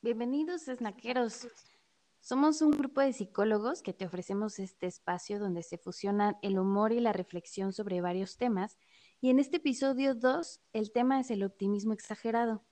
Bienvenidos, 0.00 0.66
snaqueros. 0.66 1.48
Somos 2.20 2.62
un 2.62 2.70
grupo 2.70 3.00
de 3.00 3.12
psicólogos 3.12 3.82
que 3.82 3.92
te 3.92 4.06
ofrecemos 4.06 4.60
este 4.60 4.86
espacio 4.86 5.40
donde 5.40 5.64
se 5.64 5.76
fusionan 5.76 6.36
el 6.40 6.60
humor 6.60 6.92
y 6.92 7.00
la 7.00 7.12
reflexión 7.12 7.72
sobre 7.72 8.00
varios 8.00 8.36
temas. 8.36 8.78
Y 9.20 9.30
en 9.30 9.40
este 9.40 9.56
episodio 9.56 10.14
2, 10.14 10.60
el 10.72 10.92
tema 10.92 11.18
es 11.18 11.32
el 11.32 11.42
optimismo 11.42 11.94
exagerado. 11.94 12.64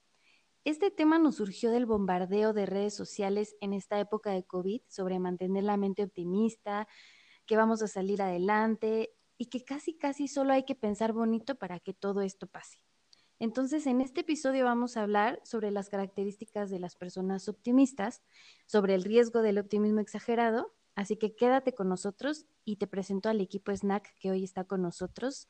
Este 0.62 0.92
tema 0.92 1.18
nos 1.18 1.34
surgió 1.34 1.72
del 1.72 1.84
bombardeo 1.84 2.52
de 2.52 2.64
redes 2.64 2.94
sociales 2.94 3.56
en 3.60 3.72
esta 3.72 3.98
época 3.98 4.30
de 4.30 4.44
COVID 4.44 4.82
sobre 4.86 5.18
mantener 5.18 5.64
la 5.64 5.76
mente 5.76 6.04
optimista, 6.04 6.86
que 7.44 7.56
vamos 7.56 7.82
a 7.82 7.88
salir 7.88 8.22
adelante 8.22 9.10
y 9.36 9.46
que 9.46 9.64
casi, 9.64 9.98
casi 9.98 10.28
solo 10.28 10.52
hay 10.52 10.64
que 10.64 10.76
pensar 10.76 11.12
bonito 11.12 11.56
para 11.56 11.80
que 11.80 11.92
todo 11.92 12.20
esto 12.20 12.46
pase. 12.46 12.85
Entonces, 13.38 13.86
en 13.86 14.00
este 14.00 14.22
episodio 14.22 14.64
vamos 14.64 14.96
a 14.96 15.02
hablar 15.02 15.40
sobre 15.44 15.70
las 15.70 15.90
características 15.90 16.70
de 16.70 16.78
las 16.78 16.96
personas 16.96 17.48
optimistas, 17.48 18.22
sobre 18.64 18.94
el 18.94 19.04
riesgo 19.04 19.42
del 19.42 19.58
optimismo 19.58 20.00
exagerado, 20.00 20.72
así 20.94 21.16
que 21.16 21.34
quédate 21.34 21.74
con 21.74 21.88
nosotros 21.88 22.46
y 22.64 22.76
te 22.76 22.86
presento 22.86 23.28
al 23.28 23.42
equipo 23.42 23.76
Snack 23.76 24.16
que 24.18 24.30
hoy 24.30 24.42
está 24.42 24.64
con 24.64 24.80
nosotros, 24.80 25.48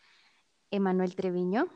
Emanuel 0.73 1.15
Treviño. 1.15 1.69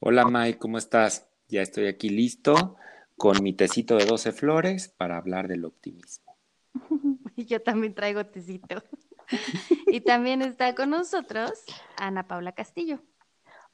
Hola 0.00 0.24
Mai, 0.24 0.54
¿cómo 0.54 0.78
estás? 0.78 1.28
Ya 1.48 1.60
estoy 1.60 1.86
aquí 1.86 2.08
listo 2.08 2.76
con 3.18 3.42
mi 3.42 3.52
tecito 3.52 3.96
de 3.96 4.06
12 4.06 4.32
flores 4.32 4.88
para 4.88 5.18
hablar 5.18 5.48
del 5.48 5.66
optimismo. 5.66 6.34
yo 7.36 7.60
también 7.60 7.94
traigo 7.94 8.24
tecito. 8.24 8.82
y 9.86 10.00
también 10.00 10.40
está 10.40 10.74
con 10.74 10.90
nosotros 10.90 11.52
Ana 11.96 12.26
Paula 12.26 12.52
Castillo. 12.52 13.00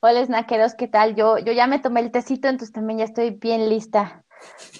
Hola, 0.02 0.24
snaqueros, 0.24 0.72
¿qué 0.74 0.88
tal? 0.88 1.14
Yo, 1.14 1.36
yo 1.36 1.52
ya 1.52 1.66
me 1.66 1.78
tomé 1.78 2.00
el 2.00 2.10
tecito, 2.10 2.48
entonces 2.48 2.72
también 2.72 3.00
ya 3.00 3.04
estoy 3.04 3.32
bien 3.32 3.68
lista. 3.68 4.24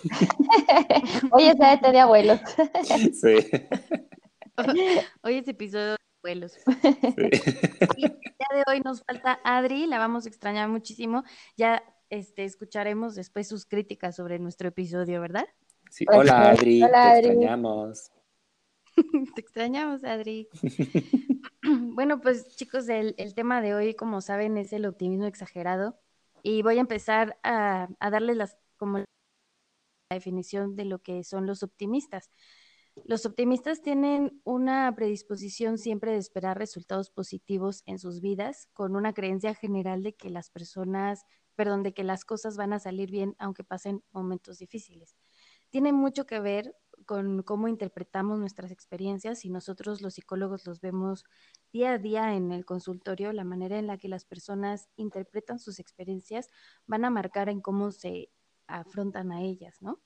Hoy 1.31 1.44
es 1.44 1.58
de 1.58 1.78
té 1.83 1.92
de 1.92 2.00
abuelos. 2.00 2.41
sí. 3.12 3.36
Hoy 5.22 5.34
es 5.34 5.47
episodio 5.47 5.91
de 5.91 5.97
abuelos. 6.22 6.56
Y 7.98 8.05
el 8.05 8.19
día 8.19 8.48
de 8.55 8.64
hoy 8.67 8.81
nos 8.81 9.03
falta 9.05 9.41
Adri, 9.44 9.86
la 9.86 9.98
vamos 9.98 10.25
a 10.25 10.28
extrañar 10.31 10.70
muchísimo. 10.70 11.22
Ya 11.55 11.83
este, 12.09 12.44
escucharemos 12.44 13.14
después 13.14 13.47
sus 13.47 13.66
críticas 13.66 14.16
sobre 14.16 14.39
nuestro 14.39 14.69
episodio, 14.69 15.20
¿verdad? 15.20 15.47
Sí. 15.91 16.06
Hola 16.11 16.50
Adri, 16.50 16.81
te 16.81 16.87
extrañamos. 16.87 18.11
Te 19.34 19.41
extrañamos, 19.41 20.03
Adri. 20.03 20.48
Bueno, 21.94 22.20
pues 22.20 22.56
chicos, 22.56 22.88
el, 22.88 23.14
tema 23.34 23.60
de 23.60 23.74
hoy, 23.74 23.94
como 23.94 24.20
saben, 24.20 24.56
es 24.56 24.72
el 24.72 24.86
optimismo 24.86 25.27
exagerado. 25.27 25.98
Y 26.42 26.62
voy 26.62 26.78
a 26.78 26.80
empezar 26.80 27.38
a, 27.42 27.88
darles 28.00 28.36
la 28.36 28.50
definición 30.10 30.77
de 30.77 30.84
lo 30.86 31.00
que 31.02 31.22
son 31.24 31.47
los 31.47 31.62
optimistas. 31.62 32.30
Los 33.05 33.24
optimistas 33.27 33.82
tienen 33.82 34.41
una 34.44 34.92
predisposición 34.94 35.78
siempre 35.78 36.12
de 36.12 36.19
esperar 36.19 36.58
resultados 36.58 37.10
positivos 37.10 37.82
en 37.86 37.98
sus 37.98 38.20
vidas, 38.20 38.69
con 38.72 38.97
una 38.97 39.12
creencia 39.12 39.54
general 39.54 40.02
de 40.02 40.14
que 40.14 40.30
las 40.30 40.50
personas, 40.50 41.25
perdón, 41.54 41.82
de 41.82 41.94
que 41.94 42.04
las 42.04 42.25
cosas 42.25 42.56
van 42.56 42.72
a 42.72 42.78
salir 42.78 43.10
bien 43.10 43.36
aunque 43.38 43.64
pasen 43.64 44.02
momentos 44.10 44.58
difíciles. 44.58 45.16
Tiene 45.70 45.92
mucho 45.92 46.27
que 46.27 46.41
ver 46.41 46.75
con 47.11 47.42
cómo 47.42 47.66
interpretamos 47.66 48.39
nuestras 48.39 48.70
experiencias 48.70 49.44
y 49.44 49.50
nosotros 49.50 50.00
los 50.00 50.14
psicólogos 50.14 50.64
los 50.64 50.80
vemos 50.80 51.25
día 51.72 51.94
a 51.94 51.98
día 51.98 52.36
en 52.36 52.53
el 52.53 52.64
consultorio, 52.64 53.33
la 53.33 53.42
manera 53.42 53.80
en 53.80 53.89
la 53.89 53.98
que 53.98 54.06
las 54.06 54.25
personas 54.25 54.89
interpretan 54.94 55.58
sus 55.58 55.81
experiencias 55.81 56.50
van 56.86 57.05
a 57.05 57.11
marcar 57.11 57.48
en 57.48 57.61
cómo 57.62 57.91
se 57.91 58.31
afrontan 58.69 59.33
a 59.33 59.42
ellas, 59.42 59.83
¿no? 59.83 60.00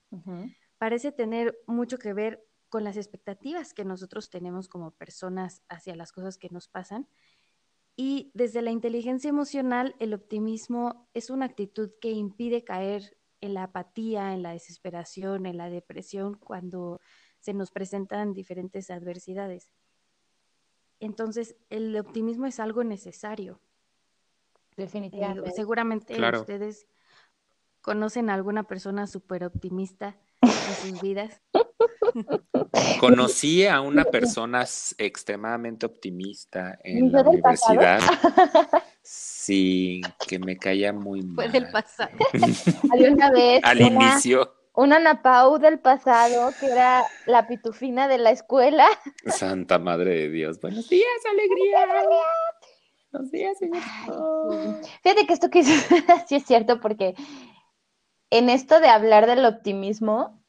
Parece 0.79 1.13
tener 1.13 1.59
mucho 1.67 1.99
que 1.99 2.15
ver 2.15 2.43
con 2.71 2.85
las 2.85 2.97
expectativas 2.97 3.75
que 3.75 3.85
nosotros 3.85 4.31
tenemos 4.31 4.67
como 4.67 4.93
personas 4.93 5.61
hacia 5.69 5.95
las 5.97 6.11
cosas 6.11 6.39
que 6.39 6.49
nos 6.49 6.69
pasan. 6.69 7.07
Y 7.97 8.31
desde 8.33 8.63
la 8.63 8.71
inteligencia 8.71 9.29
emocional, 9.29 9.95
el 9.99 10.15
optimismo 10.15 11.07
es 11.13 11.29
una 11.29 11.45
actitud 11.45 11.91
que 12.01 12.13
impide 12.13 12.65
caer 12.65 13.19
en 13.45 13.53
la 13.55 13.65
apatía, 13.65 14.33
en 14.33 14.43
la 14.43 14.53
desesperación, 14.53 15.45
en 15.45 15.59
la 15.59 15.69
depresión, 15.69 16.35
cuando 16.35 17.01
se 17.41 17.53
nos 17.53 17.71
presentan 17.71 18.33
diferentes 18.33 18.91
adversidades. 18.91 19.69
Entonces, 20.99 21.55
el 21.69 21.95
optimismo 21.99 22.47
es 22.47 22.59
algo 22.59 22.85
necesario. 22.85 23.61
Definitivamente. 24.77 25.53
seguramente 25.53 26.21
ustedes 26.37 26.89
conocen 27.81 28.29
a 28.29 28.35
alguna 28.35 28.65
persona 28.65 29.07
súper 29.07 29.45
optimista 29.45 30.17
en 30.41 30.93
sus 30.93 31.01
vidas. 31.01 31.43
Conocí 32.99 33.67
a 33.67 33.81
una 33.83 34.05
persona 34.05 34.65
extremadamente 34.99 35.87
optimista 35.87 36.79
en 36.83 37.13
la 37.13 37.23
universidad. 37.23 38.01
Sí, 39.05 40.01
que 40.27 40.39
me 40.39 40.57
caía 40.57 40.95
muy 40.95 41.21
mal. 41.21 41.51
Fue 41.51 41.61
del 41.61 41.71
pasado. 41.71 42.11
Hay 42.93 43.05
una 43.05 43.31
vez. 43.31 43.61
Al 43.63 43.83
inicio. 43.83 44.55
Una 44.73 44.99
Napau 44.99 45.59
del 45.59 45.79
pasado, 45.79 46.51
que 46.59 46.67
era 46.67 47.05
la 47.27 47.47
pitufina 47.47 48.09
de 48.09 48.17
la 48.17 48.31
escuela. 48.31 48.89
Santa 49.27 49.79
Madre 49.79 50.15
de 50.15 50.31
Dios. 50.31 50.59
Buenos 50.61 50.89
días, 50.89 51.07
alegría. 51.31 51.87
Buenos 53.13 53.31
días, 53.31 53.59
señor. 53.59 53.83
Fíjate 55.03 55.27
que 55.27 55.35
esto 55.35 55.51
que 55.51 55.59
dices 55.61 55.87
sí 56.27 56.37
es 56.37 56.45
cierto, 56.45 56.81
porque 56.81 57.15
en 58.31 58.49
esto 58.49 58.81
de 58.81 58.89
hablar 58.89 59.27
del 59.27 59.45
optimismo, 59.45 60.43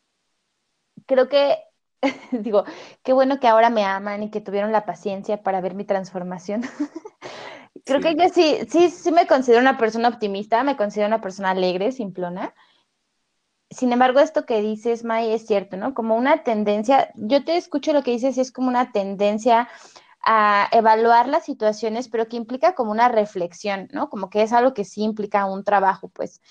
creo 1.05 1.27
que 1.27 1.59
digo, 2.31 2.63
qué 3.03 3.11
bueno 3.11 3.39
que 3.39 3.47
ahora 3.47 3.69
me 3.69 3.83
aman 3.83 4.23
y 4.23 4.31
que 4.31 4.41
tuvieron 4.41 4.71
la 4.71 4.85
paciencia 4.85 5.43
para 5.43 5.59
ver 5.59 5.75
mi 5.75 5.83
transformación. 5.83 6.63
Creo 7.83 7.99
que 7.99 8.15
yo 8.15 8.29
sí, 8.29 8.59
sí, 8.69 8.89
sí 8.89 9.11
me 9.11 9.27
considero 9.27 9.61
una 9.61 9.77
persona 9.77 10.07
optimista, 10.07 10.63
me 10.63 10.77
considero 10.77 11.07
una 11.07 11.21
persona 11.21 11.51
alegre, 11.51 11.91
simplona. 11.91 12.53
Sin 13.69 13.91
embargo, 13.91 14.19
esto 14.19 14.45
que 14.45 14.61
dices, 14.61 15.03
May, 15.03 15.33
es 15.33 15.45
cierto, 15.45 15.75
¿no? 15.75 15.93
Como 15.93 16.15
una 16.15 16.43
tendencia, 16.43 17.11
yo 17.15 17.43
te 17.43 17.57
escucho 17.57 17.91
lo 17.91 18.03
que 18.03 18.11
dices 18.11 18.37
y 18.37 18.41
es 18.41 18.51
como 18.51 18.69
una 18.69 18.91
tendencia 18.91 19.67
a 20.25 20.69
evaluar 20.71 21.27
las 21.27 21.45
situaciones, 21.45 22.07
pero 22.07 22.27
que 22.27 22.37
implica 22.37 22.73
como 22.73 22.91
una 22.91 23.09
reflexión, 23.09 23.89
¿no? 23.91 24.09
Como 24.09 24.29
que 24.29 24.41
es 24.41 24.53
algo 24.53 24.73
que 24.73 24.85
sí 24.85 25.03
implica 25.03 25.45
un 25.45 25.63
trabajo, 25.63 26.07
pues. 26.09 26.41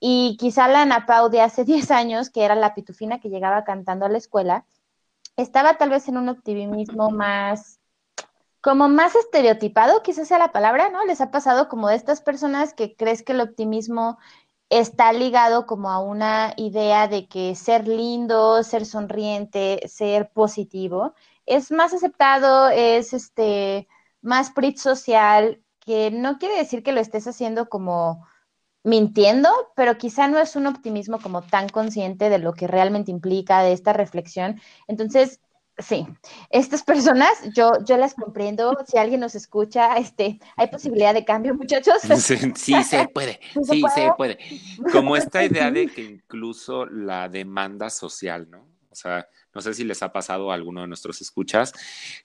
Y 0.00 0.36
quizá 0.38 0.66
la 0.68 0.82
Ana 0.82 1.06
Pau 1.06 1.30
de 1.30 1.40
hace 1.40 1.64
10 1.64 1.90
años, 1.90 2.30
que 2.30 2.44
era 2.44 2.54
la 2.54 2.74
pitufina 2.74 3.20
que 3.20 3.30
llegaba 3.30 3.64
cantando 3.64 4.04
a 4.06 4.08
la 4.08 4.18
escuela, 4.18 4.66
estaba 5.36 5.78
tal 5.78 5.90
vez 5.90 6.08
en 6.08 6.18
un 6.18 6.28
optimismo 6.28 7.10
más 7.10 7.81
como 8.62 8.88
más 8.88 9.14
estereotipado, 9.16 10.02
quizás 10.02 10.28
sea 10.28 10.38
la 10.38 10.52
palabra, 10.52 10.88
¿no? 10.90 11.04
Les 11.04 11.20
ha 11.20 11.30
pasado 11.30 11.68
como 11.68 11.88
de 11.88 11.96
estas 11.96 12.22
personas 12.22 12.74
que 12.74 12.96
crees 12.96 13.22
que 13.22 13.32
el 13.32 13.40
optimismo 13.42 14.18
está 14.70 15.12
ligado 15.12 15.66
como 15.66 15.90
a 15.90 16.00
una 16.00 16.54
idea 16.56 17.08
de 17.08 17.28
que 17.28 17.54
ser 17.56 17.88
lindo, 17.88 18.62
ser 18.62 18.86
sonriente, 18.86 19.82
ser 19.88 20.30
positivo, 20.32 21.14
es 21.46 21.70
más 21.72 21.92
aceptado, 21.92 22.70
es 22.70 23.12
este 23.12 23.88
más 24.22 24.50
prit 24.50 24.78
social, 24.78 25.60
que 25.80 26.10
no 26.10 26.38
quiere 26.38 26.56
decir 26.56 26.82
que 26.82 26.92
lo 26.92 27.00
estés 27.00 27.26
haciendo 27.26 27.68
como 27.68 28.26
mintiendo, 28.84 29.50
pero 29.76 29.98
quizá 29.98 30.28
no 30.28 30.38
es 30.38 30.56
un 30.56 30.66
optimismo 30.66 31.20
como 31.20 31.42
tan 31.42 31.68
consciente 31.68 32.30
de 32.30 32.38
lo 32.38 32.54
que 32.54 32.66
realmente 32.68 33.10
implica, 33.10 33.62
de 33.62 33.72
esta 33.72 33.92
reflexión. 33.92 34.60
Entonces, 34.88 35.40
sí, 35.78 36.06
estas 36.50 36.82
personas, 36.82 37.30
yo, 37.54 37.72
yo 37.84 37.96
las 37.96 38.14
comprendo. 38.14 38.76
Si 38.86 38.98
alguien 38.98 39.20
nos 39.20 39.34
escucha, 39.34 39.96
este, 39.96 40.38
hay 40.56 40.68
posibilidad 40.68 41.14
de 41.14 41.24
cambio, 41.24 41.54
muchachos. 41.54 41.94
Sí, 42.56 42.82
se 42.84 43.08
puede, 43.08 43.40
sí, 43.70 43.82
se 43.94 44.10
puede. 44.16 44.38
Como 44.92 45.16
esta 45.16 45.44
idea 45.44 45.70
de 45.70 45.88
que 45.88 46.02
incluso 46.02 46.86
la 46.86 47.28
demanda 47.28 47.90
social, 47.90 48.48
¿no? 48.50 48.68
O 48.90 48.94
sea, 48.94 49.26
no 49.54 49.60
sé 49.60 49.74
si 49.74 49.84
les 49.84 50.02
ha 50.02 50.12
pasado 50.12 50.50
a 50.50 50.54
alguno 50.54 50.82
de 50.82 50.86
nuestros 50.86 51.20
escuchas, 51.20 51.72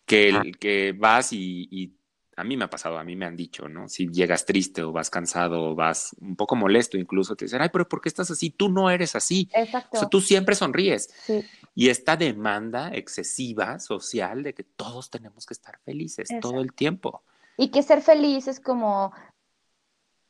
que, 0.06 0.52
que 0.60 0.94
vas 0.98 1.30
y, 1.32 1.94
a 2.38 2.44
mí 2.44 2.56
me 2.56 2.66
ha 2.66 2.70
pasado, 2.70 3.00
a 3.00 3.04
mí 3.04 3.16
me 3.16 3.26
han 3.26 3.36
dicho, 3.36 3.68
¿no? 3.68 3.90
Si 3.90 4.08
llegas 4.10 4.46
triste 4.46 4.84
o 4.84 4.92
vas 4.92 5.10
cansado 5.10 5.72
o 5.72 5.76
vas 5.76 6.16
un 6.22 6.36
poco 6.36 6.56
molesto, 6.56 6.96
incluso 6.96 7.36
te 7.36 7.46
dicen, 7.46 7.62
ay, 7.62 7.70
pero 7.74 7.90
¿por 7.90 8.00
qué 8.00 8.10
estás 8.10 8.30
así? 8.30 8.52
Tú 8.52 8.70
no 8.70 8.92
eres 8.92 9.16
así. 9.16 9.50
Exacto. 9.54 9.98
O 9.98 10.00
sea, 10.00 10.08
tú 10.08 10.22
siempre 10.22 10.54
sonríes. 10.54 11.10
Sí. 11.24 11.44
Y 11.74 11.90
esta 11.90 12.16
demanda 12.16 12.92
excesiva 12.94 13.80
social 13.80 14.44
de 14.44 14.54
que 14.54 14.64
todos 14.64 15.10
tenemos 15.10 15.48
que 15.48 15.56
estar 15.56 15.80
felices 15.80 16.30
todo 16.40 16.62
el 16.62 16.74
tiempo. 16.74 17.24
Y 17.58 17.70
que 17.70 17.82
ser 17.82 18.04
feliz 18.04 18.48
es 18.48 18.60
como 18.60 19.14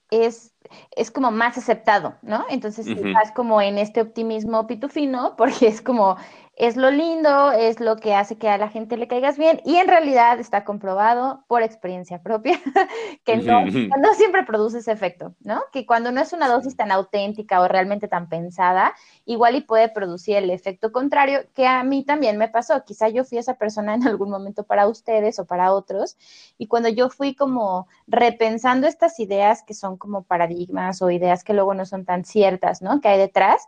es, 0.10 0.54
es 0.96 1.12
como 1.12 1.32
más 1.32 1.58
aceptado, 1.58 2.16
¿no? 2.22 2.46
Entonces, 2.50 2.88
estás 2.88 3.32
como 3.32 3.62
en 3.62 3.78
este 3.78 4.02
optimismo 4.02 4.68
pitufino, 4.68 5.36
porque 5.38 5.68
es 5.68 5.82
como 5.82 6.18
es 6.58 6.76
lo 6.76 6.90
lindo, 6.90 7.52
es 7.52 7.80
lo 7.80 7.98
que 7.98 8.16
hace 8.16 8.36
que 8.36 8.50
a 8.50 8.58
la 8.58 8.68
gente 8.68 8.98
le 8.98 9.08
caigas 9.08 9.38
bien 9.38 9.62
y 9.64 9.76
en 9.76 9.88
realidad 9.88 10.40
está 10.40 10.66
comprobado 10.66 11.44
por 11.48 11.62
experiencia 11.62 12.24
propia 12.24 12.60
que 13.24 13.38
no, 13.38 13.64
no, 13.64 14.14
siempre 14.16 14.44
produce 14.44 14.80
ese 14.80 14.92
efecto, 14.92 15.36
¿no? 15.42 15.62
Que 15.72 15.86
cuando 15.86 16.12
no 16.12 16.20
es 16.20 16.34
una 16.34 16.48
dosis 16.48 16.76
tan 16.76 16.92
auténtica 16.92 17.62
o 17.62 17.68
realmente 17.68 18.08
tan 18.08 18.28
pensada, 18.28 18.96
igual 19.26 19.56
y 19.56 19.62
puede 19.62 19.88
producir 19.88 20.38
el 20.38 20.50
efecto 20.50 20.92
contrario 20.92 21.42
que 21.54 21.68
a 21.68 21.84
mí 21.84 22.04
también 22.04 22.40
me 22.40 22.50
pasó. 22.50 22.84
Quizá 22.86 23.08
yo 23.10 23.24
fui 23.24 23.38
esa 23.38 23.60
persona 23.60 23.94
en 23.94 24.08
algún 24.08 24.32
momento 24.32 24.64
para 24.64 24.88
ustedes 24.88 25.38
o 25.38 25.46
para 25.46 25.72
otros 25.72 26.18
y 26.58 26.66
cuando 26.66 26.90
yo 26.90 27.10
fui 27.10 27.36
como 27.36 27.88
repensando 28.08 28.88
estas 28.88 29.20
ideas 29.20 29.62
que 29.62 29.76
son 29.76 29.96
como 29.96 30.24
paradigmas 30.24 30.57
o 31.02 31.12
ideas 31.12 31.44
que 31.44 31.54
luego 31.54 31.74
no 31.74 31.86
son 31.86 32.06
tan 32.06 32.26
ciertas, 32.26 32.82
¿no? 32.82 33.02
Que 33.02 33.10
hay 33.10 33.18
detrás, 33.20 33.68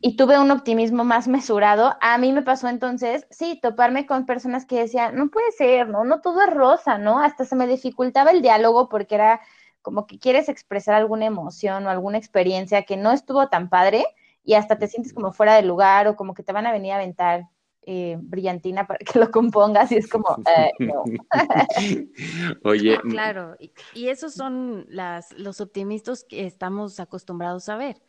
y 0.00 0.16
tuve 0.16 0.38
un 0.38 0.50
optimismo 0.50 1.04
más 1.04 1.28
mesurado. 1.28 1.94
A 2.00 2.16
mí 2.18 2.32
me 2.32 2.42
pasó 2.42 2.68
entonces, 2.68 3.26
sí, 3.30 3.58
toparme 3.62 4.06
con 4.06 4.26
personas 4.26 4.64
que 4.64 4.78
decían, 4.80 5.14
no 5.14 5.28
puede 5.28 5.52
ser, 5.52 5.88
¿no? 5.88 6.04
No 6.04 6.20
todo 6.22 6.42
es 6.42 6.50
rosa, 6.50 6.98
¿no? 6.98 7.20
Hasta 7.20 7.44
se 7.44 7.54
me 7.56 7.66
dificultaba 7.66 8.30
el 8.30 8.40
diálogo 8.42 8.88
porque 8.88 9.16
era 9.16 9.40
como 9.82 10.06
que 10.06 10.18
quieres 10.18 10.48
expresar 10.48 10.94
alguna 10.94 11.26
emoción 11.26 11.86
o 11.86 11.90
alguna 11.90 12.18
experiencia 12.18 12.84
que 12.84 12.96
no 12.96 13.12
estuvo 13.12 13.48
tan 13.48 13.68
padre 13.68 14.04
y 14.42 14.54
hasta 14.54 14.78
te 14.78 14.88
sientes 14.88 15.12
como 15.12 15.32
fuera 15.32 15.54
de 15.54 15.62
lugar 15.62 16.08
o 16.08 16.16
como 16.16 16.34
que 16.34 16.42
te 16.42 16.52
van 16.52 16.66
a 16.66 16.72
venir 16.72 16.92
a 16.92 16.96
aventar 16.96 17.48
eh, 17.82 18.18
brillantina 18.20 18.86
para 18.86 18.98
que 18.98 19.18
lo 19.18 19.30
compongas 19.30 19.90
y 19.92 19.96
es 19.96 20.08
como, 20.08 20.36
eh, 20.56 20.70
no. 20.80 21.04
Oye. 22.64 22.98
Claro, 23.08 23.56
y, 23.94 24.08
esos 24.08 24.34
son 24.34 24.86
las, 24.88 25.32
los 25.38 25.60
optimistas 25.60 26.24
que 26.24 26.46
estamos 26.46 27.00
acostumbrados 27.00 27.68
a 27.68 27.76
ver, 27.76 28.02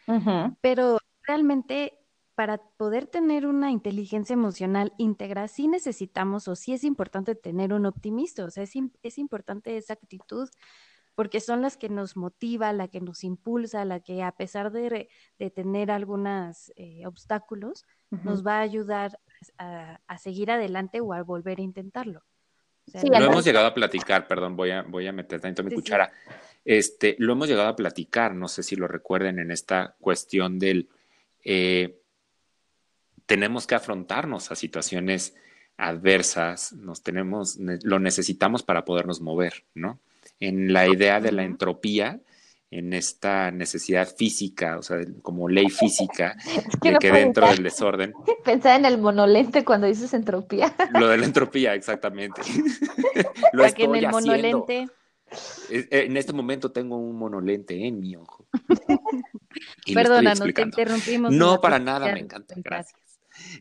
pero 0.62 0.98
realmente 1.26 1.98
para 2.36 2.58
poder 2.58 3.08
tener 3.08 3.46
una 3.46 3.72
inteligencia 3.72 4.34
emocional 4.34 4.94
íntegra, 4.98 5.48
sí 5.48 5.68
necesitamos 5.68 6.48
o 6.48 6.56
sí 6.56 6.74
es 6.74 6.84
importante 6.84 7.36
tener 7.36 7.74
un 7.74 7.86
optimista, 7.86 8.46
o 8.46 8.50
sea, 8.50 8.64
es, 8.64 8.74
es 9.04 9.18
importante 9.18 9.78
esa 9.78 9.94
actitud 9.94 10.50
porque 11.16 11.40
son 11.40 11.62
las 11.62 11.78
que 11.78 11.90
nos 11.90 12.16
motiva, 12.16 12.74
la 12.74 12.88
que 12.88 13.02
nos 13.02 13.24
impulsa, 13.24 13.86
la 13.86 14.00
que 14.00 14.24
a 14.24 14.32
pesar 14.32 14.72
de, 14.72 15.10
de 15.38 15.52
tener 15.52 15.92
algunos 15.92 16.72
eh, 16.76 17.06
obstáculos, 17.06 17.86
nos 18.10 18.46
va 18.46 18.58
a 18.58 18.62
ayudar 18.62 19.20
a, 19.58 20.18
seguir 20.18 20.52
adelante 20.52 21.02
o 21.02 21.14
a 21.14 21.24
volver 21.24 21.60
a 21.60 21.64
intentarlo. 21.64 22.24
lo 22.94 23.26
hemos 23.26 23.46
llegado 23.46 23.68
a 23.68 23.74
platicar, 23.74 24.28
perdón, 24.28 24.56
voy 24.56 24.72
a, 24.72 24.84
voy 24.84 25.08
a 25.08 25.12
meter 25.12 25.40
tanto 25.40 25.64
mi 25.64 25.74
cuchara. 25.74 26.12
Este, 26.64 27.16
lo 27.20 27.34
hemos 27.34 27.48
llegado 27.48 27.70
a 27.70 27.76
platicar, 27.76 28.36
no 28.36 28.48
sé 28.48 28.64
si 28.64 28.76
lo 28.76 28.88
recuerden 28.88 29.40
en 29.40 29.52
esta 29.52 29.96
cuestión 30.00 30.60
del 30.60 30.90
eh, 31.44 31.98
tenemos 33.26 33.66
que 33.66 33.76
afrontarnos 33.76 34.52
a 34.52 34.56
situaciones 34.56 35.36
adversas, 35.78 36.74
nos 36.74 37.02
tenemos, 37.02 37.58
lo 37.58 38.00
necesitamos 38.00 38.62
para 38.62 38.86
podernos 38.86 39.22
mover, 39.22 39.64
¿no? 39.74 40.00
En 40.40 40.74
la 40.74 40.88
idea 40.88 41.20
de 41.20 41.32
la 41.32 41.44
entropía, 41.44 42.20
en 42.72 42.94
esta 42.94 43.52
necesidad 43.52 44.08
física, 44.16 44.78
o 44.78 44.82
sea, 44.82 45.00
como 45.22 45.50
ley 45.50 45.70
física, 45.70 46.38
de 46.82 46.98
que 46.98 47.12
dentro 47.12 47.48
del 47.48 47.64
desorden. 47.64 48.14
Pensar 48.46 48.80
en 48.80 48.86
el 48.86 48.98
monolente 48.98 49.66
cuando 49.66 49.88
dices 49.88 50.14
entropía. 50.14 50.74
Lo 50.94 51.10
de 51.10 51.18
la 51.18 51.26
entropía, 51.26 51.76
exactamente. 51.76 52.42
lo 53.52 53.66
estoy 53.66 53.86
en 53.86 53.96
el 53.96 54.10
monolente. 54.10 54.90
En 55.70 56.18
este 56.18 56.34
momento 56.34 56.72
tengo 56.72 56.98
un 56.98 57.18
monolente 57.18 57.88
en 57.88 58.02
mi 58.02 58.18
ojo. 58.18 58.46
Perdona, 59.94 60.34
no 60.34 60.46
te 60.52 60.62
interrumpimos. 60.62 61.32
No, 61.32 61.62
para 61.62 61.80
nada, 61.80 62.12
me 62.12 62.20
encanta, 62.20 62.56
gracias. 62.58 63.00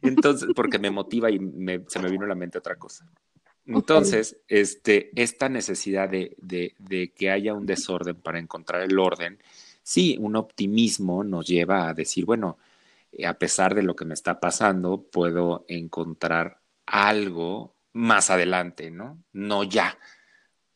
Entonces, 0.02 0.48
porque 0.56 0.80
me 0.80 0.90
motiva 0.90 1.30
y 1.30 1.38
se 1.86 2.00
me 2.00 2.10
vino 2.10 2.24
a 2.24 2.28
la 2.28 2.34
mente 2.34 2.58
otra 2.58 2.74
cosa. 2.74 3.06
Entonces, 3.70 4.36
este, 4.48 5.10
esta 5.20 5.48
necesidad 5.48 6.08
de, 6.08 6.36
de, 6.38 7.12
que 7.12 7.30
haya 7.30 7.54
un 7.54 7.66
desorden 7.66 8.16
para 8.16 8.38
encontrar 8.38 8.82
el 8.82 8.98
orden, 8.98 9.38
sí, 9.82 10.16
un 10.20 10.36
optimismo 10.36 11.24
nos 11.24 11.46
lleva 11.46 11.88
a 11.88 11.94
decir, 11.94 12.24
bueno, 12.24 12.58
eh, 13.12 13.26
a 13.26 13.34
pesar 13.34 13.74
de 13.74 13.82
lo 13.82 13.96
que 13.96 14.04
me 14.04 14.14
está 14.14 14.40
pasando, 14.40 15.02
puedo 15.02 15.64
encontrar 15.68 16.60
algo 16.86 17.74
más 17.92 18.30
adelante, 18.30 18.90
¿no? 18.90 19.22
No 19.32 19.64
ya, 19.64 19.98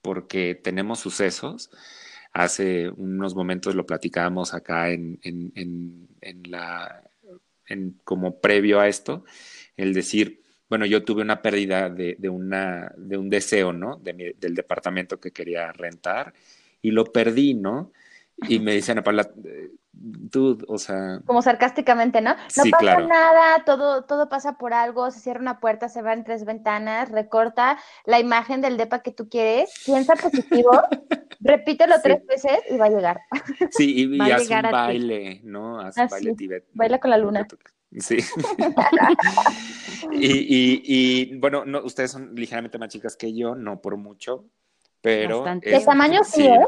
porque 0.03 0.55
tenemos 0.55 1.01
sucesos 1.01 1.71
Hace 2.35 2.91
unos 2.91 3.37
momentos 3.37 3.77
lo 3.77 3.87
platicábamos 3.87 4.55
acá 4.55 4.91
en, 4.91 5.21
en, 5.23 5.53
en, 6.21 6.43
la, 6.51 7.09
en, 7.69 8.01
como 8.03 8.41
previo 8.41 8.81
a 8.81 8.89
esto, 8.89 9.25
el 9.77 9.95
decir, 9.95 10.43
bueno, 10.69 10.87
yo 10.87 11.05
tuve 11.05 11.23
una 11.23 11.43
pérdida 11.43 11.91
de, 11.91 12.17
de, 12.19 12.29
una, 12.29 12.93
de 12.97 13.17
un 13.17 13.29
deseo, 13.29 13.73
¿no? 13.73 13.97
De 13.97 14.35
del 14.39 14.55
departamento 14.55 15.21
que 15.21 15.31
quería 15.31 15.73
rentar 15.73 16.33
y 16.81 16.91
lo 16.91 17.05
perdí, 17.05 17.55
¿no? 17.55 17.93
Y 18.49 18.59
me 18.59 18.73
dicen, 18.73 19.03
Paula, 19.03 19.31
tú, 20.31 20.59
o 20.69 20.79
sea... 20.79 21.21
Como 21.25 21.41
sarcásticamente, 21.41 22.21
¿no? 22.21 22.35
No 22.35 22.65
pasa 22.71 23.01
nada, 23.01 23.65
todo, 23.65 24.05
todo 24.05 24.29
pasa 24.29 24.59
por 24.59 24.75
algo, 24.75 25.11
se 25.11 25.21
cierra 25.21 25.41
una 25.41 25.61
puerta, 25.61 25.89
se 25.89 26.03
van 26.03 26.25
tres 26.25 26.45
ventanas, 26.45 27.11
recorta 27.11 27.79
la 28.05 28.19
imagen 28.19 28.61
del 28.61 28.77
depa 28.77 29.03
que 29.03 29.13
tú 29.13 29.29
quieres, 29.29 29.73
piensa 29.87 30.15
positivo, 30.15 30.73
repítelo 31.41 31.95
tres 32.03 32.27
veces 32.27 32.59
y 32.71 32.77
va 32.77 32.87
a 32.87 32.91
llegar. 32.91 33.21
Sí, 33.71 34.09
y, 34.13 34.21
haz 34.21 34.49
un 34.51 34.71
baile, 34.71 35.41
¿no? 35.45 35.81
Haz 35.81 35.97
un 35.97 36.09
baile 36.09 36.35
tibet. 36.35 36.65
Baila 36.75 36.99
con 36.99 37.11
la 37.11 37.19
luna. 37.19 37.47
Sí. 37.99 38.19
y, 40.13 40.27
y, 40.27 40.83
y, 40.85 41.39
bueno, 41.39 41.65
no, 41.65 41.83
ustedes 41.85 42.11
son 42.11 42.35
ligeramente 42.35 42.79
más 42.79 42.89
chicas 42.89 43.17
que 43.17 43.33
yo, 43.35 43.55
no 43.55 43.81
por 43.81 43.97
mucho, 43.97 44.47
pero... 45.01 45.45
de 45.45 45.83
tamaño 45.85 46.25
sí, 46.25 46.47
¿eh? 46.47 46.59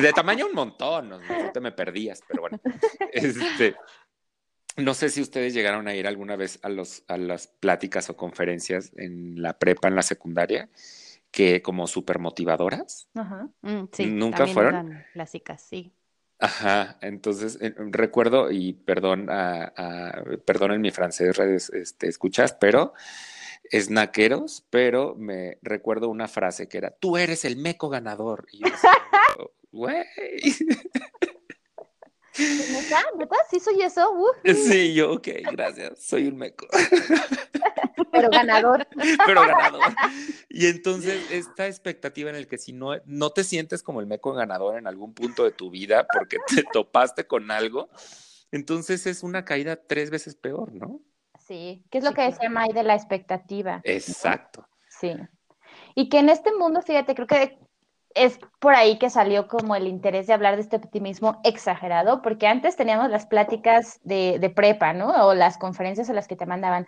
De 0.00 0.12
tamaño 0.12 0.46
un 0.46 0.54
montón, 0.54 1.10
no, 1.10 1.18
te 1.52 1.60
me 1.60 1.70
perdías, 1.70 2.22
pero 2.26 2.40
bueno. 2.40 2.58
Este, 3.12 3.76
no 4.76 4.94
sé 4.94 5.10
si 5.10 5.20
ustedes 5.20 5.52
llegaron 5.54 5.86
a 5.86 5.94
ir 5.94 6.06
alguna 6.06 6.36
vez 6.36 6.58
a, 6.62 6.68
los, 6.68 7.04
a 7.08 7.16
las 7.16 7.46
pláticas 7.46 8.08
o 8.10 8.16
conferencias 8.16 8.92
en 8.96 9.42
la 9.42 9.58
prepa, 9.58 9.88
en 9.88 9.96
la 9.96 10.02
secundaria, 10.02 10.70
que 11.30 11.60
como 11.60 11.86
súper 11.86 12.18
motivadoras. 12.18 13.08
Ajá. 13.14 13.48
Mm, 13.60 13.84
sí, 13.92 14.06
¿Nunca 14.06 14.46
fueron? 14.46 15.04
Clásicas, 15.12 15.62
sí. 15.62 15.92
Ajá, 16.38 16.98
entonces 17.00 17.58
eh, 17.60 17.74
recuerdo, 17.76 18.50
y 18.50 18.74
perdón, 18.74 19.30
a, 19.30 19.72
a, 19.76 20.22
perdón 20.44 20.72
en 20.72 20.82
mi 20.82 20.90
francés, 20.90 21.38
este, 21.72 22.08
escuchas, 22.08 22.52
pero 22.52 22.92
snaqueros, 23.72 24.64
pero 24.70 25.14
me 25.16 25.58
recuerdo 25.62 26.08
una 26.08 26.28
frase 26.28 26.68
que 26.68 26.78
era, 26.78 26.90
tú 26.90 27.16
eres 27.16 27.44
el 27.44 27.56
meco 27.56 27.88
ganador. 27.88 28.46
Y 28.52 28.60
yo 28.60 28.66
güey. 29.72 30.04
¿Sí 32.36 33.60
soy 33.60 33.82
eso? 33.82 34.12
Sí, 34.44 34.94
yo, 34.94 35.12
ok, 35.12 35.28
gracias, 35.52 35.98
soy 36.00 36.26
un 36.26 36.36
meco. 36.36 36.66
Pero 38.12 38.28
ganador. 38.30 38.86
Pero 39.26 39.40
ganador. 39.42 39.82
Y 40.48 40.66
entonces, 40.66 41.30
esta 41.30 41.66
expectativa 41.66 42.30
en 42.30 42.36
el 42.36 42.46
que 42.46 42.58
si 42.58 42.72
no, 42.72 42.92
no 43.04 43.30
te 43.30 43.44
sientes 43.44 43.82
como 43.82 44.00
el 44.00 44.06
meco 44.06 44.32
ganador 44.32 44.78
en 44.78 44.86
algún 44.86 45.14
punto 45.14 45.44
de 45.44 45.52
tu 45.52 45.70
vida 45.70 46.06
porque 46.12 46.38
te 46.46 46.62
topaste 46.72 47.26
con 47.26 47.50
algo, 47.50 47.88
entonces 48.52 49.06
es 49.06 49.22
una 49.22 49.44
caída 49.44 49.76
tres 49.76 50.10
veces 50.10 50.34
peor, 50.34 50.72
¿no? 50.72 51.00
Sí, 51.46 51.84
¿qué 51.90 51.98
es 51.98 52.04
lo 52.04 52.12
que 52.12 52.22
decía 52.22 52.50
May 52.50 52.72
de 52.72 52.82
la 52.82 52.94
expectativa? 52.94 53.80
Exacto. 53.84 54.66
Sí. 54.88 55.14
Y 55.94 56.08
que 56.08 56.18
en 56.18 56.28
este 56.28 56.52
mundo, 56.52 56.82
fíjate, 56.82 57.14
creo 57.14 57.26
que 57.26 57.58
es 58.16 58.38
por 58.60 58.74
ahí 58.74 58.98
que 58.98 59.10
salió 59.10 59.48
como 59.48 59.76
el 59.76 59.86
interés 59.86 60.26
de 60.26 60.32
hablar 60.34 60.56
de 60.56 60.62
este 60.62 60.76
optimismo 60.76 61.40
exagerado, 61.44 62.22
porque 62.22 62.46
antes 62.48 62.76
teníamos 62.76 63.10
las 63.10 63.26
pláticas 63.26 64.00
de, 64.04 64.38
de 64.40 64.50
prepa, 64.50 64.92
¿no? 64.94 65.10
O 65.26 65.34
las 65.34 65.58
conferencias 65.58 66.10
a 66.10 66.14
las 66.14 66.26
que 66.28 66.36
te 66.36 66.46
mandaban. 66.46 66.86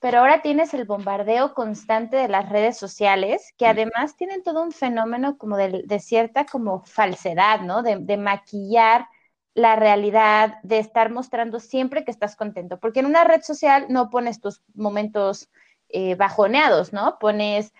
Pero 0.00 0.20
ahora 0.20 0.42
tienes 0.42 0.74
el 0.74 0.84
bombardeo 0.84 1.54
constante 1.54 2.16
de 2.16 2.28
las 2.28 2.48
redes 2.48 2.78
sociales, 2.78 3.52
que 3.58 3.66
además 3.66 4.16
tienen 4.16 4.42
todo 4.44 4.62
un 4.62 4.72
fenómeno 4.72 5.36
como 5.38 5.56
de, 5.56 5.82
de 5.84 5.98
cierta 6.00 6.46
como 6.46 6.84
falsedad, 6.84 7.60
¿no? 7.62 7.82
De, 7.82 7.96
de 7.98 8.16
maquillar 8.16 9.08
la 9.54 9.74
realidad, 9.76 10.54
de 10.62 10.78
estar 10.78 11.10
mostrando 11.10 11.58
siempre 11.60 12.04
que 12.04 12.12
estás 12.12 12.36
contento, 12.36 12.78
porque 12.78 13.00
en 13.00 13.06
una 13.06 13.24
red 13.24 13.42
social 13.42 13.86
no 13.88 14.08
pones 14.10 14.40
tus 14.40 14.62
momentos 14.74 15.50
eh, 15.88 16.14
bajoneados, 16.14 16.92
¿no? 16.92 17.18
Pones 17.18 17.72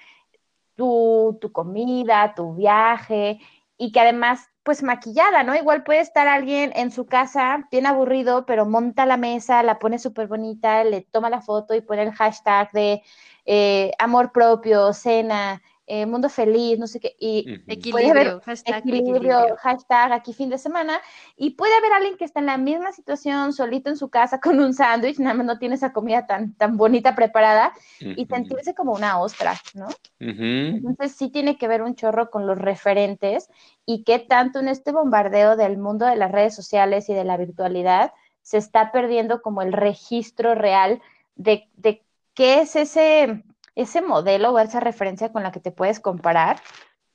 tu, 0.78 1.36
tu 1.40 1.50
comida, 1.50 2.34
tu 2.36 2.54
viaje 2.54 3.40
y 3.76 3.90
que 3.90 4.00
además, 4.00 4.48
pues 4.62 4.82
maquillada, 4.84 5.42
¿no? 5.42 5.56
Igual 5.56 5.82
puede 5.82 6.00
estar 6.00 6.28
alguien 6.28 6.72
en 6.76 6.92
su 6.92 7.06
casa 7.06 7.66
bien 7.70 7.84
aburrido, 7.86 8.46
pero 8.46 8.64
monta 8.64 9.04
la 9.04 9.16
mesa, 9.16 9.62
la 9.64 9.80
pone 9.80 9.98
súper 9.98 10.28
bonita, 10.28 10.84
le 10.84 11.02
toma 11.02 11.30
la 11.30 11.42
foto 11.42 11.74
y 11.74 11.80
pone 11.80 12.02
el 12.02 12.12
hashtag 12.12 12.70
de 12.72 13.02
eh, 13.44 13.90
amor 13.98 14.30
propio, 14.30 14.92
cena, 14.92 15.60
eh, 15.90 16.04
mundo 16.04 16.28
feliz, 16.28 16.78
no 16.78 16.86
sé 16.86 17.00
qué, 17.00 17.16
y 17.18 17.62
equilibrio, 17.66 18.42
hashtag 18.44 18.78
equilibrio, 18.86 19.56
hashtag 19.56 20.12
aquí 20.12 20.34
fin 20.34 20.50
de 20.50 20.58
semana, 20.58 21.00
y 21.36 21.50
puede 21.50 21.74
haber 21.74 21.94
alguien 21.94 22.18
que 22.18 22.26
está 22.26 22.40
en 22.40 22.46
la 22.46 22.58
misma 22.58 22.92
situación, 22.92 23.54
solito 23.54 23.88
en 23.88 23.96
su 23.96 24.10
casa 24.10 24.38
con 24.40 24.60
un 24.60 24.74
sándwich, 24.74 25.18
nada 25.18 25.34
más 25.34 25.46
no 25.46 25.58
tiene 25.58 25.76
esa 25.76 25.92
comida 25.92 26.26
tan, 26.26 26.52
tan 26.54 26.76
bonita 26.76 27.14
preparada, 27.14 27.72
y 28.00 28.26
sentirse 28.26 28.74
como 28.74 28.92
una 28.92 29.18
ostra, 29.18 29.54
¿no? 29.74 29.88
Entonces 30.18 31.12
sí 31.12 31.30
tiene 31.30 31.56
que 31.56 31.68
ver 31.68 31.82
un 31.82 31.94
chorro 31.94 32.30
con 32.30 32.46
los 32.46 32.58
referentes 32.58 33.48
y 33.86 34.04
qué 34.04 34.18
tanto 34.18 34.58
en 34.58 34.68
este 34.68 34.92
bombardeo 34.92 35.56
del 35.56 35.78
mundo 35.78 36.04
de 36.04 36.16
las 36.16 36.30
redes 36.30 36.54
sociales 36.54 37.08
y 37.08 37.14
de 37.14 37.24
la 37.24 37.38
virtualidad 37.38 38.12
se 38.42 38.58
está 38.58 38.92
perdiendo 38.92 39.40
como 39.40 39.62
el 39.62 39.72
registro 39.72 40.54
real 40.54 41.00
de, 41.34 41.68
de 41.76 42.02
qué 42.34 42.60
es 42.60 42.76
ese 42.76 43.42
ese 43.78 44.02
modelo 44.02 44.50
o 44.50 44.58
esa 44.58 44.80
referencia 44.80 45.30
con 45.30 45.44
la 45.44 45.52
que 45.52 45.60
te 45.60 45.70
puedes 45.70 46.00
comparar, 46.00 46.60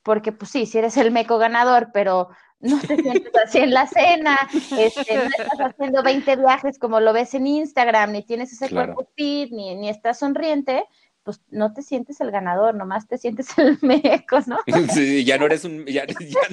porque 0.02 0.32
pues 0.32 0.50
sí, 0.50 0.64
si 0.64 0.78
eres 0.78 0.96
el 0.96 1.10
meco 1.10 1.36
ganador, 1.36 1.90
pero 1.92 2.30
no 2.60 2.80
te 2.80 2.96
sientes 2.96 3.32
así 3.44 3.58
en 3.58 3.74
la 3.74 3.86
cena, 3.86 4.38
este, 4.78 5.16
no 5.16 5.24
estás 5.24 5.60
haciendo 5.60 6.02
20 6.02 6.36
viajes 6.36 6.78
como 6.78 7.00
lo 7.00 7.12
ves 7.12 7.34
en 7.34 7.46
Instagram, 7.46 8.12
ni 8.12 8.22
tienes 8.22 8.50
ese 8.52 8.70
cuerpo 8.70 9.06
fit, 9.14 9.52
ni, 9.52 9.74
ni 9.74 9.90
estás 9.90 10.18
sonriente, 10.18 10.84
pues 11.22 11.42
no 11.50 11.74
te 11.74 11.82
sientes 11.82 12.20
el 12.22 12.30
ganador, 12.30 12.74
nomás 12.74 13.06
te 13.06 13.18
sientes 13.18 13.58
el 13.58 13.78
meco, 13.82 14.38
¿no? 14.46 14.58
Sí, 14.94 15.22
ya 15.22 15.36
no 15.36 15.44
eres 15.44 15.66
un, 15.66 15.84
ya, 15.84 16.06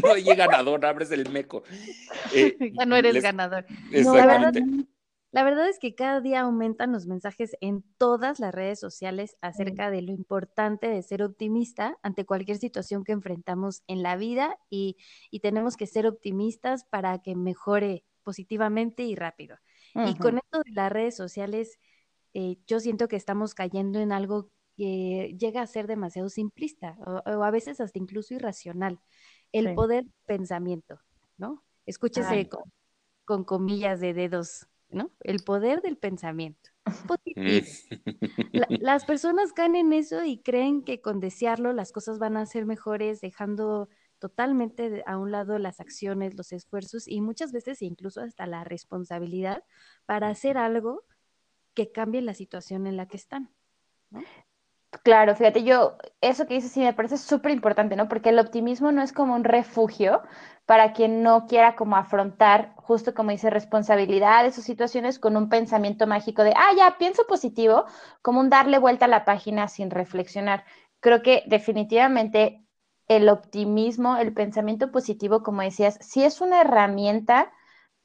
no 0.04 0.12
hay 0.12 0.24
ganador, 0.24 0.86
abres 0.86 1.12
el 1.12 1.30
meco. 1.30 1.64
Eh, 2.34 2.58
ya 2.78 2.86
no 2.86 2.98
eres 2.98 3.24
ganador. 3.24 3.66
Exactamente. 3.92 4.62
La 5.32 5.44
verdad 5.46 5.70
es 5.70 5.80
que 5.80 5.96
cada 5.96 6.20
día 6.20 6.42
aumentan 6.42 6.92
los 6.92 7.08
mensajes 7.08 7.56
en 7.62 7.84
todas 7.98 8.42
las 8.42 8.54
redes 8.54 8.82
sociales 8.82 9.38
acerca 9.40 9.90
de 9.90 10.02
lo 10.02 10.12
importante 10.12 10.88
de 10.88 11.02
ser 11.02 11.24
optimista 11.24 11.98
ante 12.04 12.26
cualquier 12.26 12.58
situación 12.58 13.06
que 13.06 13.14
enfrentamos 13.14 13.82
en 13.88 14.04
la 14.04 14.18
vida 14.18 14.58
y, 14.70 14.98
tenemos 15.42 15.78
que 15.78 15.88
ser 15.88 16.06
optimistas 16.06 16.84
para 16.84 17.20
que 17.22 17.36
mejore 17.36 18.04
positivamente 18.24 19.04
y 19.04 19.16
rápido. 19.16 19.58
Y 19.96 20.16
con 20.16 20.38
esto 20.38 20.62
de 20.66 20.72
las 20.74 20.92
redes 20.92 21.16
sociales, 21.16 21.80
eh, 22.34 22.58
yo 22.68 22.82
siento 22.82 23.08
que 23.08 23.16
estamos 23.16 23.54
cayendo 23.56 24.00
en 24.00 24.12
algo 24.12 24.52
que 24.76 25.36
llega 25.40 25.62
a 25.62 25.68
ser 25.68 25.88
demasiado 25.88 26.28
simplista 26.28 26.98
o, 27.06 27.44
a 27.44 27.52
veces 27.52 27.80
hasta 27.80 28.00
incluso 28.00 28.34
irracional. 28.34 29.00
El 29.54 29.74
poder 29.76 30.06
pensamiento, 30.26 31.00
¿no? 31.38 31.64
Escúchese 31.86 32.50
con 33.26 33.44
comillas 33.46 34.02
de 34.02 34.14
dedos 34.14 34.68
¿no? 34.92 35.12
El 35.22 35.44
poder 35.44 35.82
del 35.82 35.98
pensamiento 35.98 36.72
positivo. 37.08 37.66
las 38.82 39.06
personas 39.06 39.54
caen 39.54 39.76
en 39.76 39.94
eso 39.94 40.24
y 40.24 40.42
creen 40.42 40.84
que 40.84 41.02
con 41.02 41.20
desearlo 41.20 41.74
las 41.74 41.92
cosas 41.92 42.20
van 42.20 42.38
a 42.38 42.46
ser 42.46 42.66
mejores, 42.66 43.22
dejando 43.22 43.90
totalmente 44.20 45.04
a 45.08 45.18
un 45.18 45.32
lado 45.32 45.58
las 45.58 45.80
acciones, 45.80 46.36
los 46.36 46.52
esfuerzos 46.52 47.08
y 47.08 47.22
muchas 47.22 47.52
veces 47.52 47.82
incluso 47.82 48.22
hasta 48.22 48.46
la 48.46 48.64
responsabilidad 48.64 49.64
para 50.06 50.28
hacer 50.28 50.58
algo 50.58 51.04
que 51.74 51.92
cambie 51.92 52.22
la 52.22 52.36
situación 52.36 52.86
en 52.86 52.98
la 52.98 53.08
que 53.08 53.18
están. 53.18 53.50
Claro, 55.04 55.36
fíjate, 55.36 55.64
yo, 55.64 55.98
eso 56.20 56.46
que 56.46 56.56
dices 56.56 56.72
sí 56.72 56.82
me 56.82 56.94
parece 56.94 57.18
súper 57.18 57.52
importante, 57.52 57.96
¿no? 57.96 58.10
Porque 58.10 58.30
el 58.30 58.40
optimismo 58.40 58.92
no 58.92 59.02
es 59.02 59.14
como 59.14 59.34
un 59.36 59.46
refugio 59.46 60.22
para 60.72 60.94
quien 60.94 61.22
no 61.22 61.48
quiera 61.48 61.76
como 61.76 61.98
afrontar, 61.98 62.74
justo 62.78 63.14
como 63.14 63.32
dice, 63.32 63.50
responsabilidades 63.50 64.58
o 64.58 64.62
situaciones 64.62 65.20
con 65.20 65.36
un 65.36 65.50
pensamiento 65.50 66.08
mágico 66.08 66.46
de, 66.46 66.54
ah, 66.56 66.72
ya, 66.78 66.98
pienso 66.98 67.28
positivo, 67.28 67.84
como 68.22 68.40
un 68.40 68.50
darle 68.50 68.80
vuelta 68.80 69.04
a 69.04 69.10
la 69.10 69.26
página 69.26 69.68
sin 69.68 69.92
reflexionar. 69.92 70.64
Creo 71.02 71.22
que 71.24 71.44
definitivamente 71.46 72.66
el 73.10 73.28
optimismo, 73.28 74.16
el 74.16 74.34
pensamiento 74.34 74.94
positivo, 74.94 75.44
como 75.44 75.62
decías, 75.62 75.98
sí 76.00 76.24
es 76.24 76.40
una 76.40 76.62
herramienta 76.62 77.52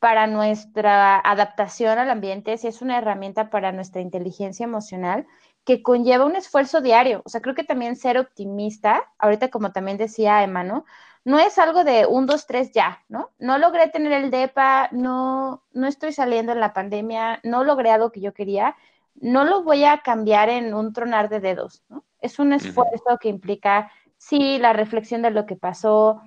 para 0.00 0.26
nuestra 0.26 1.20
adaptación 1.20 2.00
al 2.00 2.10
ambiente, 2.10 2.58
sí 2.58 2.66
es 2.66 2.82
una 2.82 2.98
herramienta 2.98 3.48
para 3.48 3.70
nuestra 3.70 4.00
inteligencia 4.00 4.64
emocional 4.64 5.24
que 5.64 5.84
conlleva 5.84 6.24
un 6.24 6.34
esfuerzo 6.34 6.80
diario. 6.80 7.22
O 7.24 7.28
sea, 7.28 7.40
creo 7.40 7.54
que 7.54 7.62
también 7.62 7.94
ser 7.94 8.18
optimista, 8.18 9.04
ahorita 9.18 9.50
como 9.50 9.70
también 9.70 9.98
decía 9.98 10.42
Emma, 10.42 10.64
¿no? 10.64 10.84
No 11.26 11.40
es 11.40 11.58
algo 11.58 11.82
de 11.82 12.06
un, 12.06 12.24
dos, 12.26 12.46
tres 12.46 12.70
ya, 12.70 13.02
¿no? 13.08 13.32
No 13.40 13.58
logré 13.58 13.88
tener 13.88 14.12
el 14.12 14.30
DEPA, 14.30 14.90
no, 14.92 15.64
no 15.72 15.88
estoy 15.88 16.12
saliendo 16.12 16.52
en 16.52 16.60
la 16.60 16.72
pandemia, 16.72 17.40
no 17.42 17.64
logré 17.64 17.90
algo 17.90 18.12
que 18.12 18.20
yo 18.20 18.32
quería, 18.32 18.76
no 19.16 19.44
lo 19.44 19.64
voy 19.64 19.82
a 19.82 20.02
cambiar 20.02 20.50
en 20.50 20.72
un 20.72 20.92
tronar 20.92 21.28
de 21.28 21.40
dedos, 21.40 21.82
¿no? 21.88 22.04
Es 22.20 22.38
un 22.38 22.52
esfuerzo 22.52 23.18
que 23.20 23.28
implica, 23.28 23.90
sí, 24.16 24.58
la 24.58 24.72
reflexión 24.72 25.20
de 25.22 25.32
lo 25.32 25.46
que 25.46 25.56
pasó, 25.56 26.22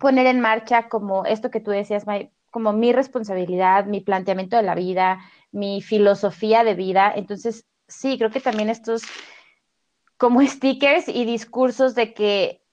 poner 0.00 0.24
en 0.24 0.40
marcha 0.40 0.88
como 0.88 1.26
esto 1.26 1.50
que 1.50 1.60
tú 1.60 1.70
decías, 1.70 2.06
como 2.50 2.72
mi 2.72 2.94
responsabilidad, 2.94 3.84
mi 3.84 4.00
planteamiento 4.00 4.56
de 4.56 4.62
la 4.62 4.74
vida, 4.74 5.18
mi 5.52 5.82
filosofía 5.82 6.64
de 6.64 6.72
vida. 6.72 7.12
Entonces, 7.14 7.66
sí, 7.88 8.16
creo 8.16 8.30
que 8.30 8.40
también 8.40 8.70
estos 8.70 9.02
como 10.16 10.40
stickers 10.40 11.08
y 11.08 11.26
discursos 11.26 11.94
de 11.94 12.14
que 12.14 12.63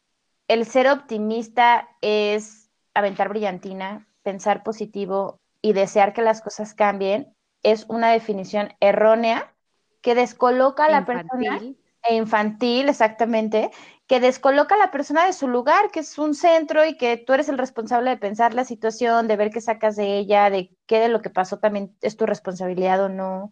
el 0.52 0.66
ser 0.66 0.90
optimista 0.90 1.88
es 2.02 2.70
aventar 2.94 3.30
brillantina, 3.30 4.06
pensar 4.22 4.64
positivo 4.64 5.40
y 5.62 5.72
desear 5.72 6.12
que 6.12 6.22
las 6.22 6.42
cosas 6.42 6.74
cambien, 6.74 7.34
es 7.64 7.86
una 7.88 8.12
definición 8.12 8.74
errónea 8.82 9.56
que 10.02 10.14
descoloca 10.14 10.86
a 10.86 10.90
la 10.90 11.06
persona 11.06 11.62
e 12.04 12.16
infantil, 12.16 12.90
exactamente, 12.90 13.72
que 14.08 14.20
descoloca 14.20 14.76
a 14.76 14.78
la 14.78 14.92
persona 14.92 15.26
de 15.26 15.32
su 15.32 15.48
lugar, 15.48 15.90
que 15.90 16.02
es 16.02 16.18
un 16.18 16.36
centro 16.36 16.84
y 16.84 16.98
que 16.98 17.16
tú 17.16 17.32
eres 17.32 17.48
el 17.48 17.58
responsable 17.58 18.10
de 18.10 18.18
pensar 18.18 18.54
la 18.54 18.66
situación, 18.66 19.30
de 19.30 19.38
ver 19.38 19.52
qué 19.52 19.62
sacas 19.62 19.96
de 19.96 20.18
ella, 20.18 20.50
de 20.50 20.76
qué 20.86 21.00
de 21.00 21.08
lo 21.08 21.22
que 21.22 21.30
pasó 21.30 21.60
también 21.60 21.96
es 22.02 22.18
tu 22.18 22.26
responsabilidad 22.26 23.02
o 23.02 23.08
no. 23.08 23.52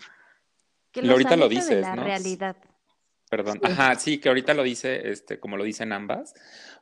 Que 0.92 1.10
ahorita 1.10 1.38
lo 1.38 1.48
dices, 1.48 1.80
la 1.80 1.96
realidad. 1.96 2.58
Perdón. 3.30 3.60
Ajá, 3.64 3.96
sí, 3.96 4.18
que 4.18 4.30
ahorita 4.30 4.54
lo 4.54 4.64
dice, 4.64 5.12
este, 5.12 5.40
como 5.40 5.56
lo 5.56 5.64
dicen 5.64 5.94
ambas. 5.94 6.34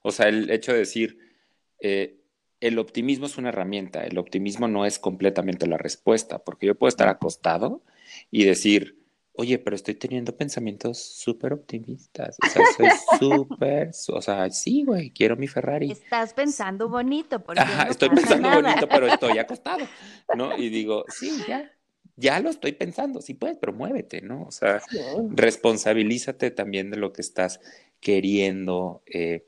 O 0.02 0.12
sea, 0.12 0.28
el 0.28 0.50
hecho 0.50 0.72
de 0.72 0.80
decir, 0.80 1.20
eh, 1.80 2.22
el 2.60 2.80
optimismo 2.80 3.26
es 3.26 3.38
una 3.38 3.50
herramienta, 3.50 4.04
el 4.06 4.18
optimismo 4.18 4.68
no 4.68 4.86
es 4.86 4.98
completamente 4.98 5.68
la 5.68 5.78
respuesta, 5.78 6.40
porque 6.40 6.68
yo 6.68 6.76
puedo 6.76 6.90
estar 6.90 7.10
acostado 7.10 7.84
y 8.32 8.46
decir, 8.46 8.98
oye, 9.34 9.60
pero 9.60 9.76
estoy 9.76 9.94
teniendo 9.94 10.36
pensamientos 10.36 11.00
súper 11.00 11.54
optimistas. 11.54 12.38
O 12.44 12.50
sea, 12.50 12.64
soy 12.76 12.88
súper, 13.20 13.92
o 14.10 14.22
sea, 14.22 14.50
sí, 14.50 14.84
güey, 14.84 15.12
quiero 15.12 15.36
mi 15.36 15.48
Ferrari. 15.48 15.92
Estás 15.92 16.34
pensando 16.34 16.90
bonito, 16.90 17.44
porque 17.44 17.62
Ajá, 17.62 17.84
estoy 17.90 18.10
pensando 18.10 18.50
bonito, 18.50 18.88
pero 18.90 19.08
estoy 19.08 19.38
acostado, 19.38 19.86
¿no? 20.36 20.58
Y 20.58 20.70
digo, 20.70 21.06
sí, 21.10 21.44
ya, 21.48 21.72
ya 22.18 22.40
lo 22.40 22.50
estoy 22.50 22.74
pensando, 22.74 23.22
sí 23.22 23.36
puedes, 23.36 23.58
pero 23.58 23.74
muévete, 23.74 24.22
¿no? 24.22 24.44
O 24.44 24.52
sea, 24.52 24.82
responsabilízate 25.30 26.50
también 26.50 26.90
de 26.90 26.98
lo 26.98 27.14
que 27.14 27.22
estás 27.22 27.62
queriendo, 28.00 29.04
eh, 29.06 29.46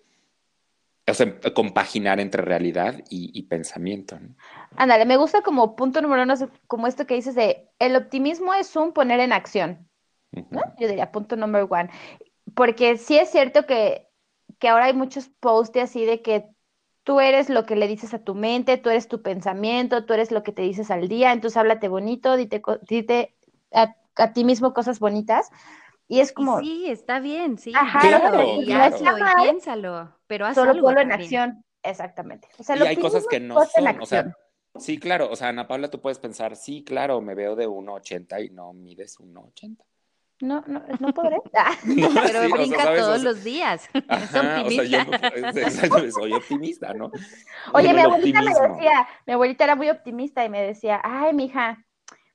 o 1.07 1.13
sea, 1.15 1.39
compaginar 1.55 2.19
entre 2.19 2.43
realidad 2.43 3.03
y, 3.09 3.41
pensamiento. 3.43 4.19
¿no? 4.19 4.35
Ándale, 4.75 5.05
me 5.05 5.17
gusta 5.17 5.41
como 5.41 5.75
punto 5.75 6.01
número 6.01 6.21
uno, 6.21 6.35
como 6.67 6.85
esto 6.85 7.07
que 7.07 7.15
dices 7.15 7.33
de, 7.33 7.67
el 7.79 7.95
optimismo 7.95 8.53
es 8.53 8.75
un 8.75 8.93
poner 8.93 9.19
en 9.19 9.33
acción, 9.33 9.89
¿no? 10.31 10.61
Yo 10.79 10.87
diría 10.87 11.11
punto 11.11 11.35
número 11.35 11.67
uno, 11.69 11.89
porque 12.53 12.97
sí 12.97 13.17
es 13.17 13.31
cierto 13.31 13.65
que, 13.65 14.07
que 14.59 14.67
ahora 14.67 14.85
hay 14.85 14.93
muchos 14.93 15.27
posts 15.39 15.79
así 15.79 16.05
de 16.05 16.21
que 16.21 16.45
tú 17.09 17.19
eres 17.19 17.49
lo 17.49 17.65
que 17.65 17.75
le 17.75 17.87
dices 17.87 18.13
a 18.13 18.19
tu 18.19 18.35
mente, 18.35 18.77
tú 18.77 18.91
eres 18.91 19.07
tu 19.07 19.23
pensamiento, 19.23 20.05
tú 20.05 20.13
eres 20.13 20.29
lo 20.29 20.43
que 20.43 20.51
te 20.51 20.61
dices 20.61 20.91
al 20.91 21.07
día, 21.07 21.33
entonces 21.33 21.57
háblate 21.57 21.87
bonito, 21.87 22.37
dite, 22.37 22.61
dite 22.87 23.35
a, 23.71 23.95
ti 24.33 24.43
mismo 24.43 24.75
cosas 24.75 24.99
bonitas. 24.99 25.49
Y 26.07 26.19
es 26.19 26.31
como. 26.31 26.59
Sí, 26.59 26.85
está 26.87 27.19
bien, 27.19 27.57
sí. 27.57 27.73
Ajá, 27.75 28.01
claro, 28.01 28.61
y 28.61 28.71
hazlo 28.71 29.17
y 29.17 29.41
piénsalo, 29.41 30.13
pero 30.27 30.45
haz 30.45 30.53
Solo 30.53 30.79
ponlo 30.79 31.01
en 31.01 31.11
acción. 31.11 31.65
Exactamente. 31.81 32.47
O 32.59 32.75
y 32.75 32.81
hay 32.85 32.97
cosas 32.97 33.25
que 33.27 33.39
no 33.39 33.55
son, 33.65 34.01
o 34.01 34.05
sea, 34.05 34.37
sí, 34.77 34.99
claro, 34.99 35.31
o 35.31 35.35
sea, 35.35 35.47
Ana 35.47 35.67
Paula, 35.67 35.89
tú 35.89 35.99
puedes 35.99 36.19
pensar, 36.19 36.55
sí, 36.55 36.83
claro, 36.83 37.21
me 37.21 37.33
veo 37.33 37.55
de 37.55 37.67
1,80 37.67 38.45
y 38.45 38.49
no 38.51 38.71
mides 38.73 39.17
1,80. 39.17 39.77
No, 40.41 40.63
no, 40.67 40.81
no 40.99 41.13
podré. 41.13 41.37
pero 41.53 42.49
brinca 42.49 42.95
todos 42.95 43.23
los 43.23 43.43
días. 43.43 43.89
es 43.93 44.35
optimista. 44.35 45.07
O 45.47 45.51
sea, 45.51 46.11
soy 46.11 46.33
optimista, 46.33 46.93
¿no? 46.93 47.11
Oye, 47.73 47.93
mi 47.93 48.01
abuelita 48.01 48.41
me 48.41 48.53
decía, 48.53 49.07
mi 49.27 49.33
abuelita 49.33 49.65
era 49.65 49.75
muy 49.75 49.89
optimista 49.89 50.45
y 50.45 50.49
me 50.49 50.61
decía, 50.61 51.01
ay, 51.03 51.33
mija, 51.33 51.85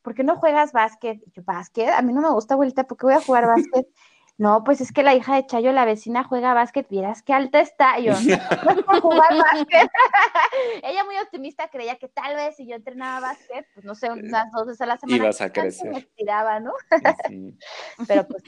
¿por 0.03 0.15
qué 0.15 0.23
no 0.23 0.37
juegas 0.37 0.73
básquet? 0.73 1.19
yo, 1.33 1.43
¿básquet? 1.45 1.89
A 1.89 2.03
mí 2.03 2.13
no 2.13 2.21
me 2.21 2.31
gusta, 2.31 2.55
abuelita, 2.55 2.85
¿por 2.85 2.99
qué 2.99 3.07
voy 3.07 3.15
a 3.15 3.21
jugar 3.21 3.47
básquet? 3.47 3.87
No, 4.37 4.65
pues 4.65 4.81
es 4.81 4.93
que 4.93 5.03
la 5.03 5.15
hija 5.15 5.37
de 5.37 5.47
Chayo, 5.47 5.73
la 5.73 5.85
vecina, 5.85 6.25
juega 6.25 6.55
básquet, 6.55 6.89
vieras 6.89 7.23
qué 7.23 7.33
alta 7.33 7.61
está. 7.61 7.99
yo, 8.01 8.13
no 8.65 8.71
es 8.71 8.83
por 8.85 9.01
jugar 9.01 9.31
básquet. 9.31 9.91
Ella 10.83 11.05
muy 11.05 11.17
optimista 11.19 11.69
creía 11.69 11.97
que 11.97 12.09
tal 12.09 12.35
vez 12.35 12.57
si 12.57 12.67
yo 12.67 12.75
entrenaba 12.75 13.29
básquet, 13.29 13.67
pues 13.75 13.87
no 13.87 13.95
sé, 13.95 14.11
unas 14.11 14.51
dos 14.51 14.67
veces 14.67 14.81
a 14.81 14.87
la 14.87 14.99
semana, 14.99 15.17
ibas 15.25 15.41
a 15.41 15.53
crecer. 15.53 15.91
me 15.91 15.99
estiraba, 15.99 16.59
¿no? 16.59 16.73
Pero 18.09 18.27
pues, 18.27 18.43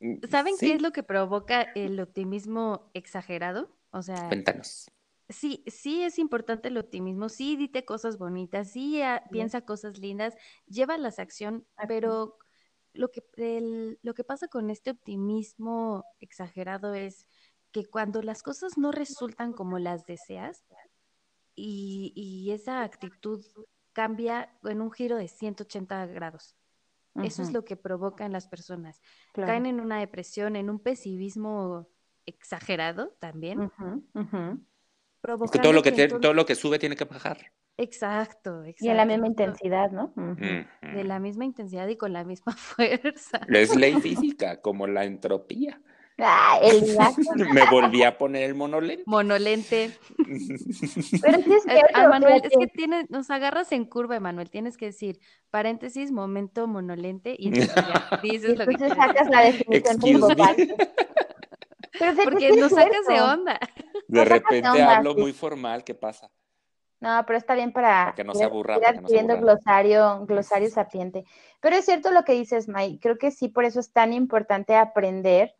Mm, 0.00 0.16
¿Saben 0.30 0.54
qué 0.58 0.74
es 0.74 0.82
lo 0.82 0.92
que 0.92 1.02
provoca 1.02 1.62
el 1.74 1.98
optimismo 2.00 2.90
exagerado? 2.94 3.70
O 3.90 4.02
sea, 4.02 4.28
cuéntanos. 4.28 4.90
Sí, 5.28 5.62
sí 5.66 6.02
es 6.02 6.18
importante 6.18 6.68
el 6.68 6.78
optimismo, 6.78 7.28
sí 7.28 7.56
dite 7.56 7.84
cosas 7.84 8.16
bonitas, 8.16 8.70
sí 8.70 9.02
ah, 9.02 9.24
piensa 9.30 9.60
cosas 9.60 9.98
lindas, 9.98 10.34
lleva 10.66 10.96
la 10.96 11.08
acción, 11.08 11.66
pero 11.86 12.38
lo 12.98 13.10
que, 13.10 13.22
lo 14.02 14.14
que 14.14 14.24
pasa 14.24 14.48
con 14.48 14.70
este 14.70 14.90
optimismo 14.90 16.04
exagerado 16.18 16.94
es 16.94 17.26
que 17.70 17.86
cuando 17.86 18.22
las 18.22 18.42
cosas 18.42 18.76
no 18.76 18.90
resultan 18.90 19.52
como 19.52 19.78
las 19.78 20.04
deseas 20.04 20.64
y, 21.54 22.50
esa 22.52 22.82
actitud 22.82 23.44
cambia 23.92 24.52
en 24.64 24.80
un 24.80 24.90
giro 24.90 25.16
de 25.16 25.28
180 25.28 26.06
grados. 26.06 26.56
Eso 27.22 27.42
es 27.42 27.52
lo 27.52 27.64
que 27.64 27.76
provoca 27.76 28.24
en 28.24 28.32
las 28.32 28.46
personas. 28.46 29.00
Caen 29.32 29.66
en 29.66 29.80
una 29.80 29.98
depresión, 29.98 30.56
en 30.56 30.70
un 30.70 30.78
pesimismo 30.78 31.88
exagerado 32.26 33.16
también 33.18 33.72
todo 35.22 35.72
lo 35.72 35.82
que, 35.82 36.08
todo 36.08 36.34
lo 36.34 36.46
que 36.46 36.54
sube 36.54 36.78
tiene 36.78 36.96
que 36.96 37.04
bajar. 37.04 37.52
Exacto, 37.78 38.64
exacto. 38.64 38.84
Y 38.84 38.88
en 38.88 38.96
la 38.96 39.04
misma 39.04 39.28
intensidad, 39.28 39.92
¿no? 39.92 40.12
De 40.16 41.04
la 41.04 41.20
misma 41.20 41.44
intensidad 41.44 41.86
y 41.86 41.96
con 41.96 42.12
la 42.12 42.24
misma 42.24 42.52
fuerza. 42.56 43.40
Es 43.48 43.76
ley 43.76 43.94
física, 44.00 44.60
como 44.60 44.88
la 44.88 45.04
entropía. 45.04 45.80
Ah, 46.20 46.58
el 46.60 46.96
Me 47.54 47.70
volví 47.70 48.02
a 48.02 48.18
poner 48.18 48.42
el 48.42 48.56
monolente. 48.56 49.04
Monolente. 49.06 49.96
Pero 50.18 51.38
es 51.38 51.64
que, 51.64 51.78
eh, 51.78 52.08
Manuel, 52.08 52.42
es 52.42 52.50
que 52.58 52.66
tienes, 52.66 53.08
nos 53.10 53.30
agarras 53.30 53.70
en 53.70 53.84
curva, 53.84 54.16
Emanuel. 54.16 54.50
Tienes 54.50 54.76
que 54.76 54.86
decir, 54.86 55.20
paréntesis, 55.50 56.10
momento 56.10 56.66
monolente, 56.66 57.36
y 57.38 57.46
entonces 57.48 57.76
ya 57.76 58.20
dices 58.20 58.58
lo 58.58 58.66
que 58.66 58.76
sacas 58.76 59.30
la 59.30 59.42
definición 59.42 60.00
Porque 62.24 62.56
nos 62.56 62.72
sacas 62.72 63.06
de 63.06 63.20
onda. 63.20 63.60
De 64.08 64.24
repente 64.24 64.66
hablo 64.66 65.14
muy 65.14 65.32
formal, 65.32 65.84
¿qué 65.84 65.94
pasa? 65.94 66.32
No, 67.00 67.22
pero 67.26 67.38
está 67.38 67.54
bien 67.54 67.72
para, 67.72 68.12
que 68.16 68.24
no 68.24 68.34
se 68.34 68.44
aburra. 68.44 68.78
glosario, 69.36 70.26
glosario 70.26 70.68
sapiente. 70.68 71.24
Pero 71.60 71.76
es 71.76 71.84
cierto 71.84 72.10
lo 72.10 72.24
que 72.24 72.32
dices, 72.32 72.68
May. 72.68 72.98
Creo 72.98 73.18
que 73.18 73.30
sí, 73.30 73.48
por 73.48 73.64
eso 73.64 73.78
es 73.78 73.92
tan 73.92 74.12
importante 74.12 74.74
aprender 74.74 75.54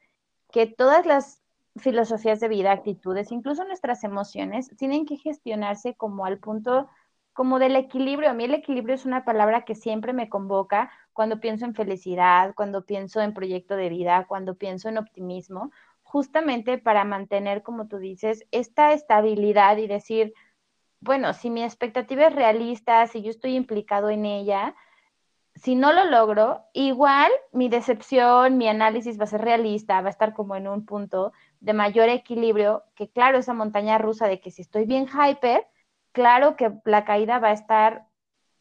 que 0.51 0.67
todas 0.67 1.07
las 1.07 1.43
filosofías 1.77 2.41
de 2.41 2.49
vida, 2.49 2.73
actitudes, 2.73 3.31
incluso 3.31 3.65
nuestras 3.65 4.03
emociones, 4.03 4.69
tienen 4.77 5.07
que 5.07 5.17
gestionarse 5.17 5.95
como 5.95 6.25
al 6.25 6.39
punto 6.39 6.89
como 7.33 7.61
del 7.61 7.77
equilibrio. 7.77 8.31
A 8.31 8.35
mí 8.35 8.45
el 8.45 8.55
equilibrio 8.55 8.97
es 8.97 9.05
una 9.05 9.25
palabra 9.25 9.65
que 9.65 9.77
siempre 9.77 10.13
me 10.13 10.29
convoca 10.29 10.91
cuando 11.13 11.39
pienso 11.39 11.67
en 11.67 11.75
felicidad, 11.75 12.53
cuando 12.57 12.85
pienso 12.85 13.21
en 13.21 13.33
proyecto 13.33 13.77
de 13.77 13.91
vida, 13.91 14.27
cuando 14.27 14.57
pienso 14.57 14.89
en 14.89 14.99
optimismo, 14.99 15.71
justamente 16.03 16.79
para 16.79 17.05
mantener, 17.05 17.63
como 17.63 17.87
tú 17.87 17.99
dices, 17.99 18.45
esta 18.51 18.93
estabilidad 18.93 19.77
y 19.77 19.87
decir, 19.87 20.35
bueno, 21.01 21.33
si 21.33 21.51
mi 21.51 21.63
expectativa 21.63 22.27
es 22.27 22.35
realista, 22.35 23.07
si 23.07 23.23
yo 23.23 23.31
estoy 23.31 23.55
implicado 23.55 24.11
en 24.11 24.25
ella, 24.27 24.75
si 25.55 25.75
no 25.75 25.93
lo 25.93 26.05
logro, 26.05 26.65
igual 26.73 27.31
mi 27.53 27.69
decepción, 27.69 28.59
mi 28.59 28.69
análisis 28.69 29.19
va 29.19 29.25
a 29.25 29.29
ser 29.29 29.41
realista, 29.41 30.01
va 30.01 30.09
a 30.09 30.11
estar 30.11 30.33
como 30.33 30.55
en 30.55 30.69
un 30.69 30.85
punto 30.85 31.33
de 31.61 31.73
mayor 31.73 32.09
equilibrio, 32.09 32.85
que 32.95 33.09
claro, 33.11 33.39
esa 33.39 33.55
montaña 33.55 33.99
rusa 33.99 34.29
de 34.29 34.41
que 34.41 34.51
si 34.51 34.63
estoy 34.63 34.87
bien 34.87 35.07
hyper, 35.09 35.67
claro 36.13 36.57
que 36.57 36.73
la 36.85 37.05
caída 37.05 37.39
va 37.39 37.49
a 37.49 37.53
estar 37.53 38.07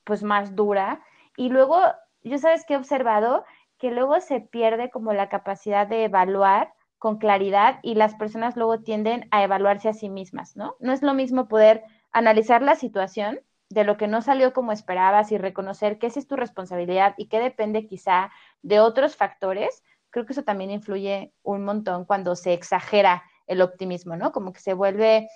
pues 0.03 0.23
más 0.23 0.55
dura. 0.55 1.03
Y 1.35 1.49
luego, 1.49 1.79
yo 2.23 2.37
sabes 2.39 2.65
que 2.65 2.73
he 2.73 2.77
observado 2.77 3.45
que 3.77 3.91
luego 3.91 4.19
se 4.21 4.41
pierde 4.41 4.89
como 4.89 5.13
la 5.13 5.29
capacidad 5.29 5.85
de 5.85 6.05
evaluar 6.05 6.73
con 6.97 7.17
claridad 7.17 7.79
y 7.83 7.93
las 7.93 8.15
personas 8.15 8.55
luego 8.55 8.79
tienden 8.79 9.27
a 9.29 9.43
evaluarse 9.43 9.89
a 9.89 9.93
sí 9.93 10.09
mismas, 10.09 10.55
¿no? 10.55 10.75
No 10.79 10.93
es 10.93 11.03
lo 11.03 11.13
mismo 11.13 11.47
poder 11.47 11.83
analizar 12.11 12.61
la 12.61 12.75
situación 12.75 13.39
de 13.69 13.83
lo 13.83 13.97
que 13.97 14.07
no 14.07 14.21
salió 14.21 14.53
como 14.53 14.71
esperabas 14.71 15.31
y 15.31 15.37
reconocer 15.37 15.99
que 15.99 16.07
esa 16.07 16.19
es 16.19 16.27
tu 16.27 16.35
responsabilidad 16.35 17.15
y 17.17 17.27
que 17.27 17.39
depende 17.39 17.85
quizá 17.85 18.31
de 18.61 18.79
otros 18.79 19.15
factores. 19.15 19.83
Creo 20.09 20.25
que 20.25 20.33
eso 20.33 20.43
también 20.43 20.71
influye 20.71 21.33
un 21.43 21.65
montón 21.65 22.05
cuando 22.05 22.35
se 22.35 22.53
exagera 22.53 23.23
el 23.45 23.61
optimismo, 23.61 24.15
¿no? 24.15 24.31
Como 24.31 24.53
que 24.53 24.59
se 24.59 24.73
vuelve 24.73 25.27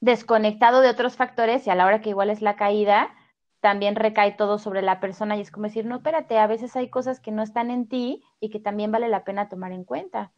desconectado 0.00 0.80
de 0.80 0.90
otros 0.90 1.16
factores 1.16 1.66
y 1.66 1.70
a 1.70 1.74
la 1.74 1.86
hora 1.86 2.00
que 2.00 2.10
igual 2.10 2.30
es 2.30 2.40
la 2.40 2.56
caída, 2.56 3.14
también 3.60 3.96
recae 3.96 4.32
todo 4.32 4.58
sobre 4.58 4.82
la 4.82 5.00
persona 5.00 5.36
y 5.36 5.40
es 5.40 5.50
como 5.50 5.66
decir, 5.66 5.84
no, 5.84 5.96
espérate, 5.96 6.38
a 6.38 6.46
veces 6.46 6.76
hay 6.76 6.88
cosas 6.88 7.18
que 7.18 7.32
no 7.32 7.42
están 7.42 7.70
en 7.70 7.88
ti 7.88 8.22
y 8.38 8.50
que 8.50 8.60
también 8.60 8.92
vale 8.92 9.08
la 9.08 9.24
pena 9.24 9.48
tomar 9.48 9.72
en 9.72 9.84
cuenta. 9.84 10.32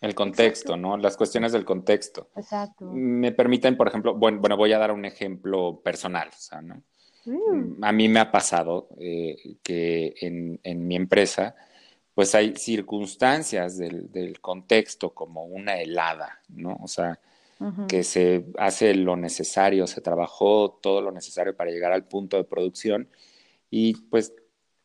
El 0.00 0.14
contexto, 0.14 0.76
¿no? 0.76 0.96
Las 0.96 1.16
cuestiones 1.16 1.52
del 1.52 1.64
contexto. 1.64 2.30
Exacto. 2.36 2.86
Me 2.86 3.32
permiten, 3.32 3.76
por 3.76 3.88
ejemplo, 3.88 4.14
bueno, 4.14 4.40
bueno 4.40 4.56
voy 4.56 4.72
a 4.72 4.78
dar 4.78 4.92
un 4.92 5.04
ejemplo 5.04 5.80
personal, 5.82 6.28
o 6.28 6.40
sea, 6.40 6.62
¿no? 6.62 6.82
Mm. 7.26 7.84
A 7.84 7.92
mí 7.92 8.08
me 8.08 8.20
ha 8.20 8.30
pasado 8.30 8.88
eh, 8.98 9.36
que 9.62 10.14
en, 10.20 10.58
en, 10.62 10.86
mi 10.86 10.96
empresa, 10.96 11.54
pues 12.14 12.34
hay 12.34 12.56
circunstancias 12.56 13.76
del, 13.76 14.10
del 14.10 14.40
contexto 14.40 15.12
como 15.12 15.44
una 15.44 15.78
helada, 15.80 16.40
¿no? 16.48 16.78
O 16.82 16.88
sea, 16.88 17.20
que 17.88 18.04
se 18.04 18.46
hace 18.56 18.94
lo 18.94 19.16
necesario, 19.16 19.86
se 19.86 20.00
trabajó 20.00 20.78
todo 20.82 21.02
lo 21.02 21.12
necesario 21.12 21.54
para 21.54 21.70
llegar 21.70 21.92
al 21.92 22.08
punto 22.08 22.38
de 22.38 22.44
producción 22.44 23.10
y 23.68 23.94
pues 24.08 24.32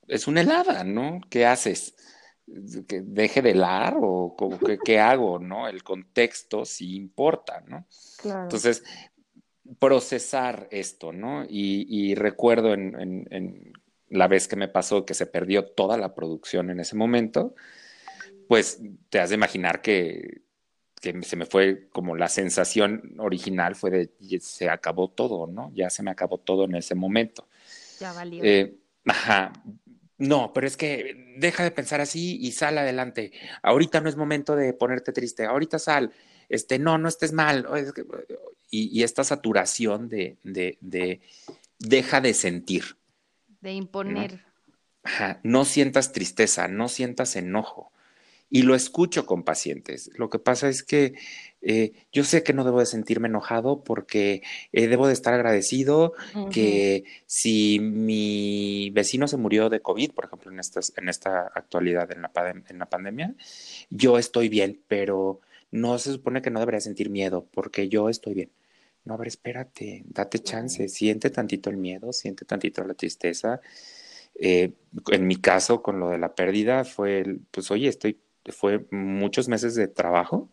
es 0.09 0.27
una 0.27 0.41
helada, 0.41 0.83
¿no? 0.83 1.21
¿Qué 1.29 1.45
haces? 1.45 1.95
¿Que 2.87 3.01
deje 3.01 3.41
de 3.41 3.51
helar 3.51 3.95
o 3.99 4.35
que, 4.65 4.77
qué 4.83 4.99
hago, 4.99 5.39
no? 5.39 5.67
El 5.67 5.83
contexto 5.83 6.65
sí 6.65 6.95
importa, 6.95 7.63
¿no? 7.67 7.87
Entonces, 8.23 8.83
procesar 9.79 10.67
esto, 10.71 11.11
¿no? 11.11 11.45
Y, 11.47 12.13
recuerdo 12.15 12.73
en, 12.73 13.27
en 13.31 13.73
la 14.09 14.27
vez 14.27 14.47
que 14.47 14.55
me 14.55 14.67
pasó 14.67 15.05
que 15.05 15.13
se 15.15 15.25
perdió 15.25 15.65
toda 15.65 15.97
la 15.97 16.13
producción 16.13 16.69
en 16.69 16.79
ese 16.79 16.95
momento, 16.95 17.55
pues 18.47 18.79
te 19.09 19.19
has 19.19 19.29
de 19.29 19.35
imaginar 19.35 19.81
que 19.81 20.45
que 21.05 21.21
se 21.21 21.35
me 21.35 21.45
fue 21.45 21.87
como 21.91 22.15
la 22.15 22.27
sensación 22.27 23.15
original 23.19 23.75
fue 23.75 23.91
de 23.91 24.39
se 24.39 24.69
acabó 24.69 25.09
todo, 25.09 25.45
¿no? 25.45 25.71
Ya 25.75 25.89
se 25.91 26.01
me 26.01 26.09
acabó 26.09 26.39
todo 26.39 26.65
en 26.65 26.75
ese 26.75 26.95
momento. 26.95 27.47
Ya 27.99 28.11
valió. 28.11 28.43
Eh, 28.43 28.75
ajá. 29.05 29.53
No, 30.17 30.53
pero 30.53 30.67
es 30.67 30.77
que 30.77 31.35
deja 31.37 31.63
de 31.63 31.71
pensar 31.71 32.01
así 32.01 32.37
y 32.41 32.51
sal 32.51 32.77
adelante. 32.77 33.31
Ahorita 33.61 33.99
no 34.01 34.09
es 34.09 34.15
momento 34.15 34.55
de 34.55 34.73
ponerte 34.73 35.11
triste. 35.11 35.45
Ahorita 35.45 35.79
sal. 35.79 36.13
Este, 36.47 36.79
no, 36.79 36.97
no 36.97 37.09
estés 37.09 37.33
mal. 37.33 37.67
Y, 38.69 39.03
esta 39.03 39.23
saturación 39.23 40.09
de, 40.09 40.37
de, 40.43 40.77
de, 40.81 41.21
deja 41.79 42.21
de 42.21 42.33
sentir. 42.33 42.97
De 43.61 43.73
imponer. 43.73 44.45
Ajá. 45.03 45.39
No 45.43 45.65
sientas 45.65 46.11
tristeza, 46.11 46.67
no 46.67 46.87
sientas 46.87 47.35
enojo 47.35 47.91
y 48.49 48.61
lo 48.61 48.75
escucho 48.75 49.25
con 49.25 49.43
pacientes. 49.43 50.11
Lo 50.15 50.29
que 50.29 50.39
pasa 50.39 50.69
es 50.69 50.83
que 50.83 51.13
eh, 51.61 51.93
yo 52.11 52.23
sé 52.23 52.43
que 52.43 52.53
no 52.53 52.63
debo 52.63 52.79
de 52.79 52.85
sentirme 52.85 53.27
enojado 53.27 53.83
porque 53.83 54.43
eh, 54.71 54.87
debo 54.87 55.07
de 55.07 55.13
estar 55.13 55.33
agradecido 55.33 56.13
que 56.51 57.05
si 57.25 57.79
mi 57.79 58.91
vecino 58.91 59.27
se 59.27 59.37
murió 59.37 59.69
de 59.69 59.81
COVID, 59.81 60.11
por 60.11 60.25
ejemplo, 60.25 60.51
en, 60.51 60.59
en 60.59 61.09
esta 61.09 61.51
actualidad 61.55 62.11
en 62.11 62.21
la, 62.21 62.31
en 62.69 62.79
la 62.79 62.85
pandemia, 62.85 63.35
yo 63.89 64.17
estoy 64.19 64.47
bien, 64.47 64.81
pero 64.87 65.41
no 65.71 65.97
se 65.97 66.11
supone 66.11 66.41
que 66.41 66.51
no 66.51 66.59
debería 66.59 66.81
sentir 66.81 67.09
miedo 67.09 67.47
porque 67.51 67.89
yo 67.89 68.09
estoy 68.09 68.35
bien. 68.35 68.51
No, 69.03 69.15
a 69.15 69.17
ver, 69.17 69.27
espérate, 69.27 70.03
date 70.07 70.39
chance, 70.39 70.87
siente 70.89 71.29
tantito 71.29 71.69
el 71.69 71.77
miedo, 71.77 72.11
siente 72.11 72.45
tantito 72.45 72.83
la 72.83 72.95
tristeza. 72.95 73.61
Eh, 74.33 74.73
en 75.11 75.27
mi 75.27 75.37
caso, 75.37 75.81
con 75.81 75.99
lo 75.99 76.09
de 76.09 76.17
la 76.17 76.33
pérdida, 76.33 76.83
fue, 76.85 77.37
pues, 77.51 77.69
oye, 77.71 77.87
estoy 77.87 78.19
fue 78.51 78.85
muchos 78.91 79.47
meses 79.47 79.75
de 79.75 79.87
trabajo 79.87 80.49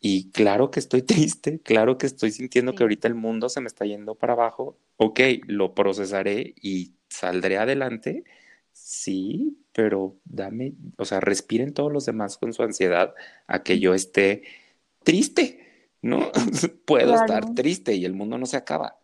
y 0.00 0.30
claro 0.30 0.70
que 0.70 0.80
estoy 0.80 1.02
triste, 1.02 1.60
claro 1.60 1.98
que 1.98 2.06
estoy 2.06 2.30
sintiendo 2.30 2.74
que 2.74 2.82
ahorita 2.82 3.08
el 3.08 3.14
mundo 3.14 3.48
se 3.48 3.60
me 3.60 3.66
está 3.66 3.84
yendo 3.84 4.14
para 4.14 4.34
abajo. 4.34 4.78
Ok, 4.96 5.20
lo 5.46 5.74
procesaré 5.74 6.54
y 6.60 6.94
saldré 7.08 7.58
adelante. 7.58 8.24
Sí, 8.72 9.58
pero 9.72 10.16
dame, 10.24 10.74
o 10.98 11.04
sea, 11.04 11.20
respiren 11.20 11.72
todos 11.72 11.92
los 11.92 12.04
demás 12.04 12.36
con 12.36 12.52
su 12.52 12.62
ansiedad 12.62 13.14
a 13.46 13.62
que 13.62 13.78
yo 13.78 13.94
esté 13.94 14.42
triste, 15.02 15.90
¿no? 16.02 16.30
Puedo 16.84 17.14
estar 17.14 17.54
triste 17.54 17.94
y 17.94 18.04
el 18.04 18.12
mundo 18.12 18.36
no 18.38 18.46
se 18.46 18.58
acaba. 18.58 18.98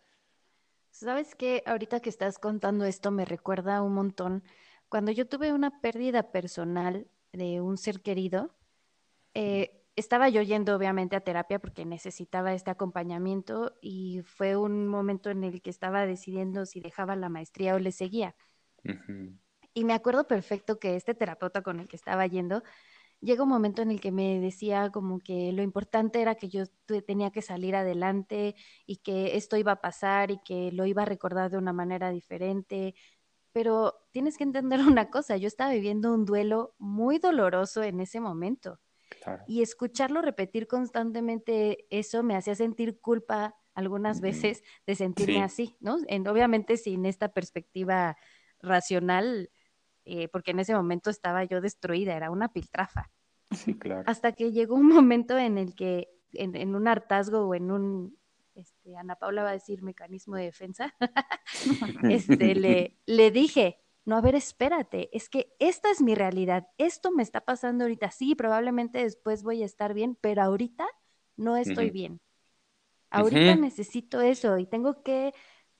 ¿Sabes 0.91 1.33
qué? 1.35 1.63
Ahorita 1.65 2.01
que 2.01 2.09
estás 2.09 2.37
contando 2.37 2.85
esto 2.85 3.09
me 3.09 3.25
recuerda 3.25 3.81
un 3.81 3.93
montón. 3.93 4.43
Cuando 4.89 5.11
yo 5.11 5.27
tuve 5.27 5.51
una 5.51 5.81
pérdida 5.81 6.31
personal, 6.31 7.07
de 7.33 7.61
un 7.61 7.77
ser 7.77 8.01
querido, 8.01 8.55
eh, 9.33 9.83
estaba 9.95 10.29
yo 10.29 10.41
yendo 10.41 10.75
obviamente 10.75 11.15
a 11.15 11.21
terapia 11.21 11.59
porque 11.59 11.85
necesitaba 11.85 12.53
este 12.53 12.71
acompañamiento 12.71 13.77
y 13.81 14.21
fue 14.23 14.55
un 14.55 14.87
momento 14.87 15.29
en 15.29 15.43
el 15.43 15.61
que 15.61 15.69
estaba 15.69 16.05
decidiendo 16.05 16.65
si 16.65 16.81
dejaba 16.81 17.15
la 17.15 17.29
maestría 17.29 17.75
o 17.75 17.79
le 17.79 17.91
seguía. 17.91 18.35
Y 19.73 19.85
me 19.85 19.93
acuerdo 19.93 20.27
perfecto 20.27 20.79
que 20.79 20.95
este 20.95 21.15
terapeuta 21.15 21.61
con 21.63 21.79
el 21.79 21.87
que 21.87 21.95
estaba 21.95 22.27
yendo, 22.27 22.63
llega 23.21 23.43
un 23.43 23.49
momento 23.49 23.81
en 23.81 23.91
el 23.91 24.01
que 24.01 24.11
me 24.11 24.39
decía 24.39 24.91
como 24.91 25.19
que 25.19 25.51
lo 25.53 25.63
importante 25.63 26.21
era 26.21 26.35
que 26.35 26.49
yo 26.49 26.65
tenía 27.05 27.31
que 27.31 27.41
salir 27.41 27.75
adelante 27.75 28.55
y 28.85 28.97
que 28.97 29.37
esto 29.37 29.57
iba 29.57 29.73
a 29.73 29.81
pasar 29.81 30.31
y 30.31 30.39
que 30.43 30.71
lo 30.71 30.85
iba 30.85 31.03
a 31.03 31.05
recordar 31.05 31.49
de 31.51 31.57
una 31.57 31.73
manera 31.73 32.11
diferente. 32.11 32.95
Pero 33.53 34.05
tienes 34.11 34.37
que 34.37 34.43
entender 34.43 34.79
una 34.87 35.09
cosa, 35.09 35.37
yo 35.37 35.47
estaba 35.47 35.71
viviendo 35.71 36.13
un 36.13 36.25
duelo 36.25 36.75
muy 36.77 37.19
doloroso 37.19 37.83
en 37.83 37.99
ese 37.99 38.19
momento. 38.19 38.79
Y 39.47 39.61
escucharlo 39.61 40.21
repetir 40.21 40.67
constantemente 40.67 41.85
eso 41.89 42.23
me 42.23 42.35
hacía 42.35 42.55
sentir 42.55 42.99
culpa 42.99 43.55
algunas 43.73 44.21
veces 44.21 44.63
de 44.85 44.95
sentirme 44.95 45.41
así, 45.43 45.77
¿no? 45.79 45.97
En, 46.07 46.27
obviamente 46.27 46.77
sin 46.77 47.05
esta 47.05 47.29
perspectiva 47.29 48.17
racional, 48.59 49.49
eh, 50.05 50.27
porque 50.27 50.51
en 50.51 50.59
ese 50.59 50.75
momento 50.75 51.09
estaba 51.09 51.43
yo 51.43 51.61
destruida, 51.61 52.15
era 52.15 52.31
una 52.31 52.51
piltrafa. 52.51 53.11
Sí, 53.51 53.77
claro. 53.77 54.03
Hasta 54.07 54.33
que 54.33 54.51
llegó 54.51 54.75
un 54.75 54.87
momento 54.87 55.37
en 55.37 55.57
el 55.57 55.75
que, 55.75 56.09
en, 56.33 56.75
un 56.75 56.87
hartazgo 56.87 57.47
o 57.47 57.55
en 57.55 57.71
un, 57.71 58.17
este, 58.55 58.95
Ana 58.97 59.15
Paula 59.15 59.43
va 59.43 59.49
a 59.49 59.53
decir 59.53 59.81
mecanismo 59.81 60.35
de 60.35 60.43
defensa, 60.43 60.93
este, 62.09 62.55
le, 62.55 62.97
le 63.05 63.31
dije, 63.31 63.79
no, 64.05 64.17
a 64.17 64.21
ver, 64.21 64.35
espérate, 64.35 65.09
es 65.15 65.29
que 65.29 65.55
esta 65.59 65.89
es 65.91 66.01
mi 66.01 66.15
realidad, 66.15 66.67
esto 66.77 67.11
me 67.11 67.23
está 67.23 67.41
pasando 67.41 67.85
ahorita, 67.85 68.11
sí, 68.11 68.35
probablemente 68.35 68.99
después 68.99 69.43
voy 69.43 69.63
a 69.63 69.65
estar 69.65 69.93
bien, 69.93 70.17
pero 70.19 70.41
ahorita 70.41 70.85
no 71.37 71.57
estoy 71.57 71.89
bien. 71.89 72.19
Ahorita 73.09 73.55
necesito 73.55 74.21
eso 74.21 74.57
y 74.57 74.65
tengo 74.65 75.03
que 75.03 75.33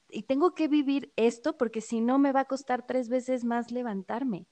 y 0.08 0.24
tengo 0.24 0.54
que 0.54 0.68
vivir 0.68 1.12
esto 1.16 1.58
porque 1.58 1.82
si 1.82 2.00
no 2.00 2.20
me 2.20 2.32
va 2.32 2.42
a 2.42 2.46
costar 2.46 2.86
tres 2.86 3.10
veces 3.10 3.44
más 3.44 3.72
levantarme. 3.72 4.46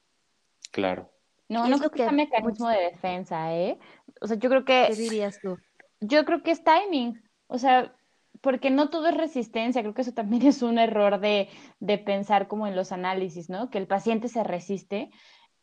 Claro. 0.72 1.12
No, 1.48 1.68
no 1.68 1.78
creo 1.78 1.92
que 1.92 2.00
sea 2.00 2.12
mecanismo 2.12 2.70
de 2.70 2.82
defensa, 2.82 3.54
¿eh? 3.54 3.78
O 4.22 4.28
sea, 4.28 4.38
yo 4.38 4.50
creo 4.50 4.66
que... 4.66 4.86
¿Qué 4.90 4.96
dirías 4.96 5.40
tú? 5.40 5.58
Yo 6.00 6.26
creo 6.26 6.42
que 6.42 6.52
es 6.52 6.64
timing. 6.64 7.22
O 7.48 7.58
sea, 7.58 7.94
porque 8.42 8.72
no 8.72 8.90
todo 8.90 9.08
es 9.08 9.16
resistencia, 9.16 9.82
creo 9.82 9.94
que 9.94 10.02
eso 10.02 10.14
también 10.14 10.42
es 10.48 10.62
un 10.62 10.78
error 10.80 11.20
de, 11.20 11.50
de 11.80 11.98
pensar 11.98 12.48
como 12.48 12.68
en 12.68 12.76
los 12.76 12.92
análisis, 12.92 13.50
¿no? 13.50 13.70
Que 13.70 13.78
el 13.78 13.88
paciente 13.88 14.28
se 14.28 14.44
resiste. 14.44 15.12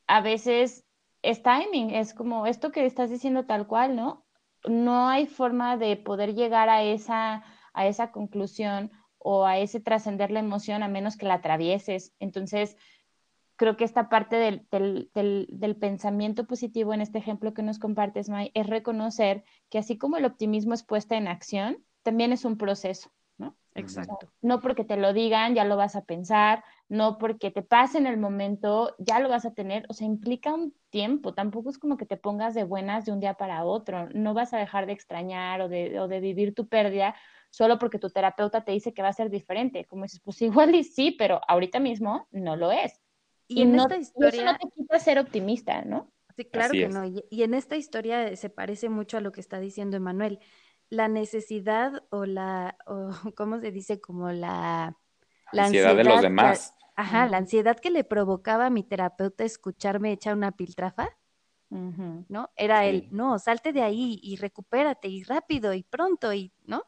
A 0.07 0.21
veces 0.21 0.85
es 1.23 1.43
timing, 1.43 1.91
es 1.91 2.15
como 2.15 2.47
esto 2.47 2.71
que 2.71 2.87
estás 2.87 3.11
diciendo 3.11 3.45
tal 3.47 3.67
cual, 3.67 3.97
¿no? 3.97 4.25
No 4.69 5.09
hay 5.09 5.27
forma 5.27 5.77
de 5.77 5.97
poder 5.97 6.35
llegar 6.35 6.69
a 6.69 6.83
esa, 6.83 7.45
a 7.73 7.87
esa 7.87 8.13
conclusión 8.13 8.91
o 9.19 9.45
a 9.45 9.59
ese 9.59 9.81
trascender 9.81 10.31
la 10.31 10.41
emoción 10.41 10.83
a 10.83 10.89
menos 10.89 11.17
que 11.17 11.27
la 11.27 11.35
atravieses. 11.35 12.15
Entonces, 12.21 12.77
creo 13.57 13.77
que 13.77 13.85
esta 13.85 14.09
parte 14.09 14.37
del, 14.37 14.67
del, 14.71 15.49
del, 15.51 15.77
pensamiento 15.77 16.47
positivo 16.47 16.95
en 16.95 17.01
este 17.01 17.19
ejemplo 17.19 17.55
que 17.55 17.63
nos 17.63 17.79
compartes, 17.81 18.29
May, 18.29 18.53
es 18.55 18.67
reconocer 18.69 19.45
que 19.69 19.79
así 19.79 19.99
como 19.99 20.17
el 20.17 20.25
optimismo 20.25 20.75
es 20.75 20.85
puesta 20.85 21.17
en 21.17 21.27
acción, 21.27 21.85
también 22.09 22.33
es 22.33 22.47
un 22.47 22.57
proceso, 22.57 23.11
¿no? 23.37 23.55
Exacto. 23.75 24.33
no 24.41 24.61
porque 24.61 24.83
te 24.83 24.97
lo 24.97 25.13
digan, 25.13 25.55
ya 25.55 25.65
lo 25.65 25.77
vas 25.77 25.95
a 25.95 26.05
pensar, 26.05 26.65
no 26.89 27.19
porque 27.19 27.51
te 27.51 27.61
pase 27.61 27.99
en 27.99 28.07
el 28.07 28.17
momento, 28.17 28.95
ya 28.99 29.21
lo 29.21 29.29
vas 29.29 29.45
a 29.45 29.53
tener, 29.53 29.85
o 29.91 29.93
sea, 29.93 30.07
implica 30.07 30.55
un 30.55 30.75
tiempo, 30.89 31.35
tampoco 31.35 31.69
es 31.69 31.77
como 31.77 31.99
que 31.99 32.07
te 32.07 32.17
pongas 32.17 32.55
de 32.55 32.65
buenas 32.65 33.05
de 33.05 33.13
un 33.13 33.21
día 33.21 33.35
para 33.35 33.65
otro, 33.65 34.09
no 34.15 34.33
vas 34.33 34.55
a 34.55 34.59
dejar 34.59 34.87
de 34.87 34.95
extrañar 34.95 35.61
o 35.61 35.69
de, 35.69 36.01
o 36.01 36.09
de 36.09 36.21
vivir 36.21 36.55
tu 36.55 36.67
pérdida 36.67 37.15
solo 37.51 37.79
porque 37.79 37.99
tu 37.99 38.09
terapeuta 38.09 38.65
te 38.65 38.73
dice 38.73 38.95
que 38.95 39.03
va 39.03 39.09
a 39.09 39.13
ser 39.13 39.29
diferente, 39.29 39.85
como 39.85 40.05
dices, 40.05 40.21
pues 40.25 40.41
igual 40.71 40.75
y 40.75 40.83
sí, 40.83 41.11
pero 41.11 41.43
ahorita 41.47 41.79
mismo 41.79 42.27
no 42.31 42.57
lo 42.57 42.73
es. 42.73 42.99
Y, 43.49 43.63
en 43.63 43.75
esta 43.75 43.99
historia... 43.99 44.29
eso 44.29 44.45
no 44.45 44.57
te 44.57 44.69
quita 44.75 44.99
ser 44.99 45.19
optimista, 45.19 45.83
¿no? 45.83 46.11
Sí, 46.39 46.45
claro 46.45 46.71
que 46.71 46.89
no. 46.89 47.05
Y, 47.05 47.43
en 47.43 47.53
esta 47.53 47.75
historia 47.75 48.37
se 48.37 48.49
parece 48.49 48.89
mucho 48.89 49.17
a 49.17 49.21
lo 49.21 49.33
que 49.33 49.41
está 49.41 49.59
diciendo 49.59 49.97
Emanuel 49.97 50.39
la 50.91 51.09
necesidad 51.09 52.05
o 52.11 52.25
la, 52.25 52.77
o, 52.87 53.11
¿cómo 53.37 53.61
se 53.61 53.71
dice? 53.71 54.01
Como 54.01 54.31
la, 54.31 54.97
la 55.53 55.65
ansiedad, 55.65 55.97
de 55.97 56.05
los 56.05 56.23
demás. 56.23 56.75
ajá, 56.97 57.27
la 57.29 57.39
ansiedad 57.39 57.79
que 57.79 57.91
le 57.91 58.05
provocaba 58.05 58.67
a 58.67 58.71
mi 58.71 58.83
terapeuta 58.83 59.45
escucharme 59.45 60.13
echar 60.13 60.35
una 60.35 60.53
piltrafa, 60.53 61.11
¿no? 61.71 62.51
Era 62.57 62.87
el, 62.87 63.09
no, 63.11 63.39
salte 63.39 63.73
de 63.75 63.83
ahí 63.83 64.19
y 64.23 64.37
recupérate 64.37 65.09
y 65.09 65.23
rápido 65.23 65.75
y 65.75 65.83
pronto 65.83 66.33
y, 66.33 66.51
¿no? 66.65 66.83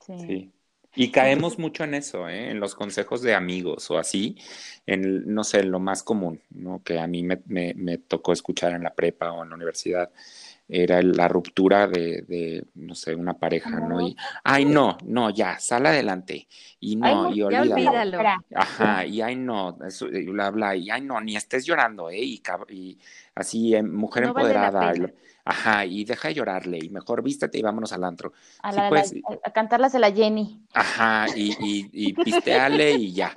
Sí. 0.00 0.52
Y 0.94 1.10
caemos 1.10 1.58
mucho 1.58 1.84
en 1.84 1.94
eso, 1.94 2.28
¿eh? 2.28 2.50
en 2.50 2.60
los 2.60 2.74
consejos 2.74 3.22
de 3.22 3.34
amigos 3.34 3.90
o 3.90 3.96
así, 3.96 4.36
en, 4.84 5.32
no 5.32 5.42
sé, 5.42 5.64
lo 5.64 5.80
más 5.80 6.02
común, 6.02 6.42
¿no? 6.50 6.82
Que 6.82 6.98
a 6.98 7.06
mí 7.06 7.22
me, 7.22 7.40
me, 7.46 7.72
me 7.72 7.96
tocó 7.96 8.34
escuchar 8.34 8.72
en 8.72 8.82
la 8.82 8.92
prepa 8.94 9.32
o 9.32 9.42
en 9.42 9.48
la 9.48 9.54
universidad 9.54 10.10
era 10.68 11.02
la 11.02 11.28
ruptura 11.28 11.86
de, 11.86 12.64
no 12.74 12.94
sé, 12.94 13.14
una 13.14 13.34
pareja, 13.34 13.80
¿no? 13.80 14.00
Y, 14.00 14.16
ay, 14.44 14.64
no, 14.64 14.96
no, 15.04 15.30
ya, 15.30 15.58
sal 15.58 15.86
adelante. 15.86 16.48
Y 16.80 16.96
no, 16.96 17.32
y 17.32 17.42
olvídalo. 17.42 18.18
Ajá, 18.54 19.04
y 19.06 19.20
ay, 19.20 19.36
no, 19.36 19.78
eso, 19.86 20.08
y 20.08 20.26
bla, 20.26 20.50
bla, 20.50 20.74
y 20.74 20.90
ay, 20.90 21.02
no, 21.02 21.20
ni 21.20 21.36
estés 21.36 21.64
llorando, 21.66 22.10
¿eh? 22.10 22.20
Y, 22.20 22.42
y 22.70 22.98
así, 23.34 23.74
eh, 23.74 23.82
mujer 23.82 24.24
empoderada. 24.24 24.92
Ajá, 25.44 25.84
y 25.84 26.04
deja 26.04 26.28
de 26.28 26.34
llorarle, 26.34 26.78
y 26.80 26.88
mejor 26.88 27.20
vístate 27.22 27.58
y 27.58 27.62
vámonos 27.62 27.92
al 27.92 28.04
antro. 28.04 28.32
A, 28.62 28.70
la, 28.70 28.88
pues, 28.88 29.12
a 29.44 29.50
cantarlas 29.50 29.92
de 29.92 29.98
la 29.98 30.12
Jenny. 30.12 30.60
Ajá, 30.72 31.26
y, 31.34 31.50
y, 31.58 31.90
y 31.92 32.12
pisteale 32.24 32.92
y 32.92 33.12
ya, 33.12 33.32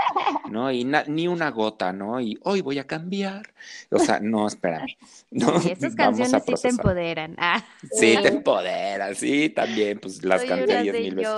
¿no? 0.52 0.72
Y 0.72 0.86
ni 1.08 1.28
una 1.28 1.50
gota, 1.50 1.92
¿no? 1.92 2.22
Y 2.22 2.38
hoy 2.44 2.62
voy 2.62 2.78
a 2.78 2.86
cambiar. 2.86 3.54
O 3.90 3.98
sea, 3.98 4.20
no, 4.20 4.48
espérame. 4.48 4.86
No, 5.32 5.60
sí, 5.60 5.72
esas 5.72 5.96
canciones 5.96 6.44
sí 6.46 6.54
te 6.62 6.70
empoderan. 6.70 7.36
Ah. 7.38 7.62
Sí, 7.92 8.16
te 8.22 8.30
empoderan, 8.30 9.16
sí, 9.16 9.50
también, 9.50 10.00
pues 10.00 10.24
las 10.24 10.46
canté 10.46 10.82
diez 10.84 10.94
mil 10.94 11.16
veces. 11.16 11.34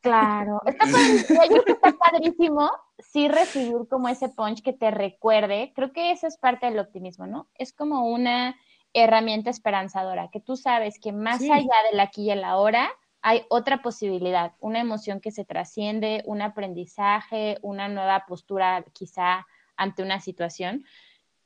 Claro, 0.00 0.60
está 0.66 0.86
padrísimo, 0.86 1.42
está 1.66 1.92
padrísimo 1.92 2.70
sí 2.98 3.28
recibir 3.28 3.76
como 3.88 4.08
ese 4.08 4.28
punch 4.28 4.62
que 4.62 4.72
te 4.72 4.90
recuerde. 4.90 5.72
Creo 5.74 5.92
que 5.92 6.12
eso 6.12 6.26
es 6.26 6.36
parte 6.36 6.66
del 6.66 6.78
optimismo, 6.78 7.26
¿no? 7.26 7.48
Es 7.54 7.72
como 7.72 8.08
una 8.08 8.56
herramienta 8.94 9.50
esperanzadora, 9.50 10.28
que 10.30 10.40
tú 10.40 10.56
sabes 10.56 10.98
que 10.98 11.12
más 11.12 11.42
allá 11.42 11.74
del 11.90 12.00
aquí 12.00 12.24
y 12.24 12.30
el 12.30 12.44
ahora 12.44 12.90
hay 13.22 13.42
otra 13.48 13.82
posibilidad, 13.82 14.52
una 14.58 14.80
emoción 14.80 15.20
que 15.20 15.30
se 15.30 15.44
trasciende, 15.44 16.22
un 16.26 16.42
aprendizaje, 16.42 17.58
una 17.62 17.88
nueva 17.88 18.24
postura 18.26 18.84
quizá 18.92 19.46
ante 19.76 20.02
una 20.02 20.20
situación, 20.20 20.84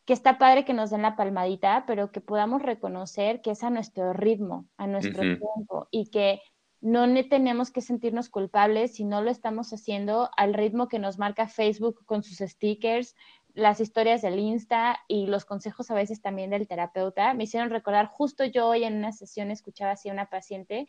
que 0.06 0.12
está 0.12 0.38
padre 0.38 0.64
que 0.64 0.72
nos 0.72 0.90
den 0.90 1.02
la 1.02 1.16
palmadita, 1.16 1.84
pero 1.86 2.12
que 2.12 2.20
podamos 2.20 2.62
reconocer 2.62 3.42
que 3.42 3.50
es 3.50 3.62
a 3.62 3.70
nuestro 3.70 4.12
ritmo, 4.12 4.66
a 4.76 4.86
nuestro 4.86 5.20
tiempo 5.20 5.88
y 5.90 6.10
que 6.10 6.40
no 6.80 7.06
tenemos 7.28 7.70
que 7.70 7.80
sentirnos 7.80 8.28
culpables 8.28 8.94
si 8.94 9.04
no 9.04 9.20
lo 9.20 9.30
estamos 9.30 9.72
haciendo 9.72 10.30
al 10.36 10.54
ritmo 10.54 10.88
que 10.88 10.98
nos 10.98 11.18
marca 11.18 11.48
Facebook 11.48 12.04
con 12.06 12.22
sus 12.22 12.38
stickers, 12.38 13.16
las 13.56 13.80
historias 13.80 14.20
del 14.20 14.38
Insta 14.38 15.00
y 15.08 15.26
los 15.26 15.46
consejos 15.46 15.90
a 15.90 15.94
veces 15.94 16.20
también 16.20 16.50
del 16.50 16.68
terapeuta. 16.68 17.32
Me 17.32 17.44
hicieron 17.44 17.70
recordar, 17.70 18.06
justo 18.06 18.44
yo 18.44 18.68
hoy 18.68 18.84
en 18.84 18.98
una 18.98 19.12
sesión 19.12 19.50
escuchaba 19.50 19.92
así 19.92 20.10
a 20.10 20.12
una 20.12 20.28
paciente 20.28 20.86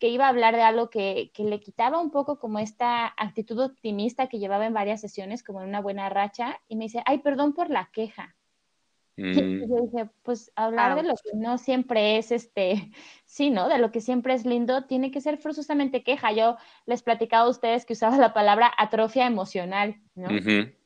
que 0.00 0.08
iba 0.08 0.26
a 0.26 0.30
hablar 0.30 0.56
de 0.56 0.62
algo 0.62 0.90
que, 0.90 1.30
que, 1.32 1.44
le 1.44 1.60
quitaba 1.60 2.00
un 2.00 2.10
poco 2.10 2.40
como 2.40 2.58
esta 2.58 3.06
actitud 3.16 3.60
optimista 3.60 4.28
que 4.28 4.40
llevaba 4.40 4.66
en 4.66 4.74
varias 4.74 5.00
sesiones, 5.00 5.44
como 5.44 5.62
en 5.62 5.68
una 5.68 5.80
buena 5.80 6.08
racha, 6.08 6.58
y 6.68 6.76
me 6.76 6.86
dice, 6.86 7.02
ay, 7.06 7.18
perdón 7.18 7.52
por 7.52 7.70
la 7.70 7.90
queja. 7.92 8.34
Y 9.16 9.42
mm. 9.42 9.68
yo 9.68 9.82
dije, 9.82 10.10
pues 10.22 10.50
hablar 10.56 10.96
de 10.96 11.02
lo 11.02 11.14
que 11.14 11.36
no 11.36 11.58
siempre 11.58 12.16
es, 12.16 12.32
este, 12.32 12.90
sí, 13.24 13.50
¿no? 13.50 13.68
De 13.68 13.78
lo 13.78 13.92
que 13.92 14.00
siempre 14.00 14.34
es 14.34 14.46
lindo, 14.46 14.86
tiene 14.86 15.10
que 15.10 15.20
ser 15.20 15.38
forzosamente 15.38 16.02
queja. 16.02 16.32
Yo 16.32 16.56
les 16.86 17.02
platicaba 17.02 17.44
a 17.44 17.50
ustedes 17.50 17.84
que 17.84 17.92
usaba 17.92 18.16
la 18.16 18.32
palabra 18.32 18.72
atrofia 18.78 19.26
emocional, 19.26 20.00
¿no? 20.14 20.28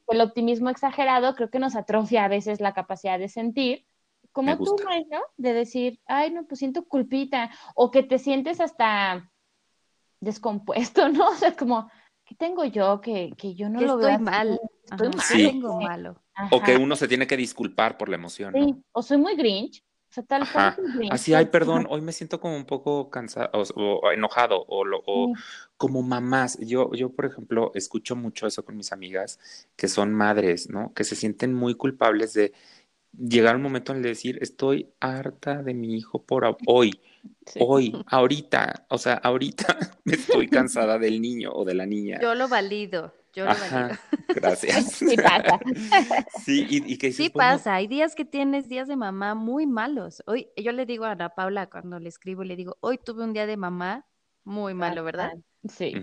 El 0.08 0.20
optimismo 0.20 0.70
exagerado 0.70 1.34
creo 1.34 1.50
que 1.50 1.58
nos 1.58 1.76
atrofia 1.76 2.24
a 2.24 2.28
veces 2.28 2.60
la 2.60 2.74
capacidad 2.74 3.18
de 3.18 3.28
sentir, 3.28 3.86
como 4.32 4.56
tú, 4.58 4.76
¿no? 5.10 5.20
De 5.36 5.52
decir, 5.52 6.00
ay, 6.06 6.32
no, 6.32 6.44
pues 6.46 6.58
siento 6.58 6.86
culpita, 6.86 7.50
o 7.74 7.90
que 7.90 8.02
te 8.02 8.18
sientes 8.18 8.60
hasta 8.60 9.30
descompuesto, 10.20 11.08
¿no? 11.10 11.28
O 11.28 11.34
sea, 11.34 11.54
como, 11.56 11.90
¿qué 12.24 12.34
tengo 12.34 12.64
yo 12.64 13.00
que, 13.00 13.32
que 13.36 13.54
yo 13.54 13.68
no 13.68 13.80
lo 13.80 13.96
veo? 13.96 14.08
Estoy 14.08 14.24
mal, 14.24 14.60
estoy 14.84 15.08
mal, 15.08 15.20
sí. 15.20 15.46
tengo 15.46 15.80
malo. 15.80 16.20
O 16.50 16.60
que 16.60 16.76
uno 16.76 16.96
se 16.96 17.06
tiene 17.06 17.26
que 17.26 17.36
disculpar 17.36 17.96
por 17.96 18.08
la 18.08 18.16
emoción. 18.16 18.52
Sí, 18.54 18.74
o 18.92 19.02
soy 19.02 19.18
muy 19.18 19.36
grinch. 19.36 19.84
O 20.14 20.22
sea, 20.22 20.22
tal 20.22 20.48
cual 20.48 20.76
Así, 21.10 21.34
ay, 21.34 21.46
perdón, 21.46 21.88
hoy 21.90 22.00
me 22.00 22.12
siento 22.12 22.38
como 22.38 22.56
un 22.56 22.66
poco 22.66 23.10
cansado 23.10 23.50
o, 23.74 24.12
enojado 24.12 24.64
o, 24.68 24.84
o 25.06 25.32
como 25.76 26.02
mamás. 26.02 26.56
Yo, 26.60 26.92
yo, 26.92 27.10
por 27.10 27.26
ejemplo, 27.26 27.72
escucho 27.74 28.14
mucho 28.14 28.46
eso 28.46 28.64
con 28.64 28.76
mis 28.76 28.92
amigas 28.92 29.40
que 29.74 29.88
son 29.88 30.14
madres, 30.14 30.70
¿no? 30.70 30.92
Que 30.94 31.02
se 31.02 31.16
sienten 31.16 31.52
muy 31.52 31.74
culpables 31.74 32.32
de 32.32 32.52
llegar 33.18 33.56
un 33.56 33.62
momento 33.62 33.90
en 33.90 33.98
el 33.98 34.02
de 34.04 34.08
decir, 34.10 34.38
estoy 34.40 34.88
harta 35.00 35.64
de 35.64 35.74
mi 35.74 35.96
hijo 35.96 36.22
por 36.22 36.56
hoy, 36.66 37.00
hoy, 37.58 37.92
ahorita, 38.06 38.86
o 38.90 38.98
sea, 38.98 39.14
ahorita 39.14 39.76
me 40.04 40.14
estoy 40.14 40.48
cansada 40.48 40.96
del 40.96 41.20
niño 41.20 41.50
o 41.52 41.64
de 41.64 41.74
la 41.74 41.86
niña. 41.86 42.20
Yo 42.22 42.36
lo 42.36 42.46
valido. 42.46 43.12
Yo 43.34 43.44
lo 43.44 43.50
Ajá, 43.50 44.00
gracias. 44.28 44.92
sí 44.92 45.16
pasa. 45.16 45.58
Sí, 46.44 46.66
y, 46.68 46.98
que 46.98 47.12
Sí 47.12 47.30
pasa, 47.30 47.74
hay 47.74 47.86
días 47.86 48.14
que 48.14 48.24
tienes 48.24 48.68
días 48.68 48.86
de 48.86 48.96
mamá 48.96 49.34
muy 49.34 49.66
malos. 49.66 50.22
Hoy, 50.26 50.48
yo 50.56 50.72
le 50.72 50.86
digo 50.86 51.04
a 51.04 51.12
Ana 51.12 51.30
Paula 51.30 51.68
cuando 51.68 51.98
le 51.98 52.08
escribo, 52.08 52.44
le 52.44 52.56
digo, 52.56 52.76
hoy 52.80 52.98
tuve 52.98 53.24
un 53.24 53.32
día 53.32 53.46
de 53.46 53.56
mamá 53.56 54.06
muy 54.44 54.74
malo, 54.74 55.04
¿verdad? 55.04 55.32
Sí. 55.68 55.94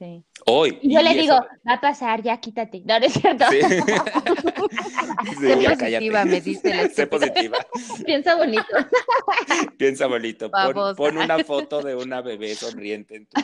Sí. 0.00 0.24
Hoy. 0.46 0.78
Y 0.80 0.94
yo 0.94 1.02
le 1.02 1.12
digo, 1.12 1.34
va 1.68 1.74
a 1.74 1.80
pasar, 1.82 2.22
ya 2.22 2.40
quítate. 2.40 2.82
No, 2.86 2.98
no 2.98 3.04
es 3.04 3.12
cierto. 3.12 3.44
Sí. 3.50 3.60
sé 5.40 5.76
positiva, 5.76 6.24
me 6.24 6.40
dice 6.40 6.74
la 6.74 6.88
Sé 6.88 7.06
positiva. 7.06 7.58
Piensa 8.06 8.34
bonito. 8.34 8.64
Piensa 9.76 10.06
bonito. 10.06 10.50
Pon, 10.96 11.18
una 11.18 11.44
foto 11.44 11.82
de 11.82 11.96
una 11.96 12.22
bebé 12.22 12.54
sonriente 12.54 13.16
en 13.16 13.26
tu 13.26 13.42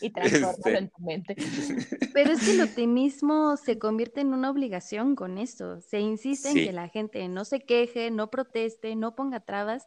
Y 0.00 0.08
transforma 0.08 0.78
en 0.78 0.88
tu 0.88 1.02
mente. 1.02 1.36
Pero 2.14 2.32
es 2.32 2.42
que 2.42 2.52
el 2.52 2.62
optimismo 2.62 3.58
se 3.58 3.78
convierte 3.78 4.22
en 4.22 4.32
una 4.32 4.50
obligación 4.50 5.14
con 5.14 5.36
eso. 5.36 5.82
Se 5.82 6.00
insiste 6.00 6.48
en 6.48 6.54
que 6.54 6.72
la 6.72 6.88
gente 6.88 7.28
no 7.28 7.44
se 7.44 7.60
queje, 7.60 8.10
no 8.10 8.30
proteste, 8.30 8.96
no 8.96 9.14
ponga 9.14 9.40
trabas. 9.40 9.86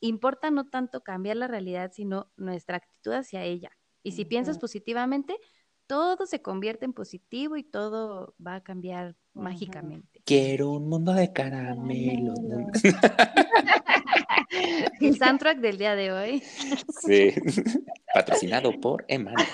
Importa 0.00 0.50
no 0.50 0.68
tanto 0.68 1.04
cambiar 1.04 1.36
la 1.36 1.46
realidad, 1.46 1.92
sino 1.94 2.32
nuestra 2.36 2.78
actitud 2.78 3.12
hacia 3.12 3.44
ella. 3.44 3.70
Y 4.04 4.12
si 4.12 4.24
piensas 4.24 4.58
positivamente, 4.58 5.36
todo 5.86 6.26
se 6.26 6.42
convierte 6.42 6.84
en 6.84 6.92
positivo 6.92 7.56
y 7.56 7.64
todo 7.64 8.34
va 8.44 8.56
a 8.56 8.62
cambiar 8.62 9.16
mágicamente. 9.32 10.22
Quiero 10.24 10.70
un 10.70 10.88
mundo 10.88 11.12
de 11.12 11.32
caramelos. 11.32 12.38
El 15.00 15.16
soundtrack 15.16 15.58
del 15.58 15.78
día 15.78 15.96
de 15.96 16.12
hoy. 16.12 16.42
Sí, 17.00 17.32
patrocinado 18.14 18.78
por 18.78 19.04
Emanuel. 19.08 19.44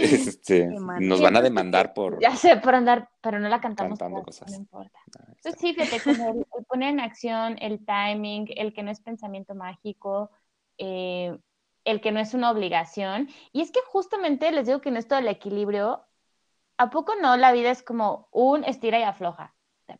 Este, 0.00 0.66
nos 0.66 1.20
van 1.20 1.36
a 1.36 1.42
demandar 1.42 1.94
por. 1.94 2.20
Ya 2.20 2.34
sé, 2.34 2.56
por 2.56 2.74
andar, 2.74 3.08
pero 3.20 3.38
no 3.38 3.48
la 3.48 3.60
cantamos. 3.60 3.98
Cantando 3.98 4.24
cosas. 4.24 4.50
No 4.50 4.56
importa. 4.56 4.98
Entonces, 5.36 5.60
sí, 5.60 5.74
fíjate, 5.74 6.02
como 6.02 6.30
el, 6.30 6.44
poner 6.66 6.90
en 6.90 7.00
acción, 7.00 7.56
el 7.60 7.84
timing, 7.84 8.46
el 8.56 8.72
que 8.72 8.82
no 8.82 8.90
es 8.90 9.00
pensamiento 9.00 9.54
mágico, 9.54 10.30
eh, 10.78 11.38
el 11.84 12.00
que 12.00 12.12
no 12.12 12.20
es 12.20 12.34
una 12.34 12.50
obligación. 12.50 13.28
Y 13.52 13.62
es 13.62 13.70
que 13.70 13.80
justamente 13.86 14.50
les 14.52 14.66
digo 14.66 14.80
que 14.80 14.88
en 14.88 14.96
esto 14.96 15.14
del 15.14 15.28
equilibrio, 15.28 16.04
¿a 16.76 16.90
poco 16.90 17.14
no 17.20 17.36
la 17.36 17.52
vida 17.52 17.70
es 17.70 17.82
como 17.82 18.28
un 18.32 18.64
estira 18.64 18.98
y 18.98 19.02
afloja? 19.02 19.54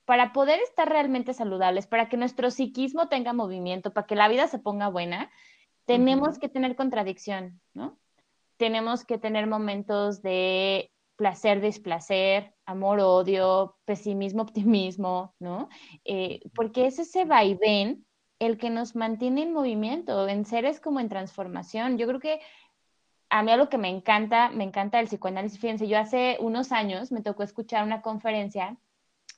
Para 0.05 0.33
poder 0.33 0.61
estar 0.61 0.89
realmente 0.89 1.35
saludables, 1.35 1.87
para 1.87 2.09
que 2.09 2.17
nuestro 2.17 2.51
psiquismo 2.51 3.09
tenga 3.09 3.33
movimiento, 3.33 3.93
para 3.93 4.07
que 4.07 4.17
la 4.17 4.29
vida 4.29 4.47
se 4.47 4.59
ponga 4.59 4.89
buena, 4.89 5.31
tenemos 5.85 6.39
que 6.39 6.49
tener 6.49 6.77
contradicción, 6.77 7.61
¿no? 7.75 7.99
Tenemos 8.57 9.05
que 9.05 9.19
tener 9.19 9.47
momentos 9.47 10.23
de 10.23 10.93
placer, 11.17 11.61
displacer, 11.61 12.55
amor, 12.65 13.01
odio, 13.01 13.77
pesimismo, 13.85 14.43
optimismo, 14.43 15.35
¿no? 15.39 15.69
Eh, 16.05 16.41
porque 16.55 16.87
es 16.87 16.99
ese 16.99 17.25
vaivén 17.25 18.07
el 18.47 18.59
que 18.59 18.71
nos 18.71 18.97
mantiene 18.97 19.43
en 19.43 19.53
movimiento, 19.53 20.27
en 20.27 20.45
seres 20.45 20.81
como 20.81 20.99
en 20.99 21.09
transformación. 21.09 21.97
Yo 21.97 22.09
creo 22.09 22.19
que 22.19 22.41
a 23.31 23.43
mí 23.45 23.53
algo 23.53 23.69
que 23.69 23.79
me 23.79 23.89
encanta, 23.89 24.51
me 24.51 24.65
encanta 24.65 24.99
el 24.99 25.07
psicoanálisis. 25.07 25.61
Fíjense, 25.61 25.87
yo 25.87 25.97
hace 25.97 26.37
unos 26.41 26.73
años 26.73 27.13
me 27.13 27.23
tocó 27.23 27.45
escuchar 27.45 27.85
una 27.85 28.03
conferencia 28.03 28.77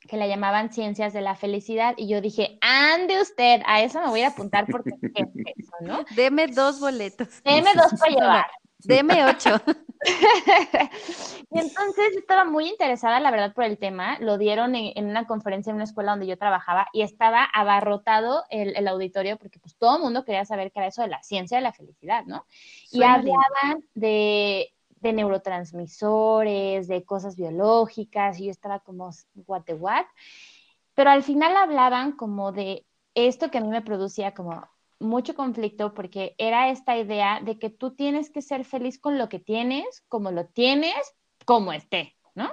que 0.08 0.16
la 0.16 0.26
llamaban 0.26 0.72
Ciencias 0.72 1.12
de 1.12 1.20
la 1.20 1.34
Felicidad 1.34 1.94
y 1.98 2.08
yo 2.08 2.22
dije, 2.22 2.58
ande 2.62 3.20
usted, 3.20 3.60
a 3.66 3.82
eso 3.82 4.00
me 4.00 4.08
voy 4.08 4.22
a 4.22 4.28
apuntar 4.28 4.66
porque 4.70 4.90
es 5.14 5.28
eso, 5.56 5.72
¿no? 5.82 6.04
Deme 6.16 6.46
dos 6.46 6.80
boletos. 6.80 7.28
Deme 7.44 7.70
dos 7.74 8.00
para 8.00 8.12
llevar. 8.14 8.46
Deme 8.84 9.24
ocho. 9.24 9.50
y 11.50 11.58
entonces 11.58 12.16
estaba 12.16 12.44
muy 12.44 12.68
interesada, 12.68 13.20
la 13.20 13.30
verdad, 13.30 13.54
por 13.54 13.64
el 13.64 13.78
tema. 13.78 14.18
Lo 14.20 14.38
dieron 14.38 14.74
en, 14.74 15.06
una 15.06 15.26
conferencia 15.26 15.70
en 15.70 15.76
una 15.76 15.84
escuela 15.84 16.12
donde 16.12 16.26
yo 16.26 16.36
trabajaba 16.36 16.88
y 16.92 17.02
estaba 17.02 17.44
abarrotado 17.44 18.44
el, 18.50 18.86
auditorio 18.86 19.38
porque 19.38 19.58
pues 19.58 19.76
todo 19.76 19.96
el 19.96 20.02
mundo 20.02 20.24
quería 20.24 20.44
saber 20.44 20.70
qué 20.70 20.80
era 20.80 20.88
eso 20.88 21.02
de 21.02 21.08
la 21.08 21.22
ciencia 21.22 21.58
de 21.58 21.62
la 21.62 21.72
felicidad, 21.72 22.24
¿no? 22.26 22.46
y 22.90 23.02
hablaban 23.02 23.84
de, 23.94 24.72
de, 25.00 25.12
neurotransmisores, 25.12 26.86
de 26.86 27.04
cosas 27.04 27.36
biológicas 27.36 28.38
y 28.38 28.46
yo 28.46 28.50
estaba 28.50 28.80
como, 28.80 29.10
what 29.46 29.62
the 29.62 29.74
what? 29.74 30.04
Pero 30.94 31.10
al 31.10 31.22
final 31.22 31.56
hablaban 31.56 32.12
como 32.12 32.52
de 32.52 32.84
esto 33.14 33.50
que 33.50 33.58
a 33.58 33.60
mí 33.60 33.68
me 33.68 33.82
producía 33.82 34.34
como 34.34 34.68
mucho 35.04 35.34
conflicto 35.34 35.94
porque 35.94 36.34
era 36.38 36.70
esta 36.70 36.96
idea 36.96 37.40
de 37.40 37.58
que 37.58 37.70
tú 37.70 37.94
tienes 37.94 38.30
que 38.30 38.42
ser 38.42 38.64
feliz 38.64 38.98
con 38.98 39.18
lo 39.18 39.28
que 39.28 39.38
tienes, 39.38 40.04
como 40.08 40.30
lo 40.30 40.46
tienes, 40.46 40.94
como 41.44 41.72
esté, 41.72 42.16
¿no? 42.34 42.50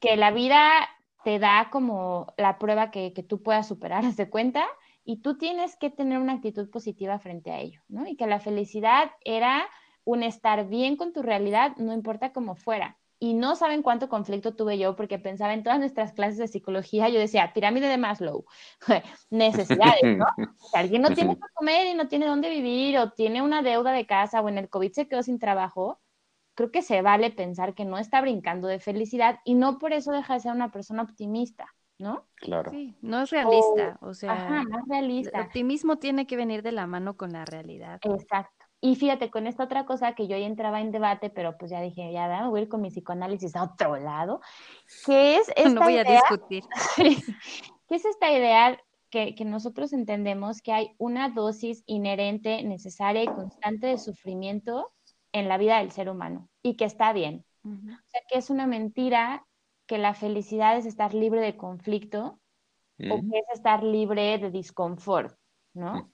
Que 0.00 0.16
la 0.16 0.30
vida 0.30 0.88
te 1.24 1.38
da 1.38 1.68
como 1.70 2.32
la 2.36 2.58
prueba 2.58 2.90
que, 2.90 3.12
que 3.12 3.22
tú 3.22 3.42
puedas 3.42 3.68
superar, 3.68 4.02
de 4.14 4.30
cuenta, 4.30 4.66
y 5.04 5.20
tú 5.22 5.38
tienes 5.38 5.76
que 5.76 5.90
tener 5.90 6.18
una 6.18 6.34
actitud 6.34 6.68
positiva 6.70 7.18
frente 7.18 7.50
a 7.50 7.60
ello, 7.60 7.80
¿no? 7.88 8.06
Y 8.06 8.16
que 8.16 8.26
la 8.26 8.40
felicidad 8.40 9.10
era 9.24 9.66
un 10.04 10.22
estar 10.22 10.68
bien 10.68 10.96
con 10.96 11.12
tu 11.12 11.22
realidad, 11.22 11.76
no 11.76 11.92
importa 11.92 12.32
cómo 12.32 12.54
fuera 12.54 12.97
y 13.20 13.34
no 13.34 13.56
saben 13.56 13.82
cuánto 13.82 14.08
conflicto 14.08 14.54
tuve 14.54 14.78
yo 14.78 14.94
porque 14.94 15.18
pensaba 15.18 15.52
en 15.52 15.62
todas 15.62 15.78
nuestras 15.78 16.12
clases 16.12 16.38
de 16.38 16.48
psicología, 16.48 17.08
yo 17.08 17.18
decía, 17.18 17.52
pirámide 17.52 17.88
de 17.88 17.98
Maslow, 17.98 18.44
necesidades, 19.30 20.16
¿no? 20.16 20.26
Si 20.36 20.76
alguien 20.76 21.02
no 21.02 21.08
tiene 21.14 21.34
que 21.36 21.46
comer 21.54 21.88
y 21.88 21.94
no 21.94 22.08
tiene 22.08 22.26
dónde 22.26 22.48
vivir 22.48 22.98
o 22.98 23.10
tiene 23.10 23.42
una 23.42 23.62
deuda 23.62 23.92
de 23.92 24.06
casa 24.06 24.40
o 24.40 24.48
en 24.48 24.58
el 24.58 24.68
COVID 24.68 24.92
se 24.92 25.08
quedó 25.08 25.22
sin 25.22 25.38
trabajo, 25.38 26.00
creo 26.54 26.70
que 26.70 26.82
se 26.82 27.02
vale 27.02 27.30
pensar 27.30 27.74
que 27.74 27.84
no 27.84 27.98
está 27.98 28.20
brincando 28.20 28.68
de 28.68 28.80
felicidad 28.80 29.40
y 29.44 29.54
no 29.54 29.78
por 29.78 29.92
eso 29.92 30.12
deja 30.12 30.34
de 30.34 30.40
ser 30.40 30.52
una 30.52 30.70
persona 30.70 31.02
optimista. 31.02 31.66
¿No? 32.00 32.28
Claro. 32.36 32.70
Sí, 32.70 32.96
no 33.00 33.22
es 33.22 33.30
realista, 33.30 33.98
o, 34.02 34.14
sea, 34.14 34.32
ajá, 34.32 34.62
más 34.62 34.86
realista. 34.88 35.36
El 35.36 35.46
optimismo 35.46 35.96
tiene 35.96 36.28
que 36.28 36.36
venir 36.36 36.62
de 36.62 36.70
la 36.70 36.86
mano 36.86 37.16
con 37.16 37.32
la 37.32 37.44
realidad. 37.44 37.98
Exacto. 38.04 38.57
Y 38.80 38.94
fíjate, 38.96 39.30
con 39.30 39.46
esta 39.46 39.64
otra 39.64 39.86
cosa 39.86 40.14
que 40.14 40.28
yo 40.28 40.36
ya 40.36 40.46
entraba 40.46 40.80
en 40.80 40.92
debate, 40.92 41.30
pero 41.30 41.58
pues 41.58 41.70
ya 41.70 41.80
dije, 41.80 42.12
ya 42.12 42.48
voy 42.48 42.60
a 42.60 42.62
ir 42.62 42.68
con 42.68 42.80
mi 42.80 42.90
psicoanálisis 42.90 43.56
a 43.56 43.64
otro 43.64 43.96
lado, 43.96 44.40
que 45.04 45.36
es 45.36 45.48
esta 45.56 45.70
No 45.70 45.80
voy 45.80 45.96
a 45.98 46.04
discutir. 46.04 46.64
que 47.88 47.94
es 47.94 48.04
esta 48.04 48.30
idea 48.30 48.78
que, 49.10 49.34
que, 49.34 49.44
nosotros 49.44 49.92
entendemos 49.92 50.62
que 50.62 50.72
hay 50.72 50.94
una 50.98 51.30
dosis 51.30 51.82
inherente, 51.86 52.62
necesaria 52.62 53.24
y 53.24 53.26
constante 53.26 53.88
de 53.88 53.98
sufrimiento 53.98 54.92
en 55.32 55.48
la 55.48 55.58
vida 55.58 55.78
del 55.78 55.90
ser 55.90 56.08
humano 56.08 56.48
y 56.62 56.76
que 56.76 56.84
está 56.84 57.12
bien. 57.12 57.44
O 57.64 58.08
sea, 58.08 58.22
que 58.28 58.38
es 58.38 58.48
una 58.48 58.66
mentira 58.66 59.44
que 59.86 59.98
la 59.98 60.14
felicidad 60.14 60.76
es 60.78 60.86
estar 60.86 61.12
libre 61.12 61.40
de 61.40 61.56
conflicto 61.56 62.40
o 62.98 63.20
que 63.20 63.38
es 63.38 63.48
estar 63.52 63.82
libre 63.82 64.38
de 64.38 64.50
disconfort. 64.50 65.36
¿No? 65.74 66.10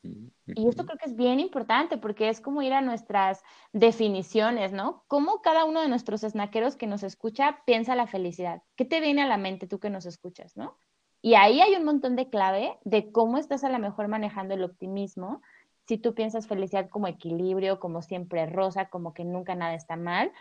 Y 0.46 0.68
esto 0.68 0.84
creo 0.84 0.98
que 0.98 1.06
es 1.08 1.16
bien 1.16 1.40
importante 1.40 1.96
porque 1.96 2.28
es 2.28 2.40
como 2.40 2.62
ir 2.62 2.72
a 2.72 2.80
nuestras 2.80 3.42
definiciones, 3.72 4.72
¿no? 4.72 5.04
Cómo 5.08 5.40
cada 5.42 5.64
uno 5.64 5.80
de 5.80 5.88
nuestros 5.88 6.20
snaqueros 6.20 6.76
que 6.76 6.86
nos 6.86 7.02
escucha 7.02 7.62
piensa 7.64 7.94
la 7.94 8.06
felicidad. 8.06 8.62
¿Qué 8.76 8.84
te 8.84 9.00
viene 9.00 9.22
a 9.22 9.26
la 9.26 9.38
mente 9.38 9.66
tú 9.66 9.78
que 9.78 9.90
nos 9.90 10.06
escuchas, 10.06 10.56
¿no? 10.56 10.78
Y 11.22 11.34
ahí 11.36 11.60
hay 11.60 11.74
un 11.74 11.84
montón 11.84 12.16
de 12.16 12.28
clave 12.28 12.78
de 12.84 13.10
cómo 13.10 13.38
estás 13.38 13.64
a 13.64 13.70
lo 13.70 13.78
mejor 13.78 14.08
manejando 14.08 14.52
el 14.52 14.62
optimismo. 14.62 15.40
Si 15.86 15.96
tú 15.96 16.14
piensas 16.14 16.46
felicidad 16.46 16.90
como 16.90 17.06
equilibrio, 17.08 17.80
como 17.80 18.02
siempre 18.02 18.44
rosa, 18.46 18.90
como 18.90 19.14
que 19.14 19.24
nunca 19.24 19.54
nada 19.54 19.74
está 19.74 19.96
mal, 19.96 20.32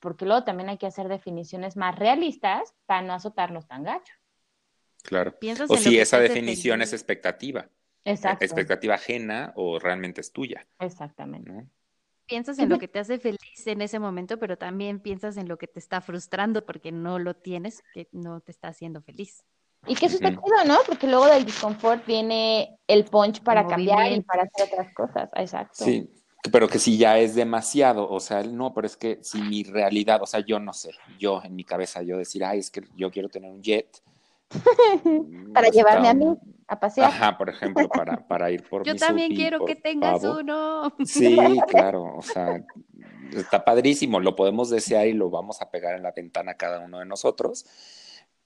porque 0.00 0.26
luego 0.26 0.42
también 0.42 0.68
hay 0.68 0.78
que 0.78 0.86
hacer 0.86 1.08
definiciones 1.08 1.76
más 1.76 1.96
realistas 1.96 2.74
para 2.86 3.02
no 3.02 3.12
azotarnos 3.12 3.68
tan 3.68 3.84
gacho. 3.84 4.12
Claro. 5.04 5.34
O 5.68 5.76
si 5.76 5.98
esa 5.98 6.18
definición 6.18 6.82
es 6.82 6.92
expectativa. 6.92 7.68
Exacto. 8.04 8.44
expectativa 8.44 8.94
ajena 8.94 9.52
o 9.56 9.78
realmente 9.78 10.20
es 10.20 10.32
tuya. 10.32 10.66
Exactamente. 10.78 11.66
Piensas 12.26 12.58
en 12.58 12.70
lo 12.70 12.78
que 12.78 12.88
te 12.88 12.98
hace 12.98 13.18
feliz 13.18 13.66
en 13.66 13.82
ese 13.82 13.98
momento, 13.98 14.38
pero 14.38 14.56
también 14.56 15.00
piensas 15.00 15.36
en 15.36 15.46
lo 15.46 15.58
que 15.58 15.66
te 15.66 15.78
está 15.78 16.00
frustrando 16.00 16.64
porque 16.64 16.90
no 16.90 17.18
lo 17.18 17.34
tienes, 17.34 17.82
que 17.92 18.08
no 18.12 18.40
te 18.40 18.50
está 18.50 18.68
haciendo 18.68 19.02
feliz. 19.02 19.44
Y 19.86 19.94
que 19.94 20.06
eso 20.06 20.14
está 20.14 20.30
chido, 20.30 20.64
¿no? 20.66 20.78
Porque 20.86 21.06
luego 21.06 21.26
del 21.26 21.44
disconfort 21.44 22.06
viene 22.06 22.78
el 22.86 23.04
punch 23.04 23.42
para 23.42 23.66
cambiar 23.66 24.12
y 24.12 24.22
para 24.22 24.44
hacer 24.44 24.68
otras 24.72 24.94
cosas. 24.94 25.28
Exacto. 25.34 25.84
Sí, 25.84 26.10
pero 26.50 26.66
que 26.66 26.78
si 26.78 26.96
ya 26.96 27.18
es 27.18 27.34
demasiado, 27.34 28.08
o 28.08 28.20
sea, 28.20 28.42
no, 28.42 28.72
pero 28.72 28.86
es 28.86 28.96
que 28.96 29.18
si 29.22 29.42
mi 29.42 29.62
realidad, 29.62 30.22
o 30.22 30.26
sea, 30.26 30.40
yo 30.40 30.58
no 30.58 30.72
sé, 30.72 30.92
yo 31.18 31.42
en 31.44 31.54
mi 31.54 31.64
cabeza, 31.64 32.02
yo 32.02 32.16
decir, 32.16 32.42
ay, 32.44 32.60
es 32.60 32.70
que 32.70 32.82
yo 32.96 33.10
quiero 33.10 33.28
tener 33.28 33.50
un 33.50 33.62
jet, 33.62 34.02
para 35.52 35.68
llevarme 35.68 36.08
a 36.08 36.14
mí 36.14 36.26
a 36.66 36.80
pasear. 36.80 37.08
Ajá, 37.08 37.36
por 37.36 37.50
ejemplo, 37.50 37.88
para, 37.88 38.26
para 38.26 38.50
ir 38.50 38.62
por 38.64 38.82
Yo 38.86 38.96
también 38.96 39.34
quiero 39.34 39.64
que 39.64 39.76
tengas 39.76 40.22
uno. 40.24 40.94
Sí, 41.04 41.36
claro, 41.68 42.16
o 42.16 42.22
sea, 42.22 42.64
está 43.32 43.64
padrísimo, 43.64 44.20
lo 44.20 44.36
podemos 44.36 44.70
desear 44.70 45.06
y 45.06 45.12
lo 45.12 45.30
vamos 45.30 45.60
a 45.60 45.70
pegar 45.70 45.96
en 45.96 46.02
la 46.02 46.12
ventana 46.12 46.54
cada 46.54 46.80
uno 46.80 46.98
de 46.98 47.06
nosotros, 47.06 47.66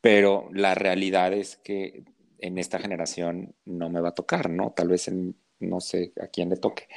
pero 0.00 0.48
la 0.52 0.74
realidad 0.74 1.32
es 1.32 1.56
que 1.56 2.04
en 2.38 2.58
esta 2.58 2.78
generación 2.78 3.54
no 3.64 3.90
me 3.90 4.00
va 4.00 4.10
a 4.10 4.14
tocar, 4.14 4.50
¿no? 4.50 4.72
Tal 4.72 4.88
vez 4.88 5.08
en, 5.08 5.36
no 5.60 5.80
sé 5.80 6.12
a 6.20 6.28
quién 6.28 6.48
le 6.48 6.56
toque, 6.56 6.88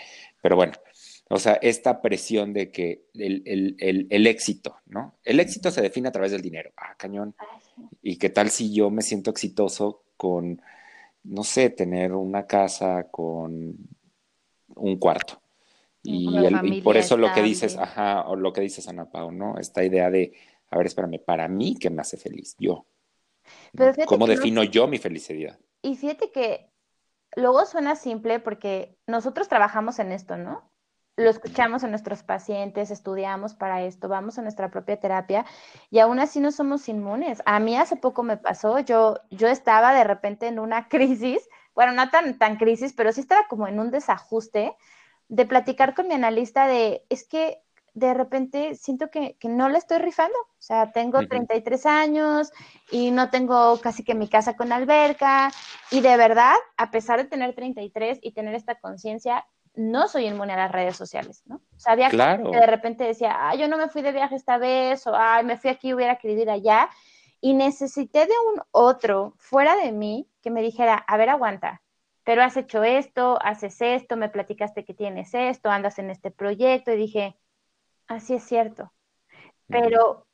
pero 0.42 0.56
bueno, 0.56 0.74
O 1.30 1.38
sea, 1.38 1.54
esta 1.62 2.02
presión 2.02 2.52
de 2.54 2.72
que 2.72 3.06
el, 3.14 4.28
éxito, 4.28 4.78
¿no? 4.86 5.16
El 5.24 5.40
éxito 5.40 5.72
se 5.72 5.82
define 5.82 6.10
a 6.10 6.12
través 6.12 6.32
del 6.34 6.42
dinero. 6.42 6.72
Ah, 6.76 6.96
cañón. 6.98 7.36
¿Y 8.02 8.18
qué 8.18 8.30
tal 8.30 8.50
si 8.50 8.74
yo 8.74 8.90
me 8.90 9.02
siento 9.02 9.32
exitoso 9.32 10.04
con, 10.18 10.62
no 11.24 11.44
sé, 11.44 11.70
tener 11.70 12.14
una 12.14 12.46
casa 12.48 13.08
con 13.10 13.76
un 14.76 14.98
cuarto? 14.98 15.42
Y, 16.04 16.82
por 16.82 16.98
eso 16.98 17.16
lo 17.16 17.32
que 17.32 17.44
dices, 17.44 17.78
ajá, 17.78 18.28
o 18.28 18.36
lo 18.36 18.52
que 18.54 18.62
dices, 18.62 18.88
Ana 18.88 19.10
Pau, 19.10 19.32
¿no? 19.32 19.58
Esta 19.60 19.84
idea 19.84 20.10
de, 20.10 20.34
a 20.70 20.78
ver, 20.78 20.88
espérame, 20.88 21.20
para 21.24 21.48
mí, 21.48 21.76
¿qué 21.80 21.90
me 21.90 22.02
hace 22.02 22.18
feliz? 22.18 22.56
Yo. 22.58 22.86
¿Cómo 24.08 24.26
defino 24.26 24.64
yo 24.64 24.88
mi 24.88 24.98
felicidad? 24.98 25.60
Y 25.82 25.96
fíjate 25.96 26.32
que 26.32 26.72
luego 27.36 27.66
suena 27.66 27.96
simple 27.96 28.40
porque 28.40 28.98
nosotros 29.08 29.48
trabajamos 29.48 30.00
en 30.00 30.12
esto, 30.12 30.38
¿no? 30.38 30.71
Lo 31.22 31.30
escuchamos 31.30 31.84
a 31.84 31.88
nuestros 31.88 32.24
pacientes, 32.24 32.90
estudiamos 32.90 33.54
para 33.54 33.84
esto, 33.84 34.10
vamos 34.10 34.40
a 34.40 34.42
nuestra 34.42 34.72
propia 34.72 35.00
terapia 35.00 35.46
y 35.92 36.00
aún 36.00 36.20
así 36.20 36.40
no 36.40 36.52
somos 36.52 36.90
inmunes. 36.90 37.44
A 37.46 37.60
mí 37.60 37.78
hace 37.78 37.96
poco 37.96 38.24
me 38.24 38.38
pasó, 38.38 38.80
yo, 38.80 39.20
yo 39.30 39.48
estaba 39.48 39.94
de 39.94 40.04
repente 40.04 40.48
en 40.48 40.58
una 40.58 40.88
crisis, 40.90 41.48
bueno, 41.76 41.92
no 41.94 42.10
tan, 42.10 42.40
tan 42.40 42.58
crisis, 42.58 42.94
pero 42.94 43.12
sí 43.12 43.22
estaba 43.22 43.48
como 43.48 43.68
en 43.68 43.80
un 43.80 43.92
desajuste 43.92 44.76
de 45.30 45.46
platicar 45.46 45.94
con 45.94 46.08
mi 46.08 46.16
analista 46.16 46.66
de, 46.66 47.06
es 47.10 47.28
que 47.28 47.62
de 47.94 48.14
repente 48.14 48.76
siento 48.76 49.10
que, 49.12 49.38
no 49.44 49.70
le 49.70 49.78
estoy 49.78 50.00
rifando. 50.00 50.38
O 50.40 50.62
sea, 50.62 50.92
tengo 50.92 51.20
33 51.28 51.86
años 51.86 52.52
y 52.90 53.12
no 53.12 53.30
tengo 53.30 53.80
casi 53.80 54.04
que 54.04 54.16
mi 54.16 54.28
casa 54.28 54.56
con 54.56 54.72
alberca. 54.72 55.52
Y 55.92 56.02
de 56.02 56.18
verdad, 56.18 56.56
a 56.78 56.90
pesar 56.90 57.20
de 57.20 57.30
tener 57.30 57.54
33 57.54 58.20
y 58.22 58.32
tener 58.32 58.56
esta 58.56 58.76
conciencia, 58.80 59.46
no 59.74 60.08
soy 60.08 60.28
inmune 60.28 60.54
a 60.54 60.58
las 60.58 60.72
redes 60.72 60.98
sociales, 60.98 61.44
¿no? 61.46 61.62
Sabía 61.78 62.10
que 62.10 62.18
de 62.18 62.68
repente 62.68 63.04
decía, 63.04 63.36
ah, 63.40 63.56
yo 63.56 63.68
no 63.68 63.78
me 63.78 63.90
fui 63.90 64.02
de 64.02 64.12
viaje 64.12 64.36
esta 64.36 64.58
vez, 64.58 65.06
o 65.08 65.16
ay, 65.16 65.44
me 65.46 65.58
fui 65.58 65.70
aquí, 65.70 65.94
hubiera 65.94 66.18
querido 66.18 66.42
ir 66.42 66.50
allá. 66.50 66.90
Y 67.40 67.54
necesité 67.54 68.26
de 68.26 68.34
un 68.54 68.62
otro 68.72 69.34
fuera 69.38 69.76
de 69.76 69.92
mí 69.92 70.30
que 70.42 70.52
me 70.52 70.62
dijera, 70.62 70.96
a 70.96 71.18
ver, 71.18 71.30
aguanta, 71.30 71.82
pero 72.24 72.44
has 72.44 72.56
hecho 72.56 72.84
esto, 72.84 73.40
haces 73.42 73.82
esto, 73.82 74.16
me 74.16 74.30
platicaste 74.30 74.86
que 74.86 74.94
tienes 74.94 75.34
esto, 75.34 75.70
andas 75.70 75.98
en 76.00 76.12
este 76.12 76.32
proyecto 76.32 76.92
y 76.92 76.98
dije, 76.98 77.38
así 78.08 78.36
es 78.36 78.44
cierto, 78.44 78.92
pero 79.68 80.28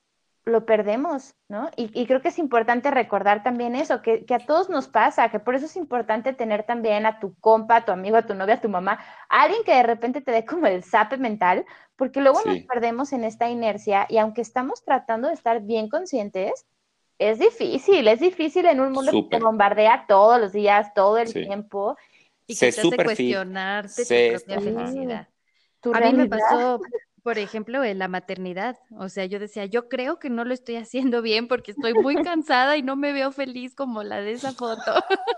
lo 0.47 0.65
perdemos, 0.65 1.36
¿no? 1.49 1.69
Y, 1.75 2.05
creo 2.07 2.21
que 2.21 2.29
es 2.29 2.39
importante 2.39 2.89
recordar 2.89 3.43
también 3.43 3.75
eso, 3.75 4.01
que, 4.01 4.25
a 4.33 4.39
todos 4.39 4.69
nos 4.69 4.88
pasa, 4.88 5.29
que 5.29 5.39
por 5.39 5.55
eso 5.55 5.65
es 5.65 5.75
importante 5.75 6.33
tener 6.33 6.63
también 6.63 7.05
a 7.05 7.19
tu 7.19 7.36
compa, 7.39 7.77
a 7.77 7.86
tu 7.86 7.91
amigo, 7.91 8.17
a 8.17 8.25
tu 8.25 8.33
novia, 8.33 8.55
a 8.55 8.62
tu 8.62 8.69
mamá, 8.69 8.99
alguien 9.29 9.63
que 9.65 9.73
de 9.73 9.83
repente 9.83 10.21
te 10.21 10.31
dé 10.31 10.45
como 10.45 10.65
el 10.65 10.83
zape 10.83 11.17
mental, 11.17 11.65
porque 11.95 12.21
luego 12.21 12.39
nos 12.45 12.60
perdemos 12.60 13.12
en 13.12 13.25
esta 13.25 13.49
inercia 13.49 14.05
y 14.10 14.17
aunque 14.17 14.41
estamos 14.41 14.83
tratando 14.83 15.27
de 15.27 15.33
estar 15.33 15.62
bien 15.62 15.89
conscientes, 15.89 16.65
es 17.19 17.39
difícil, 17.39 18.07
es 18.07 18.19
difícil 18.19 18.65
en 18.67 18.79
un 18.79 18.91
mundo 18.91 19.12
que 19.12 19.38
te 19.38 19.43
bombardea 19.43 20.05
todos 20.07 20.39
los 20.39 20.53
días, 20.53 20.93
todo 20.93 21.17
el 21.17 21.33
tiempo. 21.33 21.97
Y 22.45 22.55
que 22.55 22.71
te 22.71 22.79
hace 22.79 22.95
cuestionarte 22.95 24.03
tu 24.05 24.45
propia 24.45 24.62
felicidad. 24.62 25.27
a 25.93 25.99
mí 25.99 26.13
me 26.13 26.27
pasó, 26.27 26.79
por 27.28 27.40
ejemplo, 27.40 27.84
en 27.84 28.00
la 28.00 28.08
maternidad. 28.08 28.80
O 28.98 29.10
sea, 29.10 29.26
yo 29.26 29.38
decía, 29.38 29.66
yo 29.66 29.90
creo 29.90 30.18
que 30.18 30.30
no 30.30 30.46
lo 30.46 30.54
estoy 30.54 30.78
haciendo 30.78 31.22
bien 31.22 31.50
porque 31.50 31.72
estoy 31.72 31.94
muy 31.94 32.16
cansada 32.24 32.78
y 32.78 32.82
no 32.82 32.96
me 32.96 33.12
veo 33.12 33.34
feliz 33.34 33.76
como 33.76 34.02
la 34.02 34.22
de 34.22 34.32
esa 34.32 34.54
foto. 34.54 34.94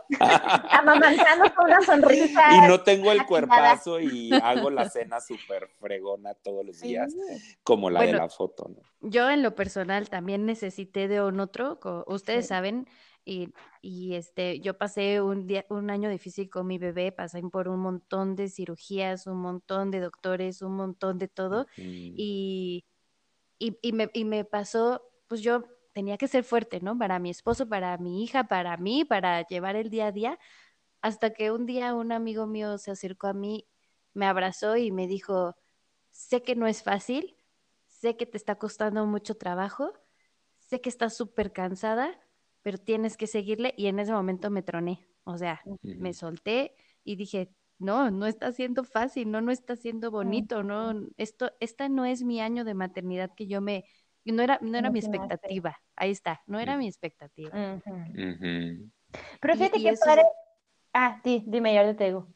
Amamantando 0.70 1.52
con 1.56 1.66
una 1.66 1.82
sonrisa. 1.82 2.58
Y 2.58 2.68
no 2.68 2.82
tengo 2.82 3.12
el 3.12 3.26
cuerpazo 3.26 4.00
y 4.00 4.32
hago 4.34 4.70
la 4.70 4.88
cena 4.88 5.20
súper 5.20 5.68
fregona 5.80 6.36
todos 6.36 6.64
los 6.64 6.80
días, 6.80 7.12
como 7.64 7.90
la 7.90 8.04
de 8.04 8.14
la 8.14 8.30
foto. 8.30 8.70
¿no? 8.70 9.10
Yo 9.10 9.28
en 9.32 9.42
lo 9.42 9.56
personal 9.56 10.10
también 10.10 10.46
necesité 10.46 11.08
de 11.08 11.24
un 11.24 11.40
otro, 11.40 11.80
ustedes 12.06 12.46
saben, 12.46 12.88
y, 13.26 13.54
y, 13.82 14.16
este, 14.16 14.60
yo 14.60 14.78
pasé 14.78 15.22
un, 15.22 15.46
día, 15.46 15.66
un 15.70 15.90
año 15.90 16.10
difícil 16.10 16.50
con 16.50 16.68
mi 16.68 16.78
bebé, 16.78 17.12
pasé 17.12 17.42
por 17.44 17.68
un 17.68 17.80
montón 17.80 18.36
de 18.36 18.50
cirugías, 18.50 19.28
un 19.28 19.42
montón 19.42 19.92
de 19.92 20.00
doctores, 20.00 20.62
un 20.62 20.76
montón 20.76 21.20
de 21.20 21.28
todo. 21.28 21.68
Y, 21.78 22.86
y, 23.60 23.78
y, 23.82 23.94
me, 23.94 24.10
y 24.14 24.26
me 24.26 24.46
pasó, 24.46 25.02
pues 25.28 25.42
yo 25.42 25.64
tenía 25.94 26.18
que 26.18 26.28
ser 26.28 26.44
fuerte, 26.44 26.80
¿no? 26.82 26.98
Para 26.98 27.20
mi 27.20 27.30
esposo, 27.30 27.68
para 27.68 27.98
mi 27.98 28.24
hija, 28.24 28.48
para 28.48 28.78
mí, 28.78 29.06
para 29.06 29.46
llevar 29.46 29.76
el 29.76 29.90
día 29.90 30.08
a 30.08 30.12
día. 30.12 30.40
Hasta 31.02 31.32
que 31.32 31.52
un 31.52 31.66
día 31.66 31.94
un 31.94 32.12
amigo 32.12 32.48
mío 32.48 32.78
se 32.78 32.92
acercó 32.92 33.28
a 33.28 33.34
mí, 33.34 33.68
me 34.14 34.26
abrazó 34.26 34.76
y 34.76 34.92
me 34.92 35.08
dijo, 35.08 35.56
sé 36.10 36.42
que 36.44 36.56
no 36.56 36.68
es 36.68 36.84
fácil, 36.84 37.38
sé 37.88 38.18
que 38.18 38.26
te 38.26 38.38
está 38.38 38.56
costando 38.56 39.06
mucho 39.06 39.36
trabajo, 39.36 39.94
sé 40.58 40.82
que 40.82 40.90
estás 40.90 41.16
súper 41.16 41.52
cansada, 41.54 42.20
pero 42.70 42.78
tienes 42.78 43.18
que 43.18 43.26
seguirle 43.26 43.74
y 43.78 43.88
en 43.88 43.98
ese 43.98 44.12
momento 44.12 44.52
me 44.52 44.62
troné, 44.62 45.04
o 45.24 45.40
sea, 45.40 45.60
me 45.82 46.14
solté 46.14 46.76
y 47.04 47.16
dije, 47.16 47.50
no, 47.80 48.12
no 48.12 48.28
está 48.28 48.52
siendo 48.52 48.84
fácil, 48.84 49.32
no, 49.32 49.42
no 49.42 49.50
está 49.52 49.76
siendo 49.76 50.12
bonito, 50.12 50.62
no, 50.62 50.94
esto, 51.18 51.52
esta 51.60 51.90
no 51.90 52.06
es 52.06 52.22
mi 52.22 52.40
año 52.42 52.64
de 52.66 52.76
maternidad 52.76 53.32
que 53.36 53.48
yo 53.48 53.60
me, 53.60 53.86
no 54.24 54.44
era, 54.44 54.60
no 54.62 54.78
era 54.78 54.92
mi 54.92 55.00
expectativa, 55.00 55.80
ahí 55.96 56.12
está, 56.12 56.44
no 56.46 56.60
era 56.60 56.78
mi 56.78 56.88
expectativa. 56.88 57.82
Pero 59.42 59.56
fíjate 59.56 59.82
que 59.82 59.94
padre, 60.06 60.22
ah, 60.94 61.20
sí, 61.24 61.44
dime, 61.48 61.74
yo 61.74 61.96
te 61.96 62.04
digo. 62.04 62.28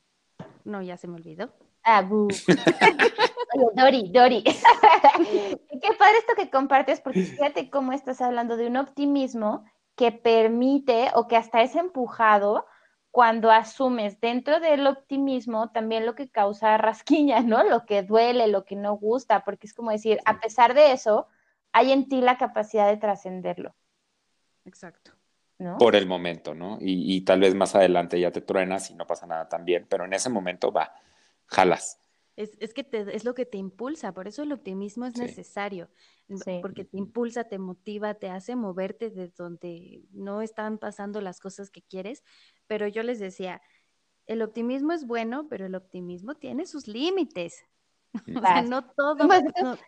No, 0.63 0.81
ya 0.81 0.97
se 0.97 1.07
me 1.07 1.13
olvidó. 1.13 1.53
Ah, 1.83 2.01
Dori, 3.75 4.09
Dori. 4.11 4.43
Qué 4.43 5.93
padre 5.99 6.17
esto 6.17 6.33
que 6.35 6.49
compartes, 6.49 7.01
porque 7.01 7.21
fíjate 7.21 7.69
cómo 7.69 7.93
estás 7.93 8.19
hablando 8.19 8.57
de 8.57 8.65
un 8.65 8.77
optimismo 8.77 9.63
que 9.95 10.11
permite 10.11 11.11
o 11.15 11.27
que 11.27 11.37
hasta 11.37 11.61
es 11.61 11.75
empujado 11.75 12.65
cuando 13.11 13.51
asumes 13.51 14.19
dentro 14.19 14.59
del 14.59 14.87
optimismo 14.87 15.69
también 15.69 16.05
lo 16.05 16.15
que 16.15 16.29
causa 16.29 16.77
rasquiña, 16.77 17.41
¿no? 17.41 17.63
Lo 17.63 17.85
que 17.85 18.01
duele, 18.01 18.47
lo 18.47 18.65
que 18.65 18.75
no 18.75 18.95
gusta, 18.95 19.43
porque 19.43 19.67
es 19.67 19.73
como 19.73 19.91
decir, 19.91 20.19
a 20.25 20.39
pesar 20.39 20.73
de 20.73 20.93
eso, 20.93 21.27
hay 21.71 21.91
en 21.91 22.09
ti 22.09 22.21
la 22.21 22.37
capacidad 22.37 22.87
de 22.87 22.97
trascenderlo. 22.97 23.75
Exacto. 24.65 25.11
¿No? 25.59 25.77
Por 25.77 25.95
el 25.95 26.07
momento, 26.07 26.55
¿no? 26.55 26.79
Y, 26.81 27.15
y, 27.15 27.21
tal 27.21 27.41
vez 27.41 27.53
más 27.53 27.75
adelante 27.75 28.19
ya 28.19 28.31
te 28.31 28.41
truenas 28.41 28.89
y 28.89 28.95
no 28.95 29.05
pasa 29.05 29.27
nada 29.27 29.47
también, 29.47 29.85
pero 29.87 30.05
en 30.05 30.13
ese 30.13 30.29
momento 30.29 30.71
va, 30.71 30.93
jalas. 31.45 31.99
Es, 32.35 32.51
es 32.59 32.73
que 32.73 32.83
te, 32.83 33.15
es 33.15 33.25
lo 33.25 33.35
que 33.35 33.45
te 33.45 33.57
impulsa, 33.57 34.13
por 34.13 34.27
eso 34.27 34.41
el 34.41 34.51
optimismo 34.51 35.05
es 35.05 35.15
necesario, 35.17 35.89
porque 36.61 36.83
te 36.83 36.97
impulsa, 36.97 37.43
te 37.43 37.59
motiva, 37.59 38.15
te 38.15 38.29
hace 38.29 38.55
moverte 38.55 39.11
de 39.11 39.29
donde 39.29 40.01
no 40.11 40.41
están 40.41 40.79
pasando 40.79 41.21
las 41.21 41.39
cosas 41.39 41.69
que 41.69 41.83
quieres. 41.83 42.23
Pero 42.65 42.87
yo 42.87 43.03
les 43.03 43.19
decía, 43.19 43.61
el 44.25 44.41
optimismo 44.41 44.93
es 44.93 45.05
bueno, 45.05 45.47
pero 45.47 45.65
el 45.65 45.75
optimismo 45.75 46.35
tiene 46.35 46.65
sus 46.65 46.87
límites. 46.87 47.63
O 48.37 48.41
sea, 48.41 48.61
no 48.61 48.85
todo. 48.91 49.27
Pues, 49.27 49.43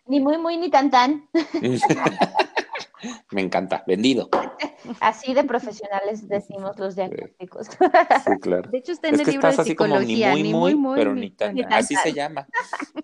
ni 0.06 0.18
muy, 0.18 0.36
muy, 0.36 0.56
ni 0.56 0.68
tan, 0.68 0.90
tan. 0.90 1.28
Me 3.30 3.40
encanta, 3.40 3.84
vendido. 3.86 4.28
Así 5.00 5.34
de 5.34 5.44
profesionales 5.44 6.28
decimos 6.28 6.78
los 6.78 6.96
diagnósticos. 6.96 7.68
Sí, 7.68 8.38
claro. 8.40 8.70
De 8.70 8.78
hecho, 8.78 8.92
está 8.92 9.08
en 9.08 9.20
el 9.20 9.26
libro 9.26 9.50
de 9.50 9.64
psicología, 9.64 10.34
ni 10.34 10.52
muy, 10.52 10.74
muy, 10.74 10.96
pero 10.96 11.14
ni 11.14 11.30
tan, 11.30 11.56
Así 11.72 11.94
se 11.96 12.12
llama, 12.12 12.46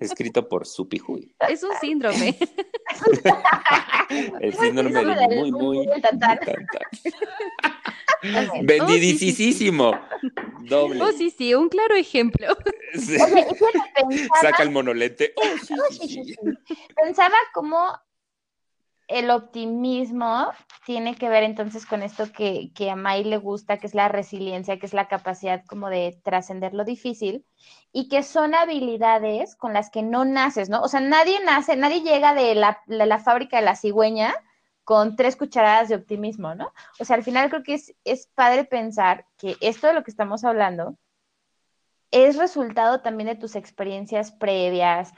escrito 0.00 0.48
por 0.48 0.66
Supi 0.66 1.00
Hui. 1.06 1.34
Es 1.48 1.62
un 1.62 1.70
síndrome. 1.80 2.36
el 4.40 4.54
síndrome 4.54 5.04
de 5.04 5.28
ni 5.28 5.52
muy, 5.52 5.52
muy, 5.52 6.00
tan, 6.00 6.18
tan. 6.18 6.38
Vendidísimo. 8.62 9.98
Doble. 10.60 11.02
Oh, 11.02 11.12
sí, 11.12 11.30
sí, 11.30 11.54
un 11.54 11.68
claro 11.68 11.96
ejemplo. 11.96 12.56
Saca 14.40 14.62
el 14.62 14.70
monolete. 14.70 15.32
Oh, 15.36 15.42
oh, 15.42 15.92
sí, 15.92 16.36
Pensaba 16.94 17.34
como 17.52 17.92
el 19.08 19.30
optimismo 19.30 20.48
tiene 20.86 21.14
que 21.14 21.28
ver 21.28 21.42
entonces 21.42 21.86
con 21.86 22.02
esto 22.02 22.32
que, 22.32 22.72
a 22.90 22.96
May 22.96 23.24
le 23.24 23.36
gusta, 23.36 23.78
que 23.78 23.86
es 23.86 23.94
la 23.94 24.08
resiliencia, 24.08 24.78
que 24.78 24.86
es 24.86 24.94
la 24.94 25.08
capacidad 25.08 25.64
como 25.66 25.90
de 25.90 26.18
trascender 26.24 26.74
lo 26.74 26.84
difícil 26.84 27.44
y 27.92 28.08
que 28.08 28.22
son 28.22 28.54
habilidades 28.54 29.56
con 29.56 29.72
las 29.72 29.90
que 29.90 30.02
no 30.02 30.24
naces, 30.24 30.68
¿no? 30.68 30.80
O 30.82 30.88
sea, 30.88 31.00
nadie 31.00 31.38
nace, 31.44 31.76
nadie 31.76 32.02
llega 32.02 32.34
de 32.34 32.54
la, 32.54 33.18
fábrica 33.18 33.58
de 33.58 33.64
la 33.64 33.76
cigüeña 33.76 34.34
con 34.84 35.16
tres 35.16 35.36
cucharadas 35.36 35.88
de 35.88 35.96
optimismo, 35.96 36.54
¿no? 36.54 36.72
O 36.98 37.04
sea, 37.04 37.16
al 37.16 37.22
final 37.22 37.50
creo 37.50 37.62
que 37.62 37.74
es, 37.74 37.94
es 38.04 38.28
padre 38.34 38.64
pensar 38.64 39.26
que 39.36 39.56
esto 39.60 39.86
de 39.86 39.94
lo 39.94 40.04
que 40.04 40.10
estamos 40.10 40.44
hablando 40.44 40.96
es 42.12 42.36
resultado 42.36 43.00
también 43.00 43.28
de 43.28 43.36
tus 43.36 43.56
experiencias 43.56 44.32
previas, 44.32 45.12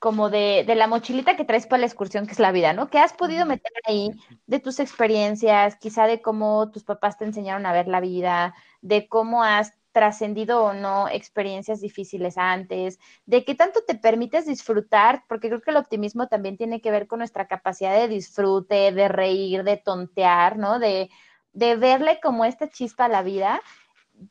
como 0.00 0.30
de, 0.30 0.64
la 0.76 0.86
mochilita 0.86 1.36
que 1.36 1.44
traes 1.44 1.66
para 1.66 1.80
la 1.80 1.86
excursión, 1.86 2.26
que 2.26 2.32
es 2.32 2.38
la 2.38 2.52
vida, 2.52 2.72
¿no? 2.72 2.88
¿Qué 2.88 2.98
has 2.98 3.12
podido 3.12 3.46
meter 3.46 3.72
ahí 3.86 4.10
de 4.46 4.60
tus 4.60 4.80
experiencias, 4.80 5.76
quizá 5.76 6.06
de 6.06 6.20
cómo 6.20 6.70
tus 6.70 6.84
papás 6.84 7.18
te 7.18 7.24
enseñaron 7.24 7.66
a 7.66 7.72
ver 7.72 7.88
la 7.88 8.00
vida, 8.00 8.54
de 8.82 9.08
cómo 9.08 9.42
has 9.42 9.72
trascendido 9.92 10.62
o 10.62 10.74
no 10.74 11.08
experiencias 11.08 11.80
difíciles 11.80 12.36
antes, 12.36 12.98
de 13.24 13.44
qué 13.46 13.54
tanto 13.54 13.80
te 13.86 13.94
permites 13.94 14.44
disfrutar, 14.44 15.24
porque 15.26 15.48
creo 15.48 15.62
que 15.62 15.70
el 15.70 15.78
optimismo 15.78 16.28
también 16.28 16.58
tiene 16.58 16.82
que 16.82 16.90
ver 16.90 17.06
con 17.06 17.20
nuestra 17.20 17.46
capacidad 17.46 17.96
de 17.96 18.08
disfrute, 18.08 18.92
de 18.92 19.08
reír, 19.08 19.64
de 19.64 19.78
tontear, 19.78 20.58
¿no? 20.58 20.78
De, 20.78 21.08
de 21.54 21.76
verle 21.76 22.20
como 22.22 22.44
esta 22.44 22.68
chispa 22.68 23.06
a 23.06 23.08
la 23.08 23.22
vida. 23.22 23.62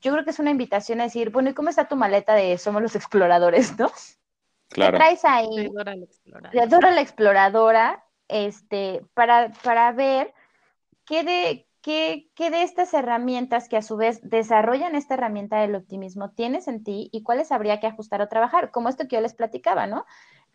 Yo 0.02 0.12
creo 0.14 0.24
que 0.24 0.30
es 0.30 0.40
una 0.40 0.52
invitación 0.52 1.02
a 1.02 1.06
decir, 1.06 1.32
bueno, 1.32 1.50
¿y 1.50 1.54
cómo 1.56 1.70
está 1.70 1.88
tu 1.88 1.96
maleta 1.96 2.36
de 2.36 2.58
Somos 2.60 2.84
los 2.84 2.96
Exploradores, 2.96 3.76
no? 3.80 3.92
Claro. 4.70 4.94
¿Qué 4.94 4.98
traes 4.98 5.26
ahí? 5.26 5.70
Dora 5.70 5.96
la 5.96 6.06
exploradora. 6.06 6.62
de 6.62 6.68
Dora 6.68 6.92
la 6.92 7.02
exploradora, 7.02 8.06
este, 8.28 9.06
para, 9.14 9.52
para 9.64 9.92
ver 9.92 10.34
qué 11.06 11.24
de, 11.24 11.68
qué, 11.82 12.30
qué 12.36 12.50
de 12.50 12.64
estas 12.64 12.94
herramientas 12.94 13.70
que 13.70 13.78
a 13.78 13.82
su 13.82 13.96
vez 13.96 14.20
desarrollan 14.24 14.96
esta 14.96 15.14
herramienta 15.14 15.62
del 15.62 15.76
optimismo 15.76 16.32
tienes 16.32 16.68
en 16.68 16.84
ti 16.84 17.10
y 17.12 17.24
cuáles 17.24 17.52
habría 17.52 17.80
que 17.80 17.88
ajustar 17.88 18.22
o 18.22 18.28
trabajar, 18.28 18.72
como 18.72 18.90
esto 18.90 19.08
que 19.08 19.16
yo 19.16 19.22
les 19.22 19.36
platicaba, 19.36 19.88
¿no? 19.88 20.06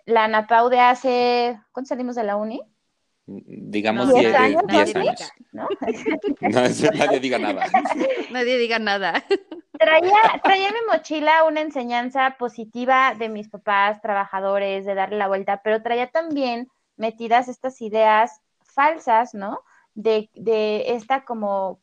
La 0.06 0.24
Ana 0.24 0.46
Pau 0.46 0.68
de 0.68 0.80
hace, 0.80 1.61
¿cuándo 1.72 1.88
salimos 1.88 2.16
de 2.16 2.24
la 2.24 2.36
uni? 2.36 2.61
Digamos 3.32 4.08
No, 4.08 4.14
10 4.14 4.22
¿Diez 4.22 4.34
años? 4.34 4.62
diez 4.66 4.94
Nadie 4.94 5.08
años. 5.08 5.32
¿No? 5.52 5.68
No, 6.40 6.60
nadie 6.98 7.20
diga 7.20 7.38
nada. 7.38 7.66
Nadie 8.30 8.58
diga 8.58 8.78
nada. 8.78 9.22
traía, 9.78 10.40
traía 10.42 10.68
en 10.68 10.74
mi 10.74 10.80
mochila 10.92 11.44
una 11.44 11.60
enseñanza 11.60 12.36
positiva 12.38 13.14
de 13.14 13.28
mis 13.28 13.48
papás, 13.48 14.00
trabajadores, 14.00 14.84
de 14.84 14.94
darle 14.94 15.18
la 15.18 15.28
vuelta, 15.28 15.60
pero 15.62 15.82
traía 15.82 16.08
también 16.10 16.68
metidas 16.96 17.48
estas 17.48 17.80
ideas 17.80 18.40
falsas, 18.60 19.32
¿no? 19.34 19.60
De, 19.94 20.28
de 20.34 20.94
esta 20.94 21.24
como, 21.24 21.80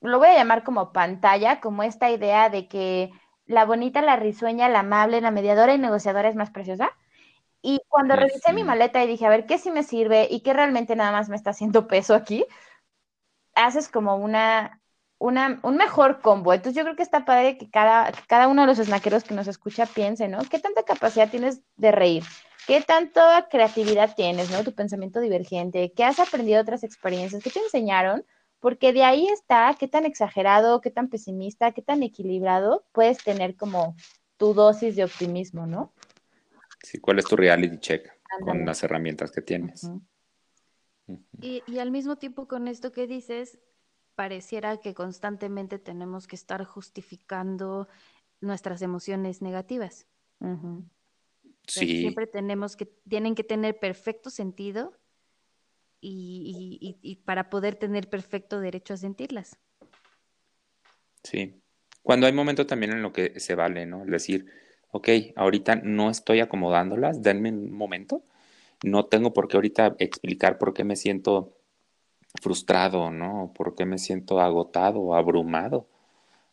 lo 0.00 0.18
voy 0.18 0.28
a 0.28 0.34
llamar 0.34 0.64
como 0.64 0.92
pantalla, 0.92 1.60
como 1.60 1.82
esta 1.82 2.10
idea 2.10 2.48
de 2.48 2.68
que 2.68 3.10
la 3.46 3.64
bonita, 3.66 4.00
la 4.02 4.16
risueña, 4.16 4.68
la 4.68 4.80
amable, 4.80 5.20
la 5.20 5.30
mediadora 5.30 5.74
y 5.74 5.78
negociadora 5.78 6.28
es 6.28 6.36
más 6.36 6.50
preciosa. 6.50 6.90
Y 7.62 7.80
cuando 7.88 8.16
revisé 8.16 8.52
mi 8.52 8.64
maleta 8.64 9.02
y 9.02 9.06
dije, 9.06 9.24
a 9.24 9.30
ver, 9.30 9.46
¿qué 9.46 9.56
sí 9.56 9.70
me 9.70 9.84
sirve 9.84 10.26
y 10.28 10.40
qué 10.40 10.52
realmente 10.52 10.96
nada 10.96 11.12
más 11.12 11.28
me 11.28 11.36
está 11.36 11.50
haciendo 11.50 11.86
peso 11.86 12.14
aquí? 12.14 12.44
Haces 13.54 13.88
como 13.88 14.16
una, 14.16 14.82
una, 15.18 15.60
un 15.62 15.76
mejor 15.76 16.20
combo. 16.20 16.52
Entonces 16.52 16.76
yo 16.76 16.82
creo 16.82 16.96
que 16.96 17.04
está 17.04 17.24
padre 17.24 17.56
que 17.58 17.70
cada, 17.70 18.10
que 18.10 18.22
cada 18.26 18.48
uno 18.48 18.62
de 18.62 18.66
los 18.66 18.78
snackeros 18.78 19.22
que 19.22 19.34
nos 19.34 19.46
escucha 19.46 19.86
piense, 19.86 20.26
¿no? 20.26 20.40
¿Qué 20.50 20.58
tanta 20.58 20.82
capacidad 20.82 21.30
tienes 21.30 21.62
de 21.76 21.92
reír? 21.92 22.24
¿Qué 22.66 22.80
tanta 22.80 23.46
creatividad 23.48 24.14
tienes, 24.16 24.50
¿no? 24.50 24.64
Tu 24.64 24.74
pensamiento 24.74 25.20
divergente, 25.20 25.92
¿qué 25.92 26.04
has 26.04 26.18
aprendido 26.18 26.56
de 26.56 26.62
otras 26.62 26.82
experiencias? 26.82 27.42
¿Qué 27.42 27.50
te 27.50 27.60
enseñaron? 27.60 28.24
Porque 28.58 28.92
de 28.92 29.04
ahí 29.04 29.28
está 29.28 29.74
qué 29.78 29.86
tan 29.86 30.04
exagerado, 30.04 30.80
qué 30.80 30.90
tan 30.90 31.08
pesimista, 31.08 31.72
qué 31.72 31.82
tan 31.82 32.02
equilibrado 32.02 32.84
puedes 32.92 33.22
tener 33.22 33.56
como 33.56 33.94
tu 34.36 34.54
dosis 34.54 34.96
de 34.96 35.04
optimismo, 35.04 35.66
¿no? 35.66 35.92
Sí, 36.82 36.98
¿Cuál 36.98 37.18
es 37.20 37.24
tu 37.26 37.36
reality 37.36 37.78
check 37.78 38.10
con 38.44 38.64
las 38.66 38.82
herramientas 38.82 39.30
que 39.30 39.40
tienes? 39.42 39.88
Y, 41.40 41.62
y 41.66 41.78
al 41.78 41.90
mismo 41.90 42.16
tiempo 42.16 42.46
con 42.46 42.68
esto 42.68 42.92
que 42.92 43.06
dices, 43.06 43.58
pareciera 44.14 44.78
que 44.78 44.94
constantemente 44.94 45.78
tenemos 45.78 46.26
que 46.26 46.36
estar 46.36 46.64
justificando 46.64 47.88
nuestras 48.40 48.82
emociones 48.82 49.42
negativas. 49.42 50.06
Sea, 50.40 51.84
Sí, 51.84 51.98
Siempre 52.00 52.26
tenemos 52.26 52.76
que, 52.76 52.86
tienen 53.08 53.34
que 53.34 53.44
tener 53.44 53.78
perfecto 53.78 54.30
sentido 54.30 54.98
y, 56.00 56.78
y- 56.80 56.88
y- 56.88 57.12
y 57.12 57.16
para 57.16 57.48
poder 57.48 57.76
tener 57.76 58.08
perfecto 58.10 58.60
derecho 58.60 58.94
a 58.94 58.96
sentirlas. 58.96 59.56
sí. 61.22 61.62
Cuando 62.02 62.26
hay 62.26 62.32
momentos 62.32 62.66
también 62.66 62.92
en 62.92 63.02
lo 63.02 63.12
que 63.12 63.38
se 63.38 63.54
vale, 63.54 63.86
¿no? 63.86 64.04
Es 64.04 64.10
decir, 64.10 64.46
ok, 64.92 65.08
ahorita 65.36 65.76
no 65.76 66.10
estoy 66.10 66.40
acomodándolas, 66.40 67.22
denme 67.22 67.50
un 67.50 67.72
momento. 67.72 68.22
No 68.84 69.06
tengo 69.06 69.32
por 69.34 69.48
qué 69.48 69.56
ahorita 69.58 69.96
explicar 69.98 70.58
por 70.58 70.74
qué 70.74 70.84
me 70.84 70.96
siento 70.96 71.52
frustrado, 72.42 73.10
¿no? 73.10 73.52
Por 73.54 73.74
qué 73.74 73.86
me 73.86 73.98
siento 73.98 74.40
agotado 74.40 75.00
o 75.00 75.14
abrumado. 75.16 75.86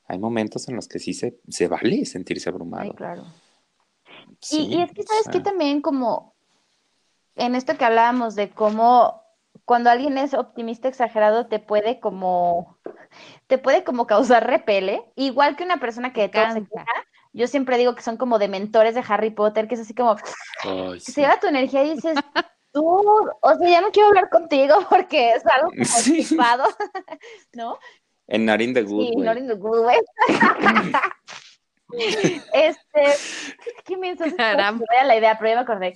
Hay 0.08 0.20
momentos 0.20 0.70
en 0.70 0.76
los 0.76 0.88
que 0.88 1.00
sí 1.00 1.14
se, 1.14 1.38
se 1.50 1.68
vale 1.68 2.06
sentirse 2.06 2.50
Ay, 2.50 2.56
abrumado. 2.56 2.96
claro. 2.96 3.26
Sí, 4.42 4.68
Y, 4.70 4.78
y 4.78 4.82
es 4.82 4.92
que, 4.94 5.04
¿sabes 5.04 5.30
qué? 5.30 5.40
sea, 5.40 5.44
También 5.44 5.82
como 5.82 6.34
en 7.36 7.56
esto 7.56 7.78
que 7.78 7.86
hablábamos 7.86 8.36
de 8.36 8.50
cómo 8.50 9.24
cuando 9.66 9.90
alguien 9.90 10.18
es 10.18 10.34
optimista 10.34 10.88
exagerado 10.88 11.48
te 11.48 11.60
puede 11.60 12.00
como, 12.00 12.78
te 13.48 13.58
puede 13.58 13.84
como 13.84 14.08
causar 14.08 14.48
repele, 14.48 15.04
igual 15.16 15.56
que 15.56 15.64
una 15.64 15.80
persona 15.80 16.14
que 16.14 16.22
de 16.22 16.30
todo 16.30 16.46
se 16.46 16.62
Cansa. 16.62 16.70
queja. 16.70 17.06
Yo 17.34 17.47
siempre 17.47 17.77
digo 17.77 17.95
que 17.95 18.01
son 18.01 18.17
como 18.17 18.39
de 18.39 18.47
mentores 18.47 18.95
de 18.95 19.03
Harry 19.07 19.30
Potter, 19.32 19.67
que 19.67 19.75
es 19.75 19.82
así 19.82 19.93
como, 19.93 20.15
ay, 20.63 20.93
que 20.93 20.99
sí. 20.99 21.11
se 21.11 21.21
lleva 21.21 21.39
tu 21.39 21.47
energía 21.47 21.84
y 21.84 21.93
dices, 21.95 22.17
tú, 22.71 22.86
o 22.86 23.55
sea, 23.57 23.69
ya 23.69 23.82
no 23.82 23.91
quiero 23.91 24.09
hablar 24.09 24.30
contigo 24.30 24.75
porque 24.89 25.32
es 25.32 25.45
algo 25.45 25.69
como 25.69 25.84
Sí. 25.86 26.38
¿no? 27.53 27.77
En 28.27 28.45
Narin 28.45 28.73
the 28.73 28.84
Good 28.84 29.07
Sí, 29.07 29.13
Way. 29.15 29.25
not 29.25 29.38
in 29.38 29.47
the 29.47 29.55
good 29.55 29.86
way. 29.86 29.97
Este, 32.53 33.03
¿qué 33.86 33.97
me 33.97 34.11
hizo? 34.11 34.23
Caramba. 34.38 34.86
la 35.05 35.17
idea, 35.17 35.38
pero 35.38 35.49
ya 35.49 35.55
me 35.55 35.61
acordé. 35.61 35.93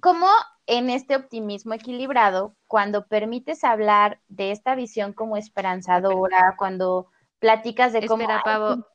¿Cómo 0.00 0.28
en 0.66 0.90
este 0.90 1.16
optimismo 1.16 1.74
equilibrado, 1.74 2.54
cuando 2.66 3.06
permites 3.06 3.64
hablar 3.64 4.20
de 4.28 4.50
esta 4.50 4.74
visión 4.74 5.12
como 5.12 5.36
esperanzadora, 5.36 6.56
cuando 6.58 7.06
platicas 7.38 7.92
de 7.92 8.06
cómo, 8.06 8.22
Espera, 8.22 8.42
Pavo, 8.44 8.86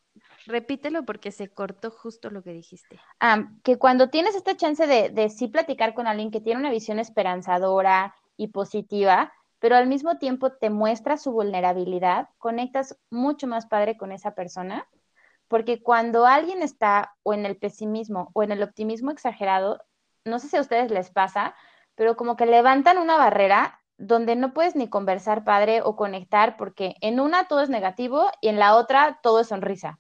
repítelo 0.46 1.04
porque 1.06 1.32
se 1.32 1.50
cortó 1.50 1.92
justo 1.92 2.30
lo 2.30 2.44
que 2.44 2.54
dijiste. 2.54 3.00
ah, 3.20 3.50
que 3.64 3.78
cuando 3.78 4.10
tienes 4.10 4.36
esta 4.36 4.56
chance 4.56 4.86
de, 4.88 5.10
de 5.10 5.30
sí 5.30 5.48
platicar 5.48 5.94
con 5.94 6.08
alguien 6.08 6.32
que 6.32 6.42
tiene 6.42 6.60
una 6.60 6.72
visión 6.72 7.00
esperanzadora 7.00 8.16
y 8.38 8.48
positiva, 8.48 9.32
pero 9.60 9.76
al 9.76 9.88
mismo 9.88 10.18
tiempo 10.18 10.52
te 10.54 10.70
muestra 10.70 11.18
su 11.18 11.32
vulnerabilidad, 11.32 12.30
conectas 12.40 12.98
mucho 13.12 13.46
más 13.46 13.68
padre 13.68 13.96
con 13.96 14.12
esa 14.12 14.34
persona, 14.34 14.88
porque 15.48 15.84
cuando 15.84 16.26
alguien 16.26 16.64
está 16.64 17.16
o 17.24 17.34
en 17.34 17.46
el 17.46 17.58
pesimismo 17.58 18.32
o 18.34 18.42
en 18.42 18.52
el 18.52 18.64
optimismo 18.64 19.12
exagerado, 19.12 19.84
no 20.26 20.40
sé 20.40 20.48
si 20.48 20.58
a 20.58 20.62
ustedes 20.62 20.90
les 20.90 21.12
pasa, 21.12 21.56
pero 21.96 22.16
como 22.16 22.36
que 22.36 22.46
levantan 22.46 22.98
una 22.98 23.18
barrera 23.18 23.80
donde 23.98 24.36
no 24.36 24.54
puedes 24.54 24.76
ni 24.76 24.90
conversar 24.90 25.44
padre 25.44 25.82
o 25.84 25.96
conectar, 25.96 26.58
porque 26.58 26.96
en 27.02 27.20
una 27.20 27.48
todo 27.48 27.62
es 27.62 27.70
negativo 27.70 28.32
y 28.42 28.48
en 28.48 28.58
la 28.58 28.76
otra 28.76 29.20
todo 29.22 29.42
es 29.42 29.50
sonrisa, 29.50 30.00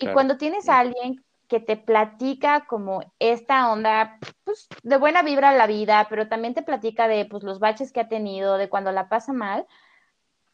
Y 0.00 0.12
cuando 0.12 0.36
tienes 0.36 0.68
a 0.68 0.78
alguien 0.78 1.24
que 1.48 1.60
te 1.60 1.76
platica 1.76 2.66
como 2.66 3.02
esta 3.18 3.70
onda, 3.72 4.18
pues 4.44 4.68
de 4.82 4.96
buena 4.96 5.22
vibra 5.22 5.50
a 5.50 5.54
la 5.54 5.66
vida, 5.66 6.06
pero 6.08 6.28
también 6.28 6.54
te 6.54 6.62
platica 6.62 7.08
de 7.08 7.24
pues 7.24 7.42
los 7.42 7.58
baches 7.58 7.92
que 7.92 8.00
ha 8.00 8.08
tenido, 8.08 8.56
de 8.56 8.68
cuando 8.68 8.92
la 8.92 9.08
pasa 9.08 9.32
mal, 9.32 9.66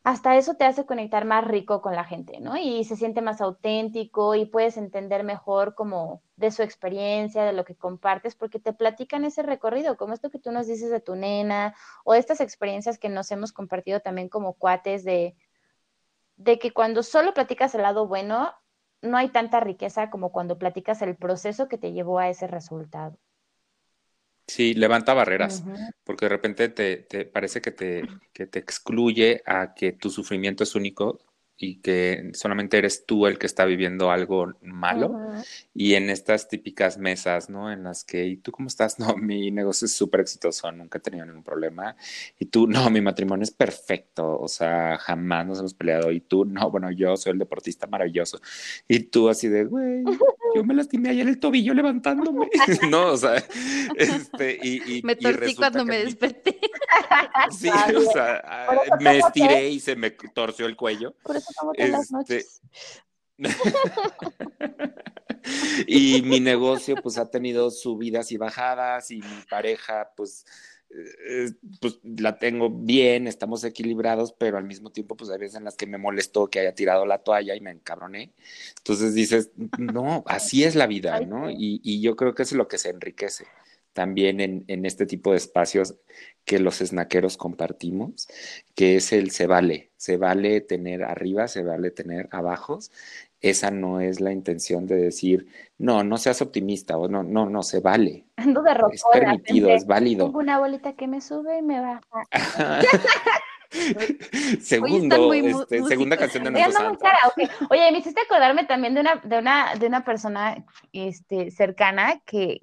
hasta 0.04 0.36
eso 0.36 0.54
te 0.54 0.64
hace 0.64 0.86
conectar 0.86 1.24
más 1.24 1.44
rico 1.44 1.82
con 1.82 1.96
la 1.96 2.04
gente, 2.04 2.38
¿no? 2.40 2.56
Y 2.56 2.84
se 2.84 2.94
siente 2.94 3.22
más 3.22 3.40
auténtico 3.40 4.36
y 4.36 4.46
puedes 4.46 4.76
entender 4.76 5.24
mejor 5.24 5.74
como 5.74 6.22
de 6.36 6.52
su 6.52 6.62
experiencia, 6.62 7.42
de 7.44 7.52
lo 7.52 7.64
que 7.64 7.74
compartes, 7.74 8.36
porque 8.36 8.60
te 8.60 8.72
platican 8.72 9.24
ese 9.24 9.42
recorrido, 9.42 9.96
como 9.96 10.14
esto 10.14 10.30
que 10.30 10.38
tú 10.38 10.52
nos 10.52 10.68
dices 10.68 10.90
de 10.90 11.00
tu 11.00 11.16
nena, 11.16 11.74
o 12.04 12.14
estas 12.14 12.40
experiencias 12.40 12.98
que 12.98 13.08
nos 13.08 13.32
hemos 13.32 13.52
compartido 13.52 13.98
también 13.98 14.28
como 14.28 14.54
cuates 14.54 15.02
de, 15.02 15.34
de 16.36 16.58
que 16.58 16.72
cuando 16.72 17.02
solo 17.02 17.34
platicas 17.34 17.74
el 17.74 17.82
lado 17.82 18.06
bueno, 18.06 18.54
no 19.06 19.16
hay 19.16 19.28
tanta 19.28 19.60
riqueza 19.60 20.10
como 20.10 20.32
cuando 20.32 20.58
platicas 20.58 21.02
el 21.02 21.16
proceso 21.16 21.68
que 21.68 21.78
te 21.78 21.92
llevó 21.92 22.18
a 22.18 22.28
ese 22.28 22.46
resultado. 22.46 23.18
Sí, 24.46 24.74
levanta 24.74 25.12
barreras, 25.12 25.64
porque 26.04 26.26
de 26.26 26.28
repente 26.28 26.68
te, 26.68 26.98
te 26.98 27.24
parece 27.24 27.60
que 27.60 27.72
te, 27.72 28.06
que 28.32 28.46
te 28.46 28.58
excluye 28.60 29.42
a 29.44 29.74
que 29.74 29.92
tu 29.92 30.08
sufrimiento 30.08 30.62
es 30.62 30.74
único 30.76 31.18
y 31.58 31.76
que 31.76 32.32
solamente 32.34 32.76
eres 32.76 33.06
tú 33.06 33.26
el 33.26 33.38
que 33.38 33.46
está 33.46 33.64
viviendo 33.64 34.10
algo 34.10 34.54
malo. 34.60 35.16
Y 35.74 35.94
en 35.94 36.10
estas 36.10 36.48
típicas 36.48 36.98
mesas, 36.98 37.48
¿no? 37.48 37.72
En 37.72 37.84
las 37.84 38.04
que, 38.04 38.26
¿y 38.26 38.36
tú 38.36 38.52
cómo 38.52 38.68
estás? 38.68 38.96
No, 39.06 39.14
mi 39.16 39.50
negocio 39.50 39.86
es 39.86 39.92
súper 39.92 40.20
exitoso, 40.20 40.72
nunca 40.72 40.98
he 40.98 41.00
tenido 41.00 41.24
ningún 41.24 41.44
problema. 41.44 41.96
Y 42.38 42.46
tú, 42.46 42.66
no, 42.66 42.90
mi 42.90 43.00
matrimonio 43.00 43.44
es 43.44 43.50
perfecto, 43.50 44.38
o 44.38 44.48
sea, 44.48 44.98
jamás 44.98 45.46
nos 45.46 45.58
hemos 45.60 45.74
peleado. 45.74 46.10
Y 46.10 46.20
tú, 46.20 46.44
no, 46.44 46.70
bueno, 46.70 46.90
yo 46.90 47.16
soy 47.16 47.32
el 47.32 47.38
deportista 47.38 47.86
maravilloso. 47.86 48.40
Y 48.88 49.00
tú 49.00 49.28
así 49.28 49.48
de, 49.48 49.64
güey, 49.64 50.02
yo 50.54 50.64
me 50.64 50.74
lastimé 50.74 51.10
ayer 51.10 51.28
el 51.28 51.38
tobillo 51.38 51.72
levantándome. 51.74 52.48
no, 52.90 53.12
o 53.12 53.16
sea, 53.16 53.36
este, 53.96 54.58
y, 54.62 54.98
y, 54.98 55.02
Me 55.02 55.14
torcí 55.14 55.54
cuando 55.54 55.84
me 55.84 55.98
desperté. 55.98 56.58
Sí, 57.50 57.68
o 57.68 58.12
sea, 58.12 58.42
me 59.00 59.18
estiré 59.18 59.70
y 59.70 59.80
se 59.80 59.94
me 59.94 60.10
torció 60.10 60.66
el 60.66 60.76
cuello. 60.76 61.14
Por 61.22 61.36
las 61.76 62.02
Este, 62.02 62.14
noches. 62.14 62.60
y 65.86 66.22
mi 66.22 66.40
negocio 66.40 66.96
pues 67.02 67.18
ha 67.18 67.30
tenido 67.30 67.70
subidas 67.70 68.32
y 68.32 68.38
bajadas 68.38 69.10
y 69.10 69.16
mi 69.16 69.42
pareja 69.50 70.10
pues 70.16 70.46
eh, 70.88 71.50
pues 71.80 71.98
la 72.02 72.38
tengo 72.38 72.70
bien, 72.70 73.26
estamos 73.26 73.64
equilibrados, 73.64 74.32
pero 74.32 74.56
al 74.56 74.64
mismo 74.64 74.90
tiempo, 74.90 75.16
pues 75.16 75.30
hay 75.30 75.38
veces 75.38 75.56
en 75.56 75.64
las 75.64 75.76
que 75.76 75.86
me 75.86 75.98
molestó 75.98 76.48
que 76.48 76.60
haya 76.60 76.74
tirado 76.74 77.06
la 77.06 77.18
toalla 77.18 77.54
y 77.54 77.60
me 77.60 77.72
encabroné. 77.72 78.32
Entonces 78.78 79.14
dices, 79.14 79.50
no, 79.78 80.24
así 80.26 80.64
es 80.64 80.76
la 80.76 80.86
vida, 80.86 81.20
¿no? 81.20 81.50
Y, 81.50 81.80
y 81.82 82.00
yo 82.00 82.16
creo 82.16 82.34
que 82.34 82.44
es 82.44 82.52
lo 82.52 82.68
que 82.68 82.78
se 82.78 82.90
enriquece 82.90 83.46
también 83.96 84.42
en, 84.42 84.64
en, 84.68 84.84
este 84.84 85.06
tipo 85.06 85.30
de 85.30 85.38
espacios 85.38 85.94
que 86.44 86.58
los 86.58 86.80
snaqueros 86.80 87.38
compartimos, 87.38 88.28
que 88.74 88.96
es 88.96 89.10
el 89.14 89.30
se 89.30 89.46
vale, 89.46 89.90
se 89.96 90.18
vale 90.18 90.60
tener 90.60 91.02
arriba, 91.02 91.48
se 91.48 91.62
vale 91.62 91.90
tener 91.90 92.28
abajo. 92.30 92.78
Esa 93.40 93.70
no 93.70 94.02
es 94.02 94.20
la 94.20 94.32
intención 94.32 94.86
de 94.86 94.96
decir, 94.96 95.46
no, 95.78 96.04
no 96.04 96.18
seas 96.18 96.42
optimista 96.42 96.98
o 96.98 97.08
no, 97.08 97.22
no, 97.22 97.48
no, 97.48 97.62
se 97.62 97.80
vale. 97.80 98.26
Ando 98.36 98.62
de 98.62 98.72
Es 98.92 99.02
permitido, 99.10 99.70
es 99.70 99.86
válido. 99.86 100.26
Tengo 100.26 100.40
una 100.40 100.58
bolita 100.58 100.92
que 100.92 101.06
me 101.06 101.22
sube 101.22 101.58
y 101.58 101.62
me 101.62 101.80
baja. 101.80 102.02
Segundo, 104.60 105.32
este, 105.32 105.82
segunda 105.84 106.18
canción 106.18 106.44
de 106.44 106.50
nuestro 106.50 106.98
cara, 106.98 107.18
okay. 107.30 107.48
Oye, 107.70 107.90
me 107.92 107.98
hiciste 107.98 108.20
acordarme 108.20 108.64
también 108.64 108.92
de 108.92 109.00
una, 109.00 109.16
de 109.24 109.38
una, 109.38 109.74
de 109.74 109.86
una 109.86 110.04
persona 110.04 110.66
este, 110.92 111.50
cercana 111.50 112.20
que, 112.26 112.60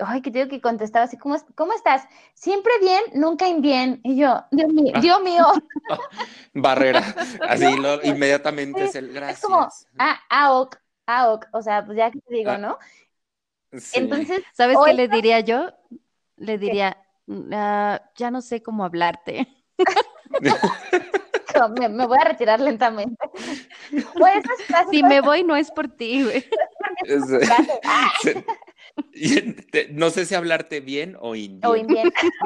ay, 0.00 0.22
que 0.22 0.30
tengo 0.30 0.48
que 0.48 0.60
contestar 0.60 1.02
así, 1.02 1.16
¿cómo, 1.16 1.36
¿cómo 1.54 1.72
estás? 1.72 2.06
Siempre 2.34 2.72
bien, 2.80 3.02
nunca 3.14 3.48
en 3.48 3.60
bien. 3.60 4.00
Y 4.04 4.16
yo, 4.16 4.44
Dios 4.50 4.72
mío, 4.72 4.92
ah. 4.94 5.00
Dios 5.00 5.22
mío. 5.22 5.44
Barrera, 6.54 7.00
así 7.48 7.76
lo, 7.76 8.02
inmediatamente 8.02 8.84
es 8.84 8.94
el 8.94 9.12
gracias. 9.12 9.38
Es 9.38 9.44
como, 9.44 9.68
ah, 9.98 10.20
AOC, 10.28 10.76
AOC, 11.06 11.46
o 11.52 11.62
sea, 11.62 11.84
pues 11.84 11.96
ya 11.96 12.10
que 12.10 12.20
te 12.20 12.34
digo, 12.34 12.50
ah, 12.50 12.58
¿no? 12.58 12.78
Sí. 13.72 13.98
Entonces, 13.98 14.42
¿sabes 14.52 14.76
qué 14.84 14.94
le 14.94 15.08
diría 15.08 15.40
yo? 15.40 15.70
Le 16.36 16.58
diría, 16.58 16.96
uh, 17.26 17.96
ya 18.14 18.30
no 18.30 18.40
sé 18.40 18.62
cómo 18.62 18.84
hablarte. 18.84 19.48
me, 21.78 21.88
me, 21.88 22.06
voy 22.06 22.18
a 22.18 22.24
retirar 22.24 22.60
lentamente. 22.60 23.28
Pues, 24.18 24.44
si 24.90 25.02
me 25.02 25.20
voy, 25.20 25.44
no 25.44 25.56
es 25.56 25.70
por 25.70 25.88
ti, 25.88 26.24
güey. 26.24 26.44
No 29.92 30.10
sé 30.10 30.26
si 30.26 30.34
hablarte 30.34 30.80
bien 30.80 31.16
o 31.20 31.34
indien. 31.34 31.70
O 31.70 31.76
indien. 31.76 32.12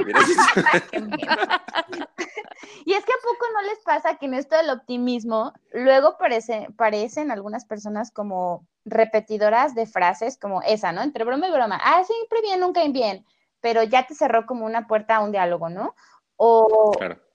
y 2.85 2.93
es 2.93 3.05
que 3.05 3.13
a 3.13 3.23
poco 3.23 3.47
no 3.55 3.63
les 3.63 3.79
pasa 3.85 4.17
que 4.17 4.27
en 4.27 4.35
esto 4.35 4.57
del 4.57 4.71
optimismo, 4.71 5.53
luego 5.73 6.17
parece, 6.19 6.69
parecen 6.77 7.31
algunas 7.31 7.65
personas 7.65 8.11
como 8.11 8.67
repetidoras 8.85 9.75
de 9.75 9.87
frases 9.87 10.39
como 10.39 10.63
esa, 10.63 10.93
¿no? 10.93 11.03
Entre 11.03 11.25
broma 11.25 11.49
y 11.49 11.53
broma. 11.53 11.81
Ah, 11.83 12.03
siempre 12.05 12.41
bien, 12.43 12.61
nunca 12.61 12.83
en 12.83 12.93
bien. 12.93 13.27
Pero 13.61 13.83
ya 13.83 14.07
te 14.07 14.15
cerró 14.15 14.47
como 14.47 14.65
una 14.65 14.87
puerta 14.87 15.17
a 15.17 15.21
un 15.21 15.33
diálogo, 15.33 15.69
¿no? 15.69 15.95
O, 16.37 16.93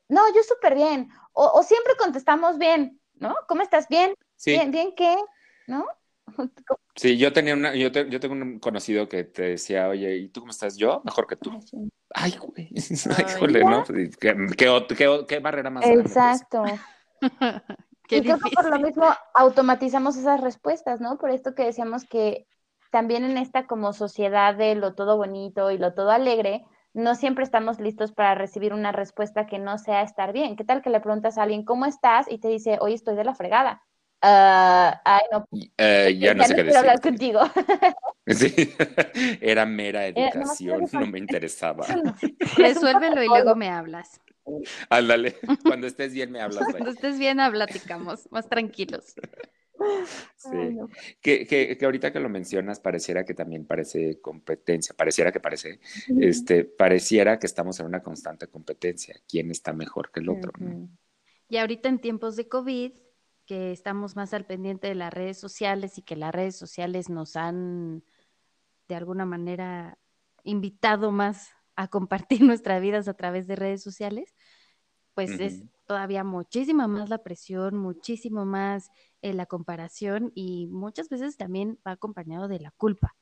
no, 0.10 0.22
yo 0.34 0.44
súper 0.44 0.76
bien. 0.76 1.10
O, 1.34 1.46
o, 1.46 1.64
siempre 1.64 1.94
contestamos 1.98 2.58
bien, 2.58 3.00
¿no? 3.16 3.36
¿Cómo 3.48 3.62
estás? 3.62 3.88
Bien. 3.88 4.16
Sí. 4.36 4.52
Bien, 4.52 4.72
bien, 4.72 4.96
¿qué? 4.96 5.16
¿No? 5.68 5.86
Sí, 6.96 7.18
yo 7.18 7.34
tenía 7.34 7.54
una, 7.54 7.76
yo, 7.76 7.90
yo, 7.90 8.20
tengo 8.20 8.34
un 8.36 8.60
conocido 8.60 9.10
que 9.10 9.26
te 9.26 9.44
decía, 9.44 9.90
oye, 9.90 10.16
¿y 10.16 10.30
tú 10.30 10.40
cómo 10.40 10.52
estás? 10.52 10.78
Yo, 10.78 11.02
mejor 11.04 11.28
que 11.28 11.36
tú. 11.36 11.52
Ay, 12.14 12.36
güey. 12.40 12.70
Ay, 13.18 13.26
jole, 13.38 13.64
¿no? 13.64 13.84
Pues, 13.84 14.16
¿Qué, 14.18 14.36
qué, 14.58 15.26
qué, 15.28 15.40
barrera 15.40 15.70
más 15.70 15.86
Exacto. 15.86 16.64
y 18.10 18.22
creo 18.22 18.40
que 18.40 18.52
por 18.52 18.70
lo 18.70 18.80
mismo 18.80 19.06
automatizamos 19.34 20.16
esas 20.16 20.40
respuestas, 20.42 21.02
¿no? 21.02 21.18
Por 21.18 21.32
esto 21.32 21.54
que 21.54 21.66
decíamos 21.66 22.06
que 22.06 22.48
también 22.92 23.26
en 23.26 23.38
esta 23.38 23.68
como 23.68 23.92
sociedad 23.92 24.56
de 24.56 24.76
lo 24.76 24.96
todo 24.96 25.18
bonito 25.18 25.72
y 25.72 25.78
lo 25.78 25.94
todo 25.94 26.12
alegre, 26.12 26.64
no 26.94 27.16
siempre 27.16 27.44
estamos 27.44 27.82
listos 27.82 28.14
para 28.14 28.36
recibir 28.36 28.74
una 28.74 28.94
respuesta 28.94 29.48
que 29.48 29.60
no 29.60 29.78
sea 29.78 30.02
estar 30.02 30.32
bien. 30.32 30.56
¿Qué 30.56 30.64
tal 30.64 30.82
que 30.82 30.90
le 30.90 31.02
preguntas 31.02 31.38
a 31.38 31.44
alguien, 31.44 31.66
¿cómo 31.66 31.86
estás? 31.86 32.26
Y 32.32 32.38
te 32.38 32.48
dice, 32.48 32.78
hoy 32.80 32.94
estoy 32.94 33.18
de 33.18 33.26
la 33.26 33.36
fregada. 33.36 33.84
Uh, 34.26 34.90
ay, 35.06 35.22
no. 35.32 35.48
Uh, 35.52 36.10
ya 36.18 36.34
no 36.34 36.44
sé 36.46 36.56
qué 36.56 36.64
decir. 36.64 36.80
hablar 36.80 37.00
contigo. 37.00 37.42
Sí, 38.28 38.52
era 39.40 39.68
mera 39.68 40.08
educación, 40.08 40.86
no 40.94 41.06
me 41.06 41.20
interesaba. 41.20 41.86
Resuélvelo 42.58 43.22
y 43.22 43.28
luego 43.28 43.56
me 43.56 43.70
hablas. 43.70 44.20
Ándale, 44.90 45.36
cuando 45.64 45.86
estés 45.86 46.12
bien 46.12 46.32
me 46.32 46.42
hablas. 46.42 46.66
Cuando 46.72 46.90
estés 46.90 47.20
bien, 47.20 47.38
platicamos, 47.52 48.28
más 48.32 48.50
tranquilos. 48.50 49.14
Sí. 50.38 50.50
que, 51.22 51.46
que, 51.46 51.78
que, 51.78 51.86
ahorita 51.86 52.12
que 52.12 52.20
lo 52.20 52.30
mencionas, 52.30 52.80
pareciera 52.80 53.26
que 53.26 53.36
también 53.36 53.68
parece 53.68 54.20
competencia, 54.22 54.96
pareciera 54.98 55.32
que 55.32 55.40
parece, 55.40 55.80
este, 56.20 56.64
pareciera 56.66 57.38
que 57.38 57.46
estamos 57.46 57.80
en 57.80 57.86
una 57.86 58.02
constante 58.02 58.48
competencia. 58.48 59.16
¿Quién 59.28 59.52
está 59.52 59.72
mejor 59.72 60.12
que 60.12 60.22
el 60.22 60.30
otro? 60.30 60.52
Y 61.48 61.58
ahorita 61.58 61.90
en 61.90 62.00
tiempos 62.00 62.36
de 62.36 62.48
COVID, 62.48 62.94
que 63.46 63.72
estamos 63.72 64.16
más 64.16 64.34
al 64.34 64.46
pendiente 64.46 64.88
de 64.88 64.96
las 64.96 65.14
redes 65.14 65.40
sociales 65.40 65.98
y 65.98 66.02
que 66.02 66.16
las 66.16 66.34
redes 66.34 66.58
sociales 66.58 67.10
nos 67.10 67.36
han 67.36 68.04
de 68.88 68.96
alguna 68.96 69.26
manera 69.26 69.98
invitado 70.44 71.12
más 71.12 71.50
a 71.76 71.88
compartir 71.88 72.42
nuestras 72.44 72.82
vidas 72.82 73.08
a 73.08 73.14
través 73.14 73.48
de 73.48 73.56
redes 73.56 73.84
sociales, 73.84 74.34
pues 75.14 75.40
es 75.40 75.64
todavía 75.86 76.24
muchísima 76.24 76.88
más 76.88 77.10
la 77.10 77.20
presión, 77.20 77.78
muchísimo 77.78 78.44
más 78.46 78.90
eh, 79.22 79.34
la 79.34 79.46
comparación 79.46 80.32
y 80.36 80.68
muchas 80.68 81.08
veces 81.08 81.38
también 81.38 81.80
va 81.88 81.92
acompañado 81.92 82.48
de 82.48 82.60
la 82.60 82.72
culpa. 82.72 83.16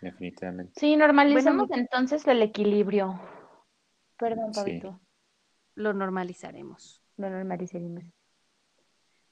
Definitivamente. 0.00 0.72
Sí, 0.76 0.96
normalizamos 0.96 1.70
entonces 1.70 2.26
el 2.26 2.42
equilibrio. 2.42 3.18
Perdón, 4.16 4.52
Pabito 4.52 5.00
lo 5.78 5.92
normalizaremos. 5.92 7.02
Lo 7.16 7.30
normalizaremos. 7.30 8.04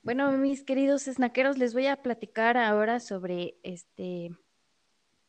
Bueno, 0.02 0.30
mis 0.32 0.62
queridos 0.62 1.02
snaqueros, 1.02 1.58
les 1.58 1.74
voy 1.74 1.88
a 1.88 2.02
platicar 2.02 2.56
ahora 2.56 3.00
sobre 3.00 3.58
este 3.64 4.30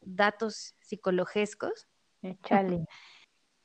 datos 0.02 0.76
psicológicos. 0.80 1.88
Échale. 2.22 2.86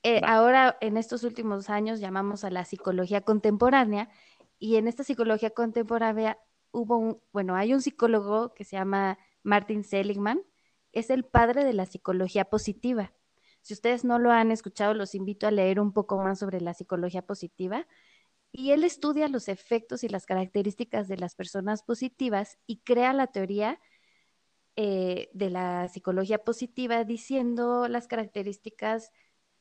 Eh, 0.05 0.21
ahora, 0.27 0.77
en 0.81 0.97
estos 0.97 1.23
últimos 1.23 1.71
años, 1.71 2.01
llamamos 2.01 2.43
a 2.43 2.51
la 2.51 2.65
psicología 2.65 3.21
contemporánea 3.21 4.11
y 4.59 4.75
en 4.75 4.89
esta 4.89 5.05
psicología 5.05 5.51
contemporánea 5.51 6.41
hubo 6.73 6.97
un, 6.97 7.23
bueno, 7.33 7.55
hay 7.55 7.73
un 7.73 7.81
psicólogo 7.81 8.53
que 8.53 8.65
se 8.65 8.75
llama 8.75 9.17
Martin 9.45 9.85
Seligman, 9.85 10.43
es 10.91 11.09
el 11.09 11.25
padre 11.25 11.65
de 11.65 11.73
la 11.73 11.87
psicología 11.87 12.47
positiva. 12.47 13.13
Si 13.63 13.75
ustedes 13.75 14.05
no 14.05 14.19
lo 14.19 14.31
han 14.31 14.51
escuchado, 14.51 14.95
los 14.95 15.15
invito 15.15 15.47
a 15.47 15.51
leer 15.51 15.81
un 15.81 15.93
poco 15.93 16.19
más 16.19 16.41
sobre 16.41 16.61
la 16.61 16.75
psicología 16.75 17.23
positiva. 17.23 17.87
Y 18.53 18.73
él 18.73 18.85
estudia 18.85 19.29
los 19.29 19.49
efectos 19.49 20.05
y 20.05 20.09
las 20.09 20.27
características 20.27 21.09
de 21.09 21.17
las 21.17 21.35
personas 21.35 21.83
positivas 21.83 22.59
y 22.67 22.81
crea 22.81 23.13
la 23.15 23.29
teoría 23.29 23.81
eh, 24.77 25.31
de 25.33 25.51
la 25.51 25.89
psicología 25.89 26.39
positiva 26.39 27.05
diciendo 27.05 27.89
las 27.89 28.09
características 28.09 29.11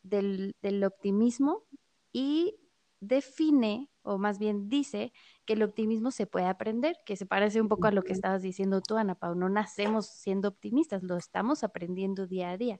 del, 0.03 0.55
del 0.61 0.83
optimismo 0.83 1.63
y 2.11 2.57
define, 3.01 3.89
o 4.03 4.17
más 4.17 4.39
bien 4.39 4.69
dice, 4.69 5.11
que 5.45 5.53
el 5.53 5.63
optimismo 5.63 6.11
se 6.11 6.27
puede 6.27 6.45
aprender, 6.45 6.97
que 7.05 7.15
se 7.15 7.25
parece 7.25 7.61
un 7.61 7.67
poco 7.67 7.87
a 7.87 7.91
lo 7.91 8.03
que 8.03 8.13
estabas 8.13 8.41
diciendo 8.41 8.81
tú, 8.81 8.97
Ana 8.97 9.15
Pau. 9.15 9.35
No 9.35 9.49
nacemos 9.49 10.07
siendo 10.07 10.47
optimistas, 10.47 11.03
lo 11.03 11.17
estamos 11.17 11.63
aprendiendo 11.63 12.27
día 12.27 12.51
a 12.51 12.57
día. 12.57 12.79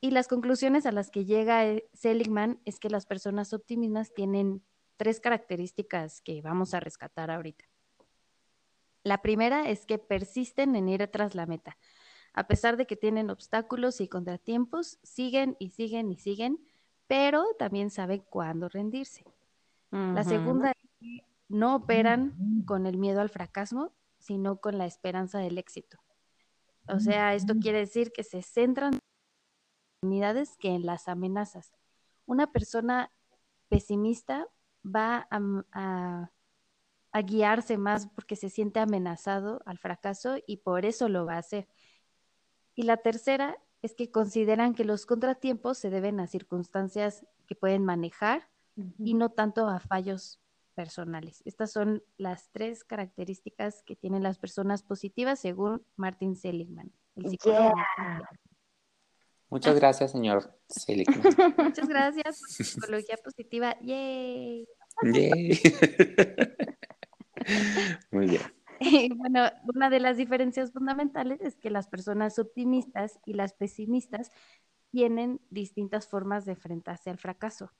Y 0.00 0.12
las 0.12 0.28
conclusiones 0.28 0.86
a 0.86 0.92
las 0.92 1.10
que 1.10 1.24
llega 1.24 1.66
eh, 1.66 1.88
Seligman 1.92 2.60
es 2.64 2.80
que 2.80 2.88
las 2.88 3.06
personas 3.06 3.52
optimistas 3.52 4.14
tienen 4.14 4.62
tres 4.96 5.20
características 5.20 6.22
que 6.22 6.40
vamos 6.42 6.74
a 6.74 6.80
rescatar 6.80 7.30
ahorita. 7.30 7.64
La 9.02 9.22
primera 9.22 9.68
es 9.68 9.86
que 9.86 9.98
persisten 9.98 10.76
en 10.76 10.88
ir 10.88 11.06
tras 11.08 11.34
la 11.34 11.46
meta. 11.46 11.76
A 12.32 12.46
pesar 12.46 12.76
de 12.76 12.86
que 12.86 12.96
tienen 12.96 13.30
obstáculos 13.30 14.00
y 14.00 14.08
contratiempos, 14.08 14.98
siguen 15.02 15.56
y 15.58 15.70
siguen 15.70 16.10
y 16.10 16.16
siguen, 16.16 16.58
pero 17.06 17.44
también 17.58 17.90
saben 17.90 18.22
cuándo 18.28 18.68
rendirse. 18.68 19.24
La 19.90 20.22
segunda 20.22 20.70
es 20.70 20.90
que 21.00 21.24
no 21.48 21.74
operan 21.74 22.62
con 22.64 22.86
el 22.86 22.96
miedo 22.96 23.20
al 23.20 23.28
fracaso, 23.28 23.92
sino 24.18 24.60
con 24.60 24.78
la 24.78 24.86
esperanza 24.86 25.40
del 25.40 25.58
éxito. 25.58 25.98
O 26.86 27.00
sea, 27.00 27.34
esto 27.34 27.54
quiere 27.60 27.78
decir 27.78 28.12
que 28.12 28.22
se 28.22 28.42
centran 28.42 29.00
que 30.58 30.68
en 30.68 30.86
las 30.86 31.08
amenazas. 31.08 31.72
Una 32.26 32.50
persona 32.50 33.12
pesimista 33.68 34.48
va 34.84 35.28
a, 35.30 36.30
guiarse 37.22 37.76
más 37.76 38.06
porque 38.06 38.36
se 38.36 38.48
siente 38.48 38.80
amenazado 38.80 39.60
al 39.66 39.78
fracaso 39.78 40.36
y 40.46 40.58
por 40.58 40.86
eso 40.86 41.08
lo 41.08 41.26
va 41.26 41.34
a 41.34 41.38
hacer. 41.38 41.68
Y 42.74 42.84
la 42.84 42.96
tercera 42.98 43.58
es 43.82 43.94
que 43.94 44.10
consideran 44.10 44.74
que 44.74 44.84
los 44.84 45.06
contratiempos 45.06 45.76
se 45.76 45.90
deben 45.90 46.18
a 46.20 46.26
circunstancias 46.26 47.26
que 47.46 47.54
pueden 47.54 47.84
manejar 47.84 48.48
y 48.98 49.14
no 49.14 49.30
tanto 49.30 49.68
a 49.68 49.80
fallos 49.80 50.40
personales. 50.74 51.42
Estas 51.44 51.72
son 51.72 52.02
las 52.16 52.48
tres 52.52 52.84
características 52.84 53.82
que 53.82 53.96
tienen 53.96 54.22
las 54.22 54.38
personas 54.38 54.82
positivas 54.82 55.40
según 55.40 55.84
Martin 55.96 56.36
Seligman, 56.36 56.90
el 57.16 57.28
psicólogo. 57.28 57.74
Muchas 59.50 59.74
gracias, 59.74 60.12
señor 60.12 60.56
Muchas 61.58 61.88
gracias 61.88 62.40
por 62.40 62.66
psicología 62.66 63.16
positiva. 63.22 63.76
Yay. 63.80 64.66
Yay. 65.02 65.60
Muy 68.12 68.26
bien. 68.28 68.42
bueno, 69.18 69.50
una 69.74 69.90
de 69.90 70.00
las 70.00 70.16
diferencias 70.16 70.72
fundamentales 70.72 71.40
es 71.40 71.56
que 71.56 71.70
las 71.70 71.88
personas 71.88 72.38
optimistas 72.38 73.20
y 73.26 73.34
las 73.34 73.52
pesimistas 73.52 74.30
tienen 74.90 75.40
distintas 75.50 76.08
formas 76.08 76.44
de 76.44 76.52
enfrentarse 76.52 77.10
al 77.10 77.18
fracaso. 77.18 77.72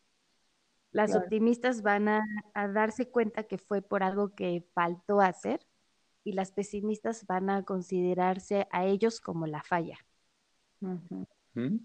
Las 0.93 1.15
optimistas 1.15 1.83
van 1.83 2.09
a, 2.09 2.23
darse 2.55 3.09
cuenta 3.09 3.45
que 3.45 3.59
fue 3.59 3.81
por 3.81 4.03
algo 4.03 4.35
que 4.35 4.67
faltó 4.75 5.21
hacer 5.21 5.65
y 6.25 6.33
las 6.33 6.51
pesimistas 6.51 7.27
van 7.27 7.49
a 7.49 7.63
considerarse 7.63 8.67
a 8.73 8.85
ellos 8.85 9.21
como 9.21 9.47
la 9.47 9.63
falla. 9.63 9.99
¿Mm? 11.55 11.77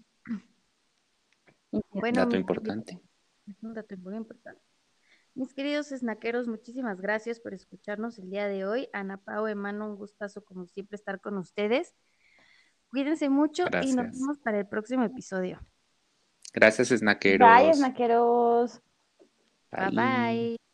Bueno, 1.90 2.24
dato 2.24 2.36
importante. 2.36 3.00
Es 3.46 3.62
un 3.62 3.74
dato 3.74 3.96
muy 3.98 4.16
importante. 4.16 4.62
Mis 5.34 5.52
queridos 5.52 5.88
snaqueros, 5.88 6.48
muchísimas 6.48 7.00
gracias 7.00 7.40
por 7.40 7.52
escucharnos 7.52 8.18
el 8.18 8.30
día 8.30 8.48
de 8.48 8.64
hoy. 8.64 8.88
Ana 8.92 9.18
Pau, 9.18 9.46
Emano, 9.46 9.86
un 9.86 9.96
gustazo 9.96 10.42
como 10.42 10.66
siempre 10.66 10.96
estar 10.96 11.20
con 11.20 11.36
ustedes. 11.36 11.94
Cuídense 12.88 13.28
mucho 13.28 13.64
y 13.82 13.92
nos 13.92 14.12
vemos 14.12 14.38
para 14.38 14.58
el 14.58 14.66
próximo 14.66 15.04
episodio. 15.04 15.60
Gracias, 16.54 16.88
snaqueros. 16.88 17.48
Bye, 17.48 17.74
snaqueros. 17.74 18.80
bye. 19.70 19.90
bye. 19.90 20.65